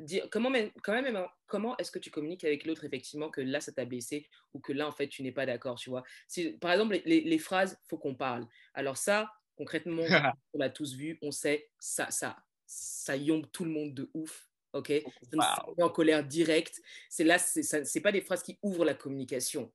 dire 0.00 0.28
comment 0.30 0.50
même, 0.50 0.70
quand 0.82 0.92
même, 0.92 1.26
comment 1.46 1.76
est-ce 1.76 1.90
que 1.90 1.98
tu 1.98 2.10
communiques 2.10 2.44
avec 2.44 2.64
l'autre 2.64 2.84
effectivement 2.84 3.30
que 3.30 3.40
là 3.40 3.60
ça 3.60 3.72
t'a 3.72 3.84
blessé 3.84 4.28
ou 4.54 4.60
que 4.60 4.72
là 4.72 4.86
en 4.86 4.92
fait 4.92 5.08
tu 5.08 5.22
n'es 5.22 5.32
pas 5.32 5.46
d'accord, 5.46 5.78
tu 5.78 5.90
vois? 5.90 6.02
Si, 6.28 6.52
par 6.52 6.72
exemple 6.72 7.00
les, 7.04 7.20
les, 7.20 7.38
phrases, 7.38 7.78
faut 7.88 7.98
qu'on 7.98 8.14
parle. 8.14 8.46
Alors 8.74 8.96
ça, 8.96 9.32
concrètement, 9.56 10.02
on 10.54 10.58
l'a 10.58 10.70
tous 10.70 10.94
vu, 10.94 11.18
on 11.22 11.30
sait 11.30 11.70
ça, 11.78 12.10
ça, 12.10 12.36
ça 12.66 13.16
yombe 13.16 13.50
tout 13.52 13.64
le 13.64 13.70
monde 13.70 13.94
de 13.94 14.10
ouf. 14.14 14.46
Ok, 14.72 14.92
wow. 15.32 15.84
en 15.84 15.88
colère 15.88 16.24
directe. 16.24 16.80
C'est 17.08 17.24
là, 17.24 17.38
c'est 17.38 18.00
pas 18.00 18.12
des 18.12 18.20
phrases 18.20 18.42
qui 18.44 18.56
ouvrent 18.62 18.84
la 18.84 18.94
communication. 18.94 19.72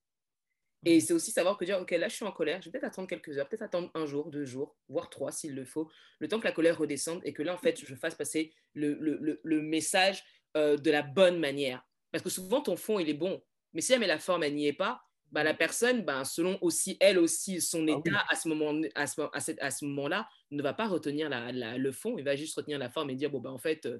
Et 0.86 1.00
c'est 1.00 1.14
aussi 1.14 1.32
savoir 1.32 1.58
que 1.58 1.66
dire, 1.66 1.80
OK, 1.80 1.92
là, 1.92 2.08
je 2.08 2.16
suis 2.16 2.26
en 2.26 2.32
colère, 2.32 2.62
je 2.62 2.66
vais 2.66 2.72
peut-être 2.72 2.92
attendre 2.92 3.08
quelques 3.08 3.38
heures, 3.38 3.50
peut-être 3.50 3.64
attendre 3.64 3.90
un 3.96 4.06
jour, 4.06 4.30
deux 4.30 4.46
jours, 4.46 4.78
voire 4.88 5.10
trois 5.10 5.32
s'il 5.32 5.56
le 5.56 5.66
faut, 5.66 5.90
le 6.20 6.28
temps 6.28 6.40
que 6.40 6.46
la 6.46 6.52
colère 6.52 6.78
redescende 6.78 7.22
et 7.24 7.34
que 7.34 7.42
là, 7.42 7.56
en 7.56 7.58
fait, 7.58 7.84
je 7.84 7.96
fasse 7.96 8.14
passer 8.14 8.54
le, 8.76 8.94
le, 8.94 9.42
le, 9.42 9.62
message 9.62 10.24
euh, 10.56 10.78
de 10.78 10.92
la 10.92 11.02
bonne 11.02 11.40
manière. 11.40 11.84
Parce 12.12 12.24
que 12.24 12.30
souvent, 12.30 12.62
ton 12.62 12.76
fond, 12.76 13.00
il 13.00 13.10
est 13.10 13.16
bon. 13.16 13.42
Mais 13.74 13.82
si 13.82 13.94
jamais 13.94 14.06
la 14.06 14.20
forme, 14.20 14.44
elle 14.44 14.54
n'y 14.54 14.68
est 14.68 14.74
pas, 14.74 15.02
bah, 15.32 15.44
la 15.44 15.56
personne, 15.56 16.04
bah, 16.04 16.24
selon 16.24 16.58
aussi, 16.62 16.98
elle 17.00 17.18
aussi, 17.18 17.62
son 17.62 17.88
ah 17.88 17.98
état 17.98 18.24
à 18.30 18.36
ce 18.36 18.48
moment-là, 18.50 18.90
à 18.94 19.08
ce, 19.08 19.22
à 19.60 19.72
ce 19.72 19.86
moment 19.86 20.24
ne 20.52 20.62
va 20.62 20.74
pas 20.74 20.88
retenir 20.88 21.30
la, 21.30 21.52
le 21.78 21.92
fond, 21.92 22.18
il 22.18 22.24
va 22.24 22.36
juste 22.36 22.56
retenir 22.56 22.78
la 22.78 22.92
forme 22.92 23.10
et 23.10 23.16
dire, 23.16 23.32
bon, 23.32 23.40
bah, 23.40 23.52
en 23.52 23.58
fait, 23.58 23.88
euh, 23.88 23.98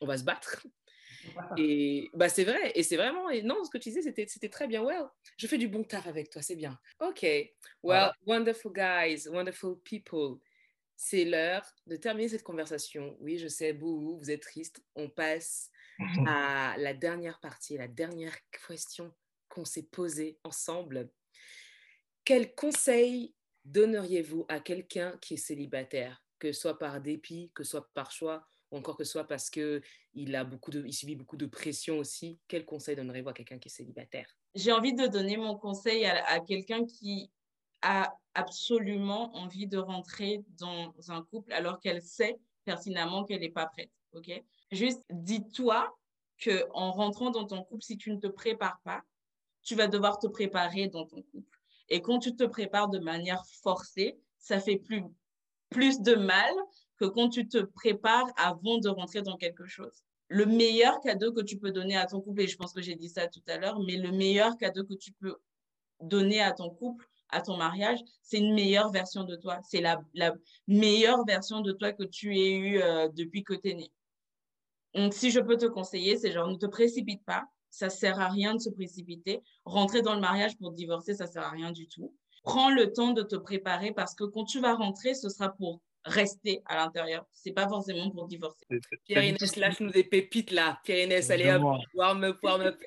on 0.00 0.06
va 0.06 0.16
se 0.16 0.24
battre. 0.24 0.66
Et 1.56 2.10
bah, 2.14 2.28
c'est 2.28 2.44
vrai, 2.44 2.72
et 2.74 2.82
c'est 2.82 2.96
vraiment, 2.96 3.30
et 3.30 3.42
non, 3.42 3.64
ce 3.64 3.70
que 3.70 3.78
tu 3.78 3.90
disais, 3.90 4.02
c'était, 4.02 4.26
c'était 4.26 4.48
très 4.48 4.66
bien. 4.66 4.82
Well, 4.82 5.04
je 5.36 5.46
fais 5.46 5.58
du 5.58 5.68
bon 5.68 5.84
taf 5.84 6.06
avec 6.06 6.30
toi, 6.30 6.42
c'est 6.42 6.56
bien. 6.56 6.78
OK. 7.00 7.24
Well, 7.82 8.12
wonderful 8.26 8.72
guys, 8.72 9.28
wonderful 9.28 9.76
people. 9.84 10.38
C'est 10.96 11.24
l'heure 11.24 11.66
de 11.86 11.96
terminer 11.96 12.28
cette 12.28 12.42
conversation. 12.42 13.16
Oui, 13.20 13.38
je 13.38 13.48
sais, 13.48 13.72
vous, 13.72 14.18
vous 14.18 14.30
êtes 14.30 14.42
triste. 14.42 14.82
On 14.94 15.08
passe 15.08 15.70
à 16.26 16.74
la 16.78 16.94
dernière 16.94 17.40
partie, 17.40 17.76
la 17.76 17.88
dernière 17.88 18.36
question 18.66 19.12
qu'on 19.48 19.64
s'est 19.64 19.88
posée 19.90 20.38
ensemble. 20.44 21.10
Quel 22.24 22.54
conseil 22.54 23.34
donneriez-vous 23.64 24.46
à 24.48 24.60
quelqu'un 24.60 25.16
qui 25.20 25.34
est 25.34 25.38
célibataire, 25.38 26.22
que 26.38 26.52
ce 26.52 26.60
soit 26.60 26.78
par 26.78 27.00
dépit, 27.00 27.50
que 27.54 27.64
ce 27.64 27.72
soit 27.72 27.90
par 27.94 28.10
choix, 28.10 28.46
ou 28.72 28.78
encore 28.78 28.96
que 28.96 29.04
ce 29.04 29.12
soit 29.12 29.28
parce 29.28 29.50
qu'il 29.50 29.82
subit 30.90 31.14
beaucoup 31.14 31.36
de 31.36 31.46
pression 31.46 31.98
aussi. 31.98 32.40
Quel 32.48 32.64
conseil 32.64 32.96
donnerez-vous 32.96 33.28
à 33.28 33.34
quelqu'un 33.34 33.58
qui 33.58 33.68
est 33.68 33.72
célibataire? 33.72 34.26
J'ai 34.54 34.72
envie 34.72 34.94
de 34.94 35.06
donner 35.06 35.36
mon 35.36 35.56
conseil 35.56 36.04
à, 36.06 36.40
quelqu'un 36.40 36.84
qui 36.84 37.30
a 37.82 38.12
absolument 38.34 39.34
envie 39.36 39.66
de 39.66 39.78
rentrer 39.78 40.42
dans 40.58 40.94
un 41.08 41.22
couple 41.22 41.52
alors 41.52 41.80
qu'elle 41.80 42.02
sait 42.02 42.38
pertinemment 42.64 43.24
qu'elle 43.24 43.40
n'est 43.40 43.50
pas 43.50 43.66
prête. 43.66 43.90
Juste 44.70 45.02
dis-toi 45.10 45.94
que 46.38 46.66
en 46.72 46.92
rentrant 46.92 47.30
dans 47.30 47.46
ton 47.46 47.62
couple, 47.62 47.82
si 47.82 47.96
tu 47.96 48.10
ne 48.10 48.18
te 48.18 48.26
prépares 48.26 48.80
pas, 48.84 49.02
tu 49.62 49.74
vas 49.74 49.86
devoir 49.86 50.18
te 50.18 50.26
préparer 50.26 50.88
dans 50.88 51.06
ton 51.06 51.22
couple. 51.22 51.58
Et 51.88 52.00
quand 52.00 52.18
tu 52.18 52.34
te 52.34 52.44
prépares 52.44 52.88
de 52.88 52.98
manière 52.98 53.44
forcée, 53.62 54.18
ça 54.38 54.60
fait 54.60 54.76
plus, 54.76 55.04
plus 55.70 56.00
de 56.00 56.14
mal 56.14 56.52
quand 57.06 57.28
tu 57.28 57.48
te 57.48 57.58
prépares 57.58 58.30
avant 58.36 58.78
de 58.78 58.88
rentrer 58.88 59.22
dans 59.22 59.36
quelque 59.36 59.66
chose. 59.66 60.02
Le 60.28 60.46
meilleur 60.46 61.00
cadeau 61.00 61.32
que 61.32 61.42
tu 61.42 61.58
peux 61.58 61.72
donner 61.72 61.96
à 61.96 62.06
ton 62.06 62.20
couple, 62.20 62.42
et 62.42 62.46
je 62.46 62.56
pense 62.56 62.72
que 62.72 62.80
j'ai 62.80 62.94
dit 62.94 63.08
ça 63.08 63.28
tout 63.28 63.42
à 63.48 63.58
l'heure, 63.58 63.80
mais 63.80 63.96
le 63.96 64.12
meilleur 64.12 64.56
cadeau 64.56 64.84
que 64.84 64.94
tu 64.94 65.12
peux 65.12 65.36
donner 66.00 66.40
à 66.40 66.52
ton 66.52 66.70
couple, 66.70 67.06
à 67.28 67.40
ton 67.40 67.56
mariage, 67.56 67.98
c'est 68.22 68.38
une 68.38 68.54
meilleure 68.54 68.90
version 68.90 69.24
de 69.24 69.36
toi. 69.36 69.58
C'est 69.62 69.80
la, 69.80 70.02
la, 70.14 70.34
meilleure 70.68 71.24
version 71.24 71.60
de 71.60 71.72
toi 71.72 71.92
que 71.92 72.04
tu 72.04 72.38
aies 72.38 72.54
eue 72.54 72.82
euh, 72.82 73.08
depuis 73.08 73.42
que 73.42 73.54
tu 73.54 73.70
es 73.70 73.74
né. 73.74 73.92
Donc, 74.94 75.14
si 75.14 75.30
je 75.30 75.40
peux 75.40 75.56
te 75.56 75.66
conseiller, 75.66 76.16
c'est 76.16 76.32
genre, 76.32 76.48
ne 76.48 76.56
te 76.56 76.66
précipite 76.66 77.24
pas. 77.24 77.44
Ça 77.70 77.88
sert 77.88 78.20
à 78.20 78.28
rien 78.28 78.54
de 78.54 78.60
se 78.60 78.68
précipiter. 78.68 79.42
Rentrer 79.64 80.02
dans 80.02 80.14
le 80.14 80.20
mariage 80.20 80.58
pour 80.58 80.72
divorcer, 80.72 81.14
ça 81.14 81.26
sert 81.26 81.42
à 81.42 81.50
rien 81.50 81.72
du 81.72 81.88
tout. 81.88 82.14
Prends 82.42 82.70
le 82.70 82.92
temps 82.92 83.12
de 83.12 83.22
te 83.22 83.36
préparer 83.36 83.92
parce 83.92 84.14
que 84.14 84.24
quand 84.24 84.44
tu 84.44 84.60
vas 84.60 84.74
rentrer, 84.74 85.14
ce 85.14 85.30
sera 85.30 85.48
pour 85.48 85.80
rester 86.04 86.62
à 86.66 86.76
l'intérieur. 86.76 87.26
C'est 87.32 87.52
pas 87.52 87.68
forcément 87.68 88.10
pour 88.10 88.26
divorcer. 88.26 88.66
Pierre-Inès, 89.04 89.56
lâche-nous 89.56 89.90
des 89.90 90.04
pépites 90.04 90.50
là. 90.50 90.80
Pierre-Inès, 90.84 91.30
allez 91.30 91.50
hop, 91.50 91.80
warm 91.94 92.24
up, 92.24 92.38
warm 92.42 92.62
up. 92.62 92.82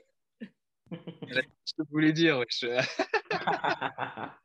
Je 0.91 1.74
te 1.78 1.84
voulais 1.89 2.13
dire, 2.13 2.41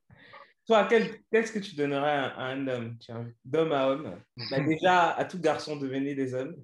Toi, 0.66 0.86
qu'est-ce 0.86 1.52
que 1.52 1.58
tu 1.58 1.74
donnerais 1.74 2.10
à, 2.10 2.38
un 2.38 2.66
homme, 2.68 2.96
d'homme 3.44 3.72
à 3.72 3.88
homme? 3.88 4.22
Bah, 4.50 4.60
Déjà, 4.66 5.10
à 5.10 5.24
tout 5.24 5.40
garçon, 5.40 5.76
devenez 5.76 6.14
des 6.14 6.34
hommes. 6.34 6.54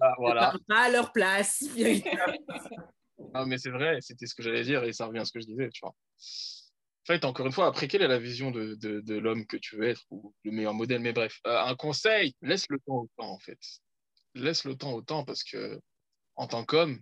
Ah, 0.00 0.14
voilà. 0.18 0.52
Pas 0.68 0.84
à 0.84 0.90
leur 0.90 1.12
place. 1.12 1.64
non, 3.34 3.46
mais 3.46 3.58
c'est 3.58 3.70
vrai, 3.70 3.98
c'était 4.00 4.26
ce 4.26 4.34
que 4.34 4.42
j'allais 4.42 4.62
dire 4.62 4.84
et 4.84 4.92
ça 4.92 5.06
revient 5.06 5.20
à 5.20 5.24
ce 5.24 5.32
que 5.32 5.40
je 5.40 5.46
disais, 5.46 5.68
tu 5.70 5.80
vois 5.82 5.94
fait, 7.10 7.24
encore 7.24 7.46
une 7.46 7.52
fois, 7.52 7.66
après, 7.66 7.88
quelle 7.88 8.02
est 8.02 8.08
la 8.08 8.18
vision 8.18 8.50
de, 8.50 8.74
de, 8.74 9.18
l'homme 9.18 9.46
que 9.46 9.56
tu 9.56 9.76
veux 9.76 9.88
être 9.88 10.04
ou 10.10 10.34
le 10.44 10.52
meilleur 10.52 10.74
modèle? 10.74 11.00
Mais 11.00 11.12
bref, 11.12 11.40
euh, 11.46 11.58
un 11.58 11.74
conseil, 11.74 12.34
laisse 12.42 12.66
le 12.68 12.78
temps 12.78 12.98
au 12.98 13.10
temps, 13.16 13.32
en 13.32 13.38
fait. 13.38 13.58
Laisse 14.34 14.64
le 14.64 14.76
temps 14.76 14.92
au 14.92 15.02
temps 15.02 15.24
parce 15.24 15.42
que, 15.42 15.80
en 16.36 16.46
tant 16.46 16.64
qu'homme, 16.64 17.00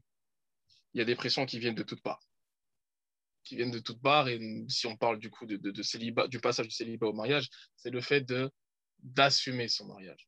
il 0.94 0.98
y 0.98 1.02
a 1.02 1.04
des 1.04 1.14
pressions 1.14 1.44
qui 1.44 1.58
viennent 1.58 1.74
de 1.74 1.82
toutes 1.82 2.02
parts. 2.02 2.22
Qui 3.44 3.56
viennent 3.56 3.70
de 3.70 3.80
toutes 3.80 4.00
parts. 4.00 4.28
Et 4.28 4.40
si 4.68 4.86
on 4.86 4.96
parle 4.96 5.18
du 5.18 5.30
coup 5.30 5.44
de, 5.44 5.56
de, 5.56 5.82
célibat, 5.82 6.26
du 6.28 6.40
passage 6.40 6.68
du 6.68 6.74
célibat 6.74 7.08
au 7.08 7.12
mariage, 7.12 7.48
c'est 7.76 7.90
le 7.90 8.00
fait 8.00 8.26
d'assumer 9.00 9.68
son 9.68 9.86
mariage. 9.86 10.26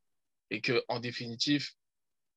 Et 0.50 0.60
que, 0.60 0.84
en 0.88 1.00
définitive, 1.00 1.66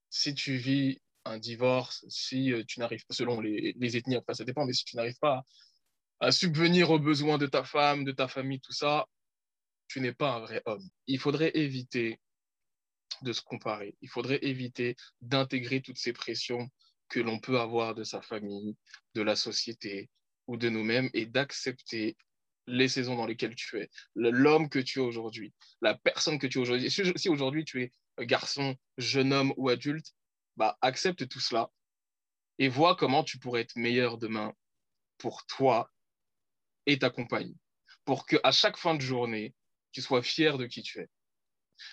si 0.10 0.34
tu 0.34 0.56
vis 0.56 1.02
un 1.26 1.40
divorce, 1.40 2.06
si 2.08 2.54
euh, 2.54 2.64
tu 2.66 2.80
n'arrives 2.80 3.06
pas, 3.06 3.14
selon 3.14 3.42
les, 3.42 3.76
les 3.78 3.98
ethnies, 3.98 4.16
après 4.16 4.34
ça 4.34 4.46
dépend, 4.46 4.66
mais 4.66 4.74
si 4.74 4.86
tu 4.86 4.96
n'arrives 4.96 5.20
pas 5.20 5.44
à 6.24 6.32
subvenir 6.32 6.90
aux 6.90 7.00
besoins 7.00 7.38
de 7.38 7.48
ta 7.48 7.66
femme, 7.66 8.06
de 8.06 8.14
ta 8.14 8.30
famille, 8.30 8.62
tout 8.62 8.72
ça, 8.72 9.08
tu 9.90 10.00
n'es 10.00 10.14
pas 10.14 10.36
un 10.36 10.40
vrai 10.40 10.62
homme. 10.66 10.88
Il 11.06 11.20
faudrait 11.20 11.52
éviter 11.54 12.18
de 13.24 13.34
se 13.34 13.42
comparer. 13.42 13.98
Il 14.02 14.08
faudrait 14.08 14.40
éviter 14.42 14.96
d'intégrer 15.20 15.82
toutes 15.82 15.98
ces 15.98 16.14
pressions 16.14 16.70
que 17.10 17.20
l'on 17.20 17.40
peut 17.40 17.60
avoir 17.60 17.94
de 17.94 18.06
sa 18.06 18.22
famille, 18.22 18.78
de 19.16 19.22
la 19.22 19.36
société 19.36 20.10
ou 20.48 20.56
de 20.56 20.70
nous-mêmes 20.70 21.10
et 21.14 21.26
d'accepter 21.26 22.16
les 22.68 22.88
saisons 22.88 23.18
dans 23.18 23.28
lesquelles 23.28 23.56
tu 23.56 23.82
es, 23.82 23.90
l'homme 24.16 24.70
que 24.70 24.80
tu 24.80 25.00
es 25.00 25.02
aujourd'hui, 25.02 25.54
la 25.82 25.94
personne 25.94 26.40
que 26.40 26.48
tu 26.48 26.58
es 26.58 26.62
aujourd'hui. 26.62 26.90
Si 26.90 27.28
aujourd'hui 27.28 27.66
tu 27.66 27.84
es 27.84 27.92
garçon, 28.26 28.78
jeune 28.98 29.34
homme 29.34 29.54
ou 29.58 29.68
adulte, 29.68 30.14
bah, 30.56 30.78
accepte 30.80 31.28
tout 31.28 31.42
cela 31.42 31.70
et 32.60 32.70
vois 32.70 32.96
comment 32.96 33.26
tu 33.26 33.40
pourrais 33.40 33.60
être 33.60 33.76
meilleur 33.76 34.18
demain 34.18 34.54
pour 35.18 35.46
toi 35.48 35.90
et 36.86 37.00
ta 37.00 37.10
compagne. 37.10 37.54
Pour 38.06 38.26
que 38.26 38.38
à 38.44 38.52
chaque 38.52 38.78
fin 38.78 38.96
de 38.96 39.02
journée, 39.02 39.54
tu 39.92 40.02
sois 40.02 40.22
fier 40.22 40.58
de 40.58 40.66
qui 40.66 40.82
tu 40.82 41.00
es. 41.00 41.10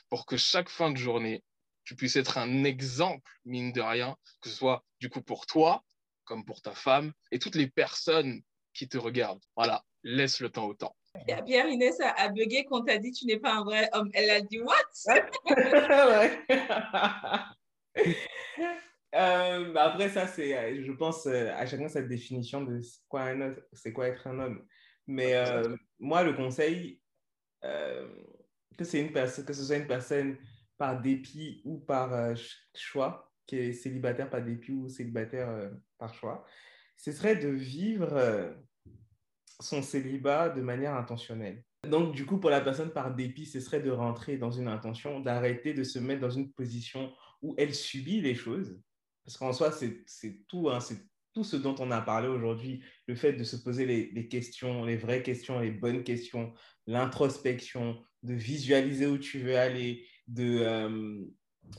Pour 0.09 0.26
que 0.26 0.36
chaque 0.36 0.68
fin 0.68 0.91
de 0.91 0.97
journée, 0.97 1.43
tu 1.84 1.97
puisses 1.97 2.16
être 2.16 2.38
un 2.38 2.64
exemple, 2.64 3.30
mine 3.45 3.72
de 3.72 3.80
rien, 3.80 4.16
que 4.41 4.49
ce 4.49 4.57
soit 4.57 4.84
du 5.01 5.09
coup 5.09 5.22
pour 5.22 5.47
toi, 5.47 5.84
comme 6.24 6.45
pour 6.45 6.62
ta 6.62 6.72
femme, 6.72 7.12
et 7.30 7.38
toutes 7.38 7.55
les 7.55 7.68
personnes 7.68 8.43
qui 8.74 8.88
te 8.88 8.99
regardent. 8.99 9.45
Voilà, 9.57 9.84
laisse 10.03 10.41
le 10.41 10.51
temps 10.51 10.66
au 10.66 10.74
temps. 10.74 10.97
Pierre 11.45 11.68
Inès 11.68 11.99
a, 12.01 12.28
bugué 12.28 12.64
quand 12.64 12.84
tu 12.84 12.93
as 12.93 12.99
dit 12.99 13.11
tu 13.11 13.26
n'es 13.26 13.38
pas 13.38 13.55
un 13.55 13.64
vrai 13.64 13.88
homme. 13.93 14.11
Elle 14.14 14.30
a 14.30 14.41
dit 14.41 14.61
what? 14.61 14.74
Euh, 19.12 19.72
bah 19.72 19.86
après 19.86 20.09
ça 20.09 20.28
c'est 20.28 20.84
je 20.84 20.93
pense 20.93 21.26
euh, 21.26 21.51
à 21.57 21.66
chacun 21.66 21.88
cette 21.88 22.07
définition 22.07 22.62
de 22.62 22.80
quoi 23.09 23.32
c'est 23.72 23.93
quoi 23.93 24.07
être 24.07 24.28
un 24.28 24.38
homme 24.38 24.64
mais 25.11 25.34
euh, 25.34 25.76
moi, 25.98 26.22
le 26.22 26.32
conseil, 26.32 27.00
euh, 27.64 28.08
que, 28.78 28.84
c'est 28.84 29.00
une 29.00 29.12
personne, 29.12 29.44
que 29.44 29.52
ce 29.52 29.64
soit 29.64 29.76
une 29.76 29.88
personne 29.88 30.36
par 30.78 31.00
dépit 31.02 31.61
ou 31.64 31.78
par 31.78 32.12
euh, 32.14 32.34
choix, 32.74 33.32
qui 33.44 33.56
est 33.56 33.72
célibataire 33.72 34.30
par 34.30 34.42
dépit 34.42 34.70
ou 34.70 34.88
célibataire 34.88 35.70
par 35.98 36.14
choix, 36.14 36.44
ce 36.96 37.11
serait 37.11 37.36
de 37.36 37.48
vivre 37.48 38.54
son 39.58 39.82
célibat 39.82 40.48
de 40.48 40.62
manière 40.62 40.94
intentionnelle. 40.94 41.64
Donc, 41.88 42.14
du 42.14 42.24
coup, 42.24 42.38
pour 42.38 42.50
la 42.50 42.61
personne 42.61 42.92
par 42.92 43.12
dépit, 43.12 43.46
ce 43.46 43.58
serait 43.58 43.80
de 43.80 43.90
rentrer 43.90 44.36
dans 44.36 44.52
une 44.52 44.68
intention, 44.68 45.18
d'arrêter 45.18 45.74
de 45.74 45.82
se 45.82 45.98
mettre 45.98 46.20
dans 46.20 46.30
une 46.30 46.52
position 46.52 47.12
où 47.42 47.54
elle 47.58 47.74
subit 47.74 48.20
les 48.20 48.36
choses. 48.36 48.80
Parce 49.24 49.36
qu'en 49.36 49.52
soi, 49.52 49.72
c'est 49.72 50.46
tout, 50.46 50.70
hein, 50.70 50.78
tout 51.35 51.45
ce 51.45 51.57
dont 51.57 51.74
on 51.78 51.91
a 51.91 52.01
parlé 52.01 52.28
aujourd'hui, 52.28 52.83
le 53.07 53.14
fait 53.14 53.33
de 53.33 53.45
se 53.45 53.57
poser 53.57 53.87
les, 53.87 54.28
questions, 54.28 54.85
les 54.85 54.97
vraies 54.97 55.22
questions, 55.22 55.61
les 55.61 55.70
bonnes 55.70 56.05
questions, 56.05 56.53
l'introspection, 56.87 58.03
de 58.22 58.35
visualiser 58.35 59.07
où 59.07 59.18
tu 59.18 59.39
veux 59.39 59.57
aller, 59.57 60.07
de, 60.26 60.59
euh, 60.61 61.24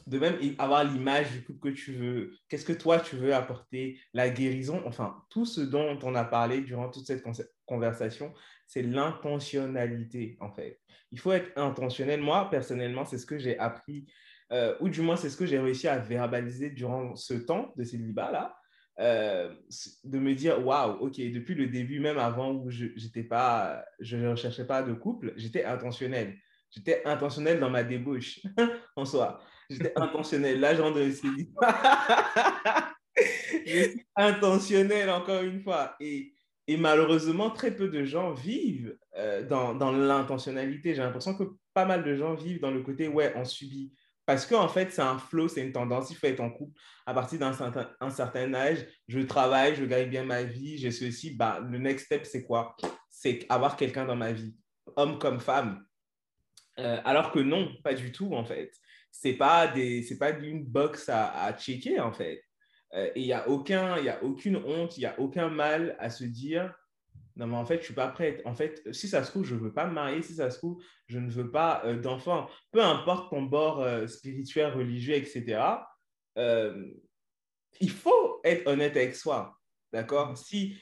de 0.08 0.20
même 0.20 0.38
avoir 0.58 0.84
l'image 0.84 1.32
du 1.32 1.44
couple 1.44 1.72
que 1.72 1.76
tu 1.76 1.94
veux, 1.94 2.34
qu'est-ce 2.50 2.66
que 2.66 2.74
toi 2.74 3.00
tu 3.00 3.16
veux 3.16 3.34
apporter, 3.34 4.00
la 4.14 4.30
guérison, 4.30 4.82
enfin, 4.86 5.24
tout 5.30 5.46
ce 5.46 5.62
dont 5.62 6.00
on 6.04 6.16
a 6.16 6.24
parlé 6.24 6.62
durant 6.62 6.90
toute 6.90 7.06
cette 7.06 7.24
conversation, 7.66 8.34
c'est 8.68 8.84
l'intentionnalité, 8.84 10.38
en 10.40 10.52
fait. 10.52 10.80
Il 11.12 11.20
faut 11.20 11.34
être 11.34 11.52
intentionnel. 11.58 12.22
Moi, 12.22 12.50
personnellement, 12.50 13.06
c'est 13.06 13.18
ce 13.18 13.26
que 13.26 13.38
j'ai 13.38 13.60
appris, 13.60 14.08
euh, 14.52 14.76
ou 14.80 14.90
du 14.90 15.02
moins, 15.02 15.18
c'est 15.18 15.30
ce 15.30 15.38
que 15.38 15.46
j'ai 15.46 15.60
réussi 15.60 15.88
à 15.88 15.98
verbaliser 15.98 16.70
durant 16.70 17.16
ce 17.16 17.34
temps 17.34 17.74
de 17.76 17.84
célibat-là. 17.84 18.56
Euh, 19.00 19.54
de 20.04 20.20
me 20.20 20.36
dire 20.36 20.64
waouh 20.66 20.98
ok 21.00 21.16
depuis 21.16 21.56
le 21.56 21.68
début 21.68 22.02
même 22.02 22.18
avant 22.18 22.52
où 22.52 22.70
je 22.70 22.88
j'étais 22.98 23.24
pas 23.24 23.86
je 24.00 24.18
ne 24.18 24.28
recherchais 24.28 24.68
pas 24.68 24.84
de 24.84 24.94
couple 24.94 25.34
j'étais 25.38 25.64
intentionnel 25.64 26.38
j'étais 26.70 27.02
intentionnel 27.06 27.62
dans 27.62 27.70
ma 27.70 27.84
débauche 27.84 28.42
en 28.98 29.06
soi 29.06 29.40
j'étais 29.70 29.94
intentionnel 29.96 30.60
l'agent 30.60 30.92
de 30.92 31.10
célibat 31.10 32.94
intentionnel 34.18 35.10
encore 35.10 35.42
une 35.42 35.62
fois 35.62 35.96
et 36.02 36.34
et 36.68 36.78
malheureusement, 36.78 37.50
très 37.50 37.76
peu 37.76 37.90
de 37.90 38.06
gens 38.06 38.32
vivent 38.32 38.98
euh, 39.18 39.46
dans, 39.46 39.74
dans 39.74 39.92
l'intentionnalité. 39.92 40.96
J'ai 40.96 41.02
l'impression 41.02 41.36
que 41.36 41.44
pas 41.74 41.84
mal 41.84 42.02
de 42.02 42.16
gens 42.16 42.34
vivent 42.34 42.62
dans 42.62 42.72
le 42.72 42.82
côté, 42.82 43.10
ouais, 43.10 43.34
on 43.36 43.44
subit. 43.44 43.94
Parce 44.32 44.46
qu'en 44.46 44.70
fait, 44.70 44.94
c'est 44.94 45.02
un 45.02 45.18
flow, 45.18 45.50
c'est 45.50 45.60
une 45.60 45.74
tendance. 45.74 46.10
Il 46.10 46.16
faut 46.16 46.28
être 46.28 46.40
en 46.40 46.50
couple 46.50 46.80
à 47.06 47.14
partir 47.14 47.38
d'un 47.38 47.52
certain, 47.52 48.54
âge. 48.54 48.78
Je 49.10 49.20
travaille, 49.20 49.76
je 49.76 49.84
gagne 49.84 50.10
bien 50.10 50.24
ma 50.24 50.44
vie, 50.44 50.78
j'ai 50.78 50.92
ceci. 50.92 51.36
Bah, 51.36 51.60
le 51.70 51.78
next 51.78 52.06
step, 52.06 52.26
c'est 52.26 52.46
quoi? 52.46 52.78
C'est 53.10 53.46
avoir 53.50 53.76
quelqu'un 53.76 54.06
dans 54.06 54.16
ma 54.16 54.32
vie, 54.32 54.56
homme 54.96 55.20
comme 55.20 55.42
femme. 55.42 55.86
Euh, 56.80 57.02
alors 57.04 57.34
que 57.34 57.40
non, 57.40 57.76
pas 57.84 57.94
du 57.94 58.14
tout, 58.14 58.34
en 58.34 58.46
fait. 58.46 58.72
C'est 59.12 59.34
pas 59.34 59.68
pas 60.18 60.32
d'une 60.32 60.64
box 60.64 61.10
à, 61.10 61.44
à 61.44 61.52
checker, 61.52 62.00
en 62.00 62.14
fait. 62.14 62.42
Euh, 62.94 63.12
et 63.14 63.20
il 63.20 63.26
n'y 63.26 63.34
a, 63.34 63.50
aucun, 63.50 64.00
y 64.00 64.08
a 64.08 64.24
aucune 64.24 64.56
honte, 64.56 64.96
il 64.96 65.02
n'y 65.02 65.08
a 65.08 65.20
aucun 65.20 65.50
mal 65.50 65.98
à 66.00 66.10
se 66.10 66.24
dire 66.24 66.74
non, 67.36 67.48
mais 67.48 67.56
en 67.56 67.66
fait, 67.66 67.76
je 67.76 67.80
ne 67.80 67.86
suis 67.86 67.94
pas 67.94 68.08
prête. 68.08 68.42
En 68.46 68.54
fait, 68.54 68.82
si 68.94 69.08
ça 69.08 69.24
se 69.24 69.32
trouve, 69.32 69.46
je 69.46 69.56
ne 69.56 69.60
veux 69.60 69.74
pas 69.74 69.88
me 69.88 69.94
marier. 69.94 70.22
Si 70.22 70.36
ça 70.36 70.50
se 70.50 70.58
trouve, 70.58 70.84
je 71.08 71.20
ne 71.20 71.30
veux 71.30 71.52
pas 71.52 71.82
euh, 71.86 72.00
d'enfant. 72.00 72.50
Peu 72.72 72.82
importe 72.82 73.30
ton 73.30 73.44
bord 73.44 73.82
euh, 73.82 74.08
spirituel, 74.08 74.74
religieux, 74.74 75.16
etc. 75.16 75.62
il 76.38 77.90
faut 77.90 78.42
être 78.44 78.68
honnête 78.68 78.96
avec 78.96 79.16
soi. 79.16 79.58
D'accord? 79.94 80.38
Si, 80.38 80.78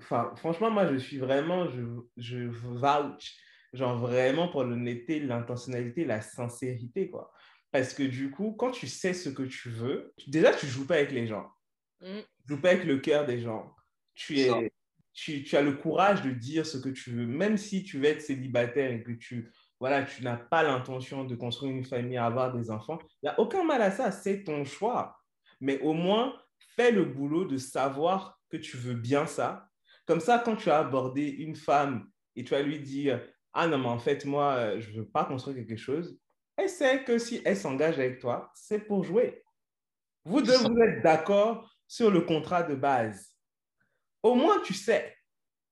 franchement, 0.00 0.70
moi, 0.70 0.86
je 0.92 0.96
suis 0.96 1.18
vraiment, 1.18 1.68
je, 1.68 1.82
je 2.16 2.38
vouch, 2.38 3.36
genre 3.72 3.98
vraiment 3.98 4.48
pour 4.48 4.64
l'honnêteté, 4.64 5.20
l'intentionnalité, 5.20 6.04
la 6.04 6.20
sincérité, 6.20 7.10
quoi. 7.10 7.32
Parce 7.72 7.94
que 7.94 8.02
du 8.02 8.30
coup, 8.30 8.52
quand 8.52 8.72
tu 8.72 8.88
sais 8.88 9.14
ce 9.14 9.28
que 9.28 9.44
tu 9.44 9.70
veux, 9.70 10.12
déjà, 10.26 10.52
tu 10.52 10.66
ne 10.66 10.70
joues 10.70 10.86
pas 10.86 10.96
avec 10.96 11.12
les 11.12 11.26
gens. 11.26 11.48
Mm. 12.00 12.06
Tu 12.06 12.52
ne 12.52 12.56
joues 12.56 12.60
pas 12.60 12.70
avec 12.70 12.84
le 12.84 12.98
cœur 12.98 13.26
des 13.26 13.40
gens. 13.40 13.74
Tu, 14.14 14.40
es, 14.40 14.72
tu, 15.12 15.42
tu, 15.42 15.56
as 15.56 15.62
le 15.62 15.72
courage 15.72 16.22
de 16.22 16.30
dire 16.30 16.66
ce 16.66 16.78
que 16.78 16.88
tu 16.88 17.10
veux, 17.10 17.26
même 17.26 17.56
si 17.56 17.82
tu 17.82 17.98
veux 17.98 18.06
être 18.06 18.22
célibataire 18.22 18.90
et 18.90 19.02
que 19.02 19.12
tu 19.12 19.50
voilà, 19.80 20.02
tu 20.02 20.22
n'as 20.22 20.36
pas 20.36 20.62
l'intention 20.62 21.24
de 21.24 21.34
construire 21.34 21.72
une 21.72 21.86
famille, 21.86 22.18
avoir 22.18 22.52
des 22.52 22.70
enfants. 22.70 22.98
Il 23.22 23.26
n'y 23.26 23.28
a 23.30 23.40
aucun 23.40 23.64
mal 23.64 23.80
à 23.80 23.90
ça, 23.90 24.12
c'est 24.12 24.44
ton 24.44 24.62
choix. 24.64 25.16
Mais 25.58 25.80
au 25.80 25.94
moins, 25.94 26.34
fais 26.76 26.90
le 26.90 27.04
boulot 27.04 27.46
de 27.46 27.56
savoir 27.56 28.38
que 28.50 28.58
tu 28.58 28.76
veux 28.76 28.94
bien 28.94 29.24
ça. 29.24 29.66
Comme 30.06 30.20
ça, 30.20 30.38
quand 30.38 30.56
tu 30.56 30.70
as 30.70 30.80
abordé 30.80 31.22
une 31.22 31.56
femme 31.56 32.06
et 32.36 32.44
tu 32.44 32.50
vas 32.50 32.60
lui 32.60 32.78
dire, 32.80 33.26
ah 33.54 33.66
non, 33.66 33.78
mais 33.78 33.88
en 33.88 33.98
fait, 33.98 34.26
moi, 34.26 34.78
je 34.78 34.90
ne 34.90 34.96
veux 34.98 35.08
pas 35.08 35.24
construire 35.24 35.56
quelque 35.56 35.76
chose, 35.76 36.18
elle 36.58 36.68
sait 36.68 37.04
que 37.04 37.16
si 37.16 37.40
elle 37.44 37.56
s'engage 37.56 37.98
avec 37.98 38.18
toi, 38.18 38.50
c'est 38.54 38.80
pour 38.80 39.02
jouer. 39.02 39.42
Vous 40.26 40.42
deux, 40.42 40.56
vous 40.58 40.78
êtes 40.82 41.02
d'accord 41.02 41.74
sur 41.88 42.10
le 42.10 42.20
contrat 42.20 42.62
de 42.62 42.74
base. 42.74 43.29
Au 44.22 44.34
moins, 44.34 44.60
tu 44.60 44.74
sais. 44.74 45.16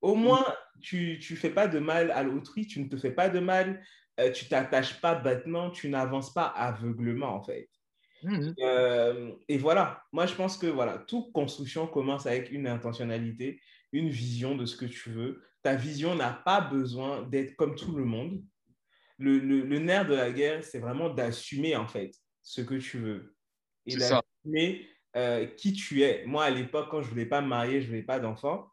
Au 0.01 0.15
moins, 0.15 0.45
tu 0.81 1.19
ne 1.29 1.35
fais 1.35 1.49
pas 1.49 1.67
de 1.67 1.79
mal 1.79 2.11
à 2.11 2.23
l'autrui, 2.23 2.67
tu 2.67 2.79
ne 2.81 2.87
te 2.87 2.97
fais 2.97 3.11
pas 3.11 3.29
de 3.29 3.39
mal, 3.39 3.83
euh, 4.19 4.31
tu 4.31 4.47
t'attaches 4.47 5.01
pas 5.01 5.15
bêtement, 5.15 5.71
tu 5.71 5.89
n'avances 5.89 6.33
pas 6.33 6.45
aveuglement, 6.45 7.35
en 7.35 7.43
fait. 7.43 7.69
Mhm. 8.23 8.53
Euh, 8.59 9.31
et 9.47 9.57
voilà, 9.57 10.03
moi, 10.11 10.25
je 10.25 10.35
pense 10.35 10.57
que 10.57 10.67
voilà, 10.67 10.97
toute 10.97 11.31
construction 11.31 11.87
commence 11.87 12.25
avec 12.25 12.51
une 12.51 12.67
intentionnalité, 12.67 13.61
une 13.91 14.09
vision 14.09 14.55
de 14.55 14.65
ce 14.65 14.75
que 14.75 14.85
tu 14.85 15.09
veux. 15.09 15.43
Ta 15.63 15.75
vision 15.75 16.15
n'a 16.15 16.31
pas 16.31 16.61
besoin 16.61 17.23
d'être 17.23 17.55
comme 17.55 17.75
tout 17.75 17.95
le 17.95 18.05
monde 18.05 18.41
le, 19.19 19.79
nerf 19.79 20.07
de 20.07 20.15
la 20.15 20.31
guerre, 20.31 20.63
c'est 20.63 20.79
vraiment 20.79 21.09
d'assumer 21.09 21.75
en 21.75 21.87
fait 21.87 22.11
ce 22.41 22.61
que 22.61 22.75
tu 22.75 22.99
veux 22.99 23.35
et 23.85 23.95
d'assumer 23.95 24.87
euh, 25.15 25.45
qui 25.45 25.73
tu 25.73 26.03
es. 26.03 26.23
Moi, 26.25 26.43
à 26.43 26.49
l'époque, 26.49 26.87
quand 26.89 27.01
je 27.01 27.09
voulais 27.09 27.25
pas 27.25 27.41
me 27.41 27.47
marier, 27.47 27.81
je 27.81 27.87
voulais 27.87 28.03
pas 28.03 28.19
d'enfant, 28.19 28.71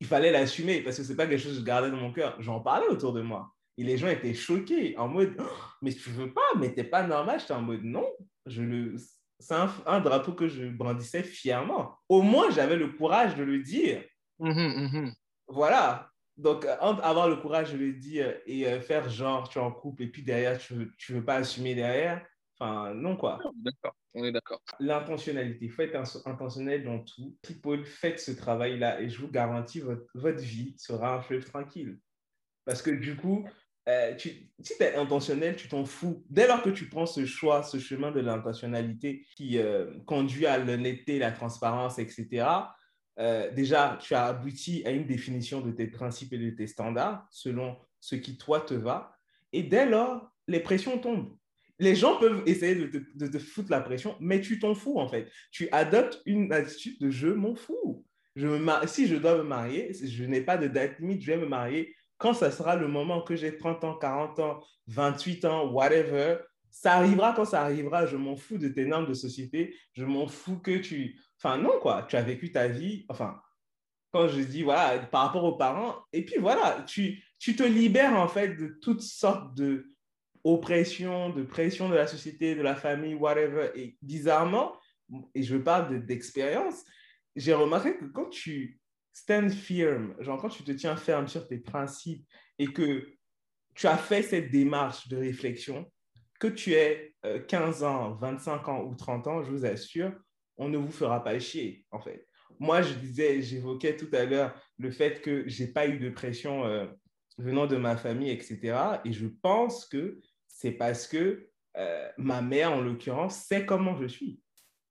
il 0.00 0.06
fallait 0.06 0.30
l'assumer 0.30 0.80
parce 0.82 0.96
que 0.96 1.02
c'est 1.02 1.16
pas 1.16 1.26
quelque 1.26 1.40
chose 1.40 1.54
que 1.54 1.60
je 1.60 1.64
gardais 1.64 1.90
dans 1.90 1.96
mon 1.96 2.12
cœur. 2.12 2.36
J'en 2.40 2.60
parlais 2.60 2.86
autour 2.88 3.12
de 3.12 3.22
moi. 3.22 3.52
Et 3.76 3.82
les 3.82 3.96
gens 3.96 4.08
étaient 4.08 4.34
choqués, 4.34 4.96
en 4.96 5.08
mode, 5.08 5.34
oh, 5.38 5.64
mais 5.82 5.92
tu 5.92 6.10
veux 6.10 6.32
pas, 6.32 6.42
mais 6.58 6.72
t'es 6.72 6.84
pas 6.84 7.04
normal. 7.04 7.40
J'étais 7.40 7.54
en 7.54 7.62
mode, 7.62 7.82
non, 7.82 8.06
je 8.46 8.62
le... 8.62 8.94
c'est 9.40 9.54
un, 9.86 10.00
drapeau 10.00 10.32
que 10.32 10.46
je 10.46 10.66
brandissais 10.66 11.24
fièrement. 11.24 11.98
Au 12.08 12.22
moins, 12.22 12.50
j'avais 12.50 12.76
le 12.76 12.90
courage 12.90 13.34
de 13.34 13.42
le 13.42 13.58
dire. 13.58 14.04
Mmh 14.38 14.50
mmh 14.50 15.12
voilà. 15.48 16.10
Donc, 16.36 16.64
avoir 16.64 17.28
le 17.28 17.36
courage 17.36 17.72
de 17.72 17.78
le 17.78 17.92
dire 17.92 18.34
et 18.46 18.66
euh, 18.66 18.80
faire 18.80 19.08
genre, 19.08 19.48
tu 19.48 19.58
es 19.58 19.62
en 19.62 19.70
couple 19.70 20.04
et 20.04 20.06
puis 20.08 20.22
derrière, 20.22 20.58
tu 20.58 20.74
ne 20.74 20.78
veux, 20.80 20.92
veux, 21.10 21.24
pas 21.24 21.36
assumer 21.36 21.74
derrière, 21.74 22.24
enfin, 22.58 22.94
non 22.94 23.16
quoi. 23.16 23.40
D'accord, 23.56 23.96
on 24.14 24.24
est 24.24 24.32
d'accord. 24.32 24.60
L'intentionnalité, 24.80 25.66
il 25.66 25.70
faut 25.70 25.82
être 25.82 25.96
intentionnel 26.26 26.84
dans 26.84 27.00
tout. 27.00 27.36
People, 27.42 27.84
faites 27.84 28.20
ce 28.20 28.32
travail-là 28.32 29.00
et 29.00 29.08
je 29.08 29.20
vous 29.20 29.30
garantis, 29.30 29.80
votre, 29.80 30.06
votre 30.14 30.40
vie 30.40 30.74
sera 30.78 31.16
un 31.16 31.20
fleuve 31.20 31.44
tranquille. 31.44 31.98
Parce 32.64 32.82
que 32.82 32.90
du 32.90 33.16
coup, 33.16 33.46
euh, 33.88 34.14
tu, 34.14 34.50
si 34.60 34.76
tu 34.76 34.82
es 34.82 34.94
intentionnel, 34.94 35.56
tu 35.56 35.68
t'en 35.68 35.84
fous. 35.84 36.24
Dès 36.30 36.46
lors 36.46 36.62
que 36.62 36.70
tu 36.70 36.88
prends 36.88 37.06
ce 37.06 37.26
choix, 37.26 37.62
ce 37.62 37.78
chemin 37.78 38.10
de 38.10 38.20
l'intentionnalité 38.20 39.26
qui 39.36 39.58
conduit 40.06 40.46
à 40.46 40.58
l'honnêteté, 40.58 41.18
la 41.18 41.32
transparence, 41.32 41.98
etc., 41.98 42.46
euh, 43.18 43.50
déjà, 43.52 43.98
tu 44.00 44.14
as 44.14 44.26
abouti 44.26 44.82
à 44.84 44.90
une 44.90 45.06
définition 45.06 45.60
de 45.60 45.70
tes 45.70 45.86
principes 45.86 46.32
et 46.32 46.38
de 46.38 46.50
tes 46.50 46.66
standards 46.66 47.26
selon 47.30 47.76
ce 48.00 48.16
qui, 48.16 48.36
toi, 48.36 48.60
te 48.60 48.74
va. 48.74 49.16
Et 49.52 49.62
dès 49.62 49.86
lors, 49.86 50.30
les 50.48 50.60
pressions 50.60 50.98
tombent. 50.98 51.36
Les 51.78 51.94
gens 51.94 52.18
peuvent 52.18 52.42
essayer 52.46 52.74
de 52.74 53.26
te, 53.26 53.38
foutre 53.38 53.70
la 53.70 53.80
pression, 53.80 54.16
mais 54.20 54.40
tu 54.40 54.58
t'en 54.58 54.74
fous, 54.74 54.98
en 54.98 55.08
fait. 55.08 55.30
Tu 55.50 55.68
adoptes 55.72 56.22
une 56.24 56.52
attitude 56.52 57.00
de 57.00 57.10
je 57.10 57.28
m'en 57.28 57.54
fous. 57.54 58.04
Si 58.86 59.06
je 59.06 59.16
dois 59.16 59.38
me 59.38 59.42
marier, 59.42 59.92
je 59.92 60.24
n'ai 60.24 60.40
pas 60.40 60.56
de 60.56 60.66
date 60.66 60.98
limite, 60.98 61.22
je 61.22 61.32
vais 61.32 61.38
me 61.38 61.46
marier 61.46 61.94
quand 62.18 62.34
ça 62.34 62.50
sera 62.50 62.76
le 62.76 62.88
moment 62.88 63.22
que 63.22 63.36
j'ai 63.36 63.56
30 63.56 63.84
ans, 63.84 63.94
40 63.94 64.38
ans, 64.38 64.60
28 64.86 65.44
ans, 65.44 65.70
whatever. 65.70 66.38
Ça 66.70 66.94
arrivera 66.94 67.32
quand 67.34 67.44
ça 67.44 67.62
arrivera. 67.62 68.06
Je 68.06 68.16
m'en 68.16 68.36
fous 68.36 68.58
de 68.58 68.68
tes 68.68 68.84
normes 68.84 69.06
de 69.06 69.14
société. 69.14 69.76
Je 69.92 70.04
m'en 70.04 70.26
fous 70.26 70.58
que 70.58 70.78
tu 70.78 71.20
Enfin, 71.38 71.58
non, 71.58 71.78
quoi. 71.80 72.06
Tu 72.08 72.16
as 72.16 72.22
vécu 72.22 72.50
ta 72.52 72.68
vie. 72.68 73.04
Enfin, 73.08 73.40
quand 74.12 74.28
je 74.28 74.40
dis, 74.40 74.62
voilà, 74.62 74.98
par 75.00 75.26
rapport 75.26 75.44
aux 75.44 75.56
parents. 75.56 75.96
Et 76.12 76.24
puis, 76.24 76.36
voilà, 76.38 76.84
tu 76.86 77.22
te 77.38 77.62
libères, 77.62 78.16
en 78.16 78.28
fait, 78.28 78.56
de 78.56 78.78
toutes 78.80 79.02
sortes 79.02 79.54
de 79.54 79.93
oppression, 80.44 81.30
de 81.30 81.42
pression 81.42 81.88
de 81.88 81.94
la 81.94 82.06
société, 82.06 82.54
de 82.54 82.62
la 82.62 82.76
famille, 82.76 83.14
whatever. 83.14 83.70
Et 83.74 83.96
bizarrement, 84.02 84.76
et 85.34 85.42
je 85.42 85.56
parle 85.56 86.04
d'expérience, 86.04 86.84
j'ai 87.34 87.54
remarqué 87.54 87.96
que 87.96 88.04
quand 88.04 88.28
tu 88.28 88.78
stand 89.12 89.50
firm, 89.50 90.14
genre 90.20 90.40
quand 90.40 90.48
tu 90.48 90.64
te 90.64 90.72
tiens 90.72 90.96
ferme 90.96 91.28
sur 91.28 91.46
tes 91.46 91.58
principes 91.58 92.26
et 92.58 92.66
que 92.66 93.08
tu 93.74 93.86
as 93.86 93.96
fait 93.96 94.22
cette 94.22 94.50
démarche 94.50 95.08
de 95.08 95.16
réflexion, 95.16 95.90
que 96.38 96.46
tu 96.46 96.74
aies 96.74 97.14
15 97.48 97.82
euh, 97.82 97.86
ans, 97.86 98.14
25 98.14 98.68
ans 98.68 98.84
ou 98.84 98.94
30 98.94 99.26
ans, 99.26 99.42
je 99.42 99.50
vous 99.50 99.64
assure, 99.64 100.12
on 100.56 100.68
ne 100.68 100.76
vous 100.76 100.90
fera 100.90 101.24
pas 101.24 101.38
chier, 101.38 101.84
en 101.90 102.00
fait. 102.00 102.28
Moi, 102.60 102.82
je 102.82 102.94
disais, 102.94 103.42
j'évoquais 103.42 103.96
tout 103.96 104.08
à 104.12 104.24
l'heure 104.24 104.54
le 104.78 104.90
fait 104.90 105.20
que 105.20 105.48
j'ai 105.48 105.66
pas 105.66 105.88
eu 105.88 105.98
de 105.98 106.10
pression 106.10 106.64
euh, 106.66 106.86
venant 107.38 107.66
de 107.66 107.76
ma 107.76 107.96
famille, 107.96 108.30
etc. 108.30 109.00
Et 109.04 109.12
je 109.12 109.26
pense 109.26 109.86
que 109.86 110.20
c'est 110.54 110.70
parce 110.70 111.08
que 111.08 111.50
euh, 111.76 112.08
ma 112.16 112.40
mère, 112.40 112.72
en 112.72 112.80
l'occurrence, 112.80 113.36
sait 113.36 113.66
comment 113.66 113.96
je 113.96 114.06
suis. 114.06 114.40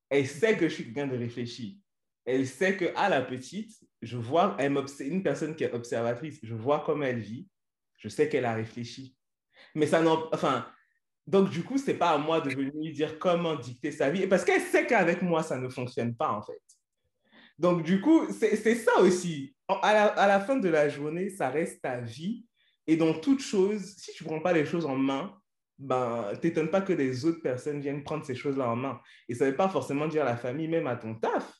Elle 0.09 0.27
sait 0.27 0.57
que 0.57 0.67
je 0.67 0.73
suis 0.73 0.83
quelqu'un 0.83 1.07
de 1.07 1.17
réfléchi. 1.17 1.79
Elle 2.25 2.45
sait 2.45 2.75
que 2.75 2.91
à 2.95 3.07
la 3.07 3.21
petite, 3.21 3.71
je 4.01 4.17
vois, 4.17 4.55
elle 4.59 4.77
une 4.99 5.23
personne 5.23 5.55
qui 5.55 5.63
est 5.63 5.73
observatrice, 5.73 6.39
je 6.43 6.53
vois 6.53 6.83
comment 6.85 7.05
elle 7.05 7.19
vit, 7.19 7.47
je 7.97 8.09
sais 8.09 8.27
qu'elle 8.27 8.45
a 8.45 8.53
réfléchi. 8.53 9.15
Mais 9.73 9.87
ça 9.87 10.01
n'en, 10.01 10.29
enfin, 10.33 10.67
donc, 11.25 11.49
du 11.49 11.63
coup, 11.63 11.77
ce 11.77 11.87
n'est 11.87 11.97
pas 11.97 12.11
à 12.11 12.17
moi 12.17 12.41
de 12.41 12.49
venir 12.49 12.73
lui 12.75 12.91
dire 12.91 13.17
comment 13.17 13.55
dicter 13.55 13.91
sa 13.91 14.09
vie. 14.09 14.27
Parce 14.27 14.43
qu'elle 14.43 14.61
sait 14.61 14.85
qu'avec 14.85 15.21
moi, 15.21 15.43
ça 15.43 15.57
ne 15.57 15.69
fonctionne 15.69 16.13
pas, 16.13 16.31
en 16.31 16.41
fait. 16.41 16.61
Donc, 17.57 17.83
du 17.83 18.01
coup, 18.01 18.27
c'est 18.33 18.75
ça 18.75 18.99
aussi. 18.99 19.55
À 19.69 19.93
la, 19.93 20.05
à 20.07 20.27
la, 20.27 20.41
fin 20.41 20.57
de 20.57 20.67
la 20.67 20.89
journée, 20.89 21.29
ça 21.29 21.49
reste 21.49 21.81
ta 21.81 22.01
vie. 22.01 22.45
Et 22.85 22.97
dans 22.97 23.13
toute 23.13 23.39
chose, 23.39 23.95
si 23.97 24.11
tu 24.11 24.25
ne 24.25 24.29
prends 24.29 24.41
pas 24.41 24.51
les 24.51 24.65
choses 24.65 24.85
en 24.85 24.97
main, 24.97 25.33
ben, 25.79 26.31
t'étonnes 26.41 26.69
pas 26.69 26.81
que 26.81 26.93
les 26.93 27.25
autres 27.25 27.41
personnes 27.41 27.79
viennent 27.79 28.03
prendre 28.03 28.25
ces 28.25 28.35
choses-là 28.35 28.69
en 28.69 28.75
main. 28.75 28.99
Et 29.27 29.35
ça 29.35 29.45
ne 29.45 29.51
veut 29.51 29.55
pas 29.55 29.69
forcément 29.69 30.07
dire 30.07 30.23
à 30.23 30.25
la 30.25 30.37
famille, 30.37 30.67
même 30.67 30.87
à 30.87 30.95
ton 30.95 31.15
taf. 31.15 31.53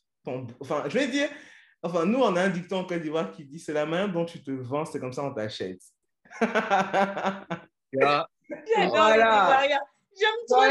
enfin, 0.60 0.84
je 0.88 0.98
vais 0.98 1.08
dire, 1.08 1.30
enfin, 1.82 2.06
nous, 2.06 2.20
on 2.20 2.36
a 2.36 2.42
un 2.44 2.50
dicton 2.50 2.78
en 2.78 2.86
Côte 2.86 3.02
d'Ivoire 3.02 3.32
qui 3.32 3.46
dit 3.46 3.60
c'est 3.60 3.74
la 3.74 3.86
manière 3.86 4.12
dont 4.12 4.26
tu 4.26 4.44
te 4.44 4.52
vends, 4.52 4.86
c'est 4.86 5.00
comme 5.00 5.14
ça 5.14 5.24
on 5.24 5.34
t'achète. 5.34 5.82
voilà. 7.94 8.28
J'aime 10.20 10.30
trop 10.48 10.62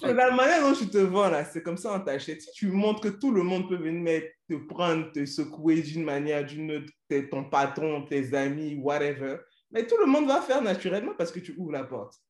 C'est 0.00 0.14
la 0.14 0.30
manière 0.30 0.62
dont 0.62 0.74
tu 0.74 0.88
te 0.88 0.98
vends 0.98 1.28
là, 1.28 1.44
c'est 1.44 1.62
comme 1.62 1.76
ça 1.76 1.94
on 1.94 2.00
t'achète. 2.00 2.40
Si 2.42 2.52
tu 2.52 2.68
montres 2.68 3.00
que 3.00 3.08
tout 3.08 3.32
le 3.32 3.42
monde 3.42 3.68
peut 3.68 3.76
venir 3.76 4.22
te 4.48 4.54
prendre, 4.54 5.10
te 5.12 5.24
secouer 5.26 5.82
d'une 5.82 6.04
manière, 6.04 6.44
d'une 6.44 6.70
autre, 6.70 6.92
ton 7.30 7.44
patron, 7.44 8.04
tes 8.04 8.34
amis, 8.34 8.76
whatever, 8.76 9.38
mais 9.72 9.86
tout 9.86 9.96
le 9.98 10.06
monde 10.06 10.26
va 10.26 10.40
faire 10.40 10.62
naturellement 10.62 11.14
parce 11.16 11.32
que 11.32 11.40
tu 11.40 11.54
ouvres 11.56 11.72
la 11.72 11.84
porte. 11.84 12.20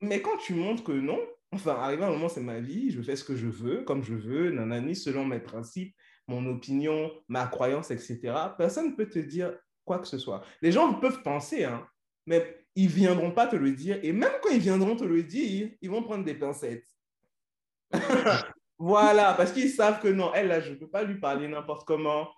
Mais 0.00 0.22
quand 0.22 0.36
tu 0.38 0.54
montres 0.54 0.84
que 0.84 0.92
non, 0.92 1.18
enfin, 1.52 1.74
arrivé 1.74 2.04
un 2.04 2.10
moment, 2.10 2.28
c'est 2.28 2.40
ma 2.40 2.60
vie, 2.60 2.90
je 2.90 3.02
fais 3.02 3.16
ce 3.16 3.24
que 3.24 3.36
je 3.36 3.46
veux, 3.46 3.82
comme 3.82 4.02
je 4.02 4.14
veux, 4.14 4.50
nanani, 4.50 4.94
selon 4.96 5.24
mes 5.24 5.40
principes, 5.40 5.94
mon 6.26 6.44
opinion, 6.46 7.10
ma 7.28 7.46
croyance, 7.46 7.90
etc., 7.90 8.34
personne 8.56 8.90
ne 8.90 8.96
peut 8.96 9.08
te 9.08 9.18
dire 9.18 9.54
quoi 9.84 9.98
que 9.98 10.06
ce 10.06 10.18
soit. 10.18 10.42
Les 10.62 10.72
gens 10.72 10.94
peuvent 10.94 11.22
penser, 11.22 11.64
hein, 11.64 11.86
mais 12.26 12.66
ils 12.74 12.88
viendront 12.88 13.32
pas 13.32 13.46
te 13.46 13.56
le 13.56 13.72
dire. 13.72 13.98
Et 14.02 14.12
même 14.12 14.32
quand 14.42 14.50
ils 14.50 14.60
viendront 14.60 14.94
te 14.94 15.04
le 15.04 15.22
dire, 15.22 15.70
ils 15.80 15.90
vont 15.90 16.02
prendre 16.02 16.24
des 16.24 16.34
pincettes. 16.34 16.86
voilà, 18.78 19.34
parce 19.34 19.52
qu'ils 19.52 19.70
savent 19.70 20.00
que 20.00 20.08
non, 20.08 20.32
elle, 20.34 20.48
là, 20.48 20.60
je 20.60 20.70
ne 20.70 20.76
peux 20.76 20.88
pas 20.88 21.02
lui 21.02 21.18
parler 21.18 21.48
n'importe 21.48 21.86
comment. 21.86 22.28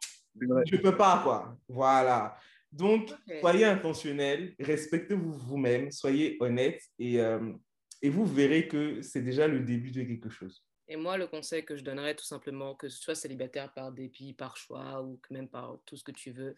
Je 0.40 0.46
ne 0.46 0.80
peux 0.80 0.96
pas, 0.96 1.20
quoi. 1.22 1.58
Voilà. 1.68 2.36
Donc, 2.72 3.12
soyez 3.40 3.64
intentionnel, 3.64 4.54
respectez-vous 4.58 5.32
vous-même, 5.32 5.90
soyez 5.90 6.36
honnête 6.40 6.80
et, 6.98 7.20
euh, 7.20 7.52
et 8.00 8.10
vous 8.10 8.24
verrez 8.24 8.68
que 8.68 9.02
c'est 9.02 9.22
déjà 9.22 9.48
le 9.48 9.60
début 9.60 9.90
de 9.90 10.02
quelque 10.02 10.30
chose. 10.30 10.64
Et 10.86 10.96
moi, 10.96 11.16
le 11.16 11.26
conseil 11.28 11.64
que 11.64 11.76
je 11.76 11.84
donnerais, 11.84 12.16
tout 12.16 12.24
simplement, 12.24 12.74
que 12.74 12.88
ce 12.88 13.00
soit 13.00 13.14
célibataire 13.14 13.72
par 13.72 13.92
dépit, 13.92 14.32
par 14.32 14.56
choix 14.56 15.02
ou 15.02 15.18
que 15.18 15.32
même 15.32 15.48
par 15.48 15.78
tout 15.86 15.96
ce 15.96 16.02
que 16.02 16.10
tu 16.10 16.32
veux, 16.32 16.56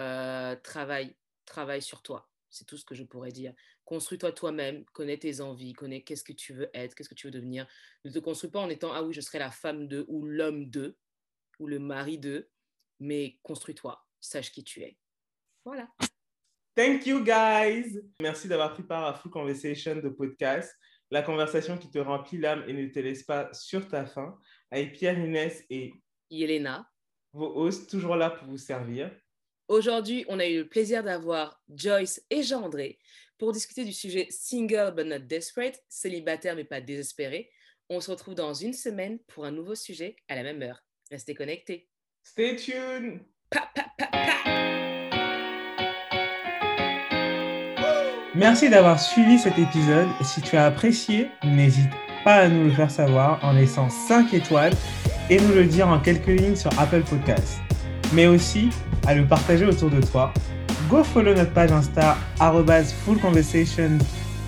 euh, 0.00 0.54
travaille, 0.62 1.16
travaille 1.44 1.82
sur 1.82 2.02
toi. 2.02 2.28
C'est 2.50 2.66
tout 2.66 2.76
ce 2.76 2.84
que 2.84 2.94
je 2.94 3.02
pourrais 3.02 3.32
dire. 3.32 3.52
Construis-toi 3.84 4.30
toi-même, 4.30 4.84
connais 4.92 5.18
tes 5.18 5.40
envies, 5.40 5.72
connais 5.72 6.02
qu'est-ce 6.02 6.22
que 6.22 6.32
tu 6.32 6.52
veux 6.52 6.70
être, 6.72 6.94
qu'est-ce 6.94 7.08
que 7.08 7.16
tu 7.16 7.26
veux 7.26 7.32
devenir. 7.32 7.66
Ne 8.04 8.12
te 8.12 8.20
construis 8.20 8.50
pas 8.50 8.60
en 8.60 8.70
étant, 8.70 8.92
ah 8.92 9.02
oui, 9.02 9.12
je 9.12 9.20
serai 9.20 9.40
la 9.40 9.50
femme 9.50 9.88
de, 9.88 10.04
ou 10.06 10.24
l'homme 10.24 10.70
de, 10.70 10.96
ou 11.58 11.66
le 11.66 11.80
mari 11.80 12.18
de, 12.18 12.48
mais 13.00 13.38
construis-toi, 13.42 14.06
sache 14.20 14.52
qui 14.52 14.62
tu 14.62 14.82
es. 14.82 14.96
Voilà. 15.64 15.88
Thank 16.76 17.06
you, 17.06 17.24
guys. 17.24 18.00
Merci 18.20 18.48
d'avoir 18.48 18.72
pris 18.72 18.82
part 18.82 19.04
à 19.04 19.14
Full 19.14 19.30
Conversation 19.30 19.96
de 19.96 20.08
podcast, 20.08 20.74
la 21.10 21.22
conversation 21.22 21.78
qui 21.78 21.90
te 21.90 21.98
remplit 21.98 22.38
l'âme 22.38 22.64
et 22.66 22.72
ne 22.72 22.88
te 22.88 22.98
laisse 22.98 23.22
pas 23.22 23.52
sur 23.52 23.86
ta 23.88 24.04
faim, 24.06 24.36
avec 24.70 24.92
Pierre 24.92 25.18
Inès 25.18 25.64
et 25.70 25.92
Yelena, 26.30 26.90
vos 27.32 27.54
hosts, 27.56 27.88
toujours 27.88 28.16
là 28.16 28.30
pour 28.30 28.48
vous 28.48 28.58
servir. 28.58 29.10
Aujourd'hui, 29.68 30.24
on 30.28 30.40
a 30.40 30.46
eu 30.46 30.58
le 30.58 30.68
plaisir 30.68 31.02
d'avoir 31.02 31.62
Joyce 31.68 32.24
et 32.28 32.42
Jean-André 32.42 32.98
pour 33.38 33.52
discuter 33.52 33.84
du 33.84 33.92
sujet 33.92 34.26
Single 34.30 34.92
but 34.94 35.06
not 35.06 35.20
desperate, 35.20 35.82
célibataire 35.88 36.56
mais 36.56 36.64
pas 36.64 36.80
désespéré. 36.80 37.50
On 37.88 38.00
se 38.00 38.10
retrouve 38.10 38.34
dans 38.34 38.54
une 38.54 38.72
semaine 38.72 39.18
pour 39.28 39.44
un 39.44 39.50
nouveau 39.50 39.74
sujet 39.74 40.16
à 40.28 40.34
la 40.34 40.42
même 40.42 40.62
heure. 40.62 40.84
Restez 41.10 41.34
connectés. 41.34 41.88
Stay 42.24 42.56
tuned. 42.56 43.20
Merci 48.36 48.68
d'avoir 48.68 48.98
suivi 48.98 49.38
cet 49.38 49.60
épisode. 49.60 50.08
Si 50.20 50.40
tu 50.40 50.56
as 50.56 50.66
apprécié, 50.66 51.30
n'hésite 51.44 51.90
pas 52.24 52.34
à 52.34 52.48
nous 52.48 52.64
le 52.64 52.70
faire 52.72 52.90
savoir 52.90 53.38
en 53.44 53.52
laissant 53.52 53.88
5 53.88 54.34
étoiles 54.34 54.72
et 55.30 55.40
nous 55.40 55.54
le 55.54 55.66
dire 55.66 55.86
en 55.86 56.00
quelques 56.00 56.26
lignes 56.26 56.56
sur 56.56 56.70
Apple 56.80 57.02
Podcasts. 57.02 57.60
Mais 58.12 58.26
aussi 58.26 58.70
à 59.06 59.14
le 59.14 59.24
partager 59.24 59.64
autour 59.64 59.88
de 59.88 60.00
toi. 60.00 60.34
Go 60.90 61.04
follow 61.04 61.32
notre 61.32 61.52
page 61.52 61.70
Insta 61.70 62.16
fullconversationpod 63.04 64.00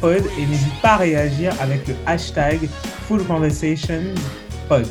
et 0.03 0.47
n'hésite 0.47 0.83
pas 0.83 0.95
à 0.95 0.97
réagir 0.97 1.53
avec 1.61 1.87
le 1.87 1.95
hashtag 2.07 2.69
fullconversationpod. 3.07 4.87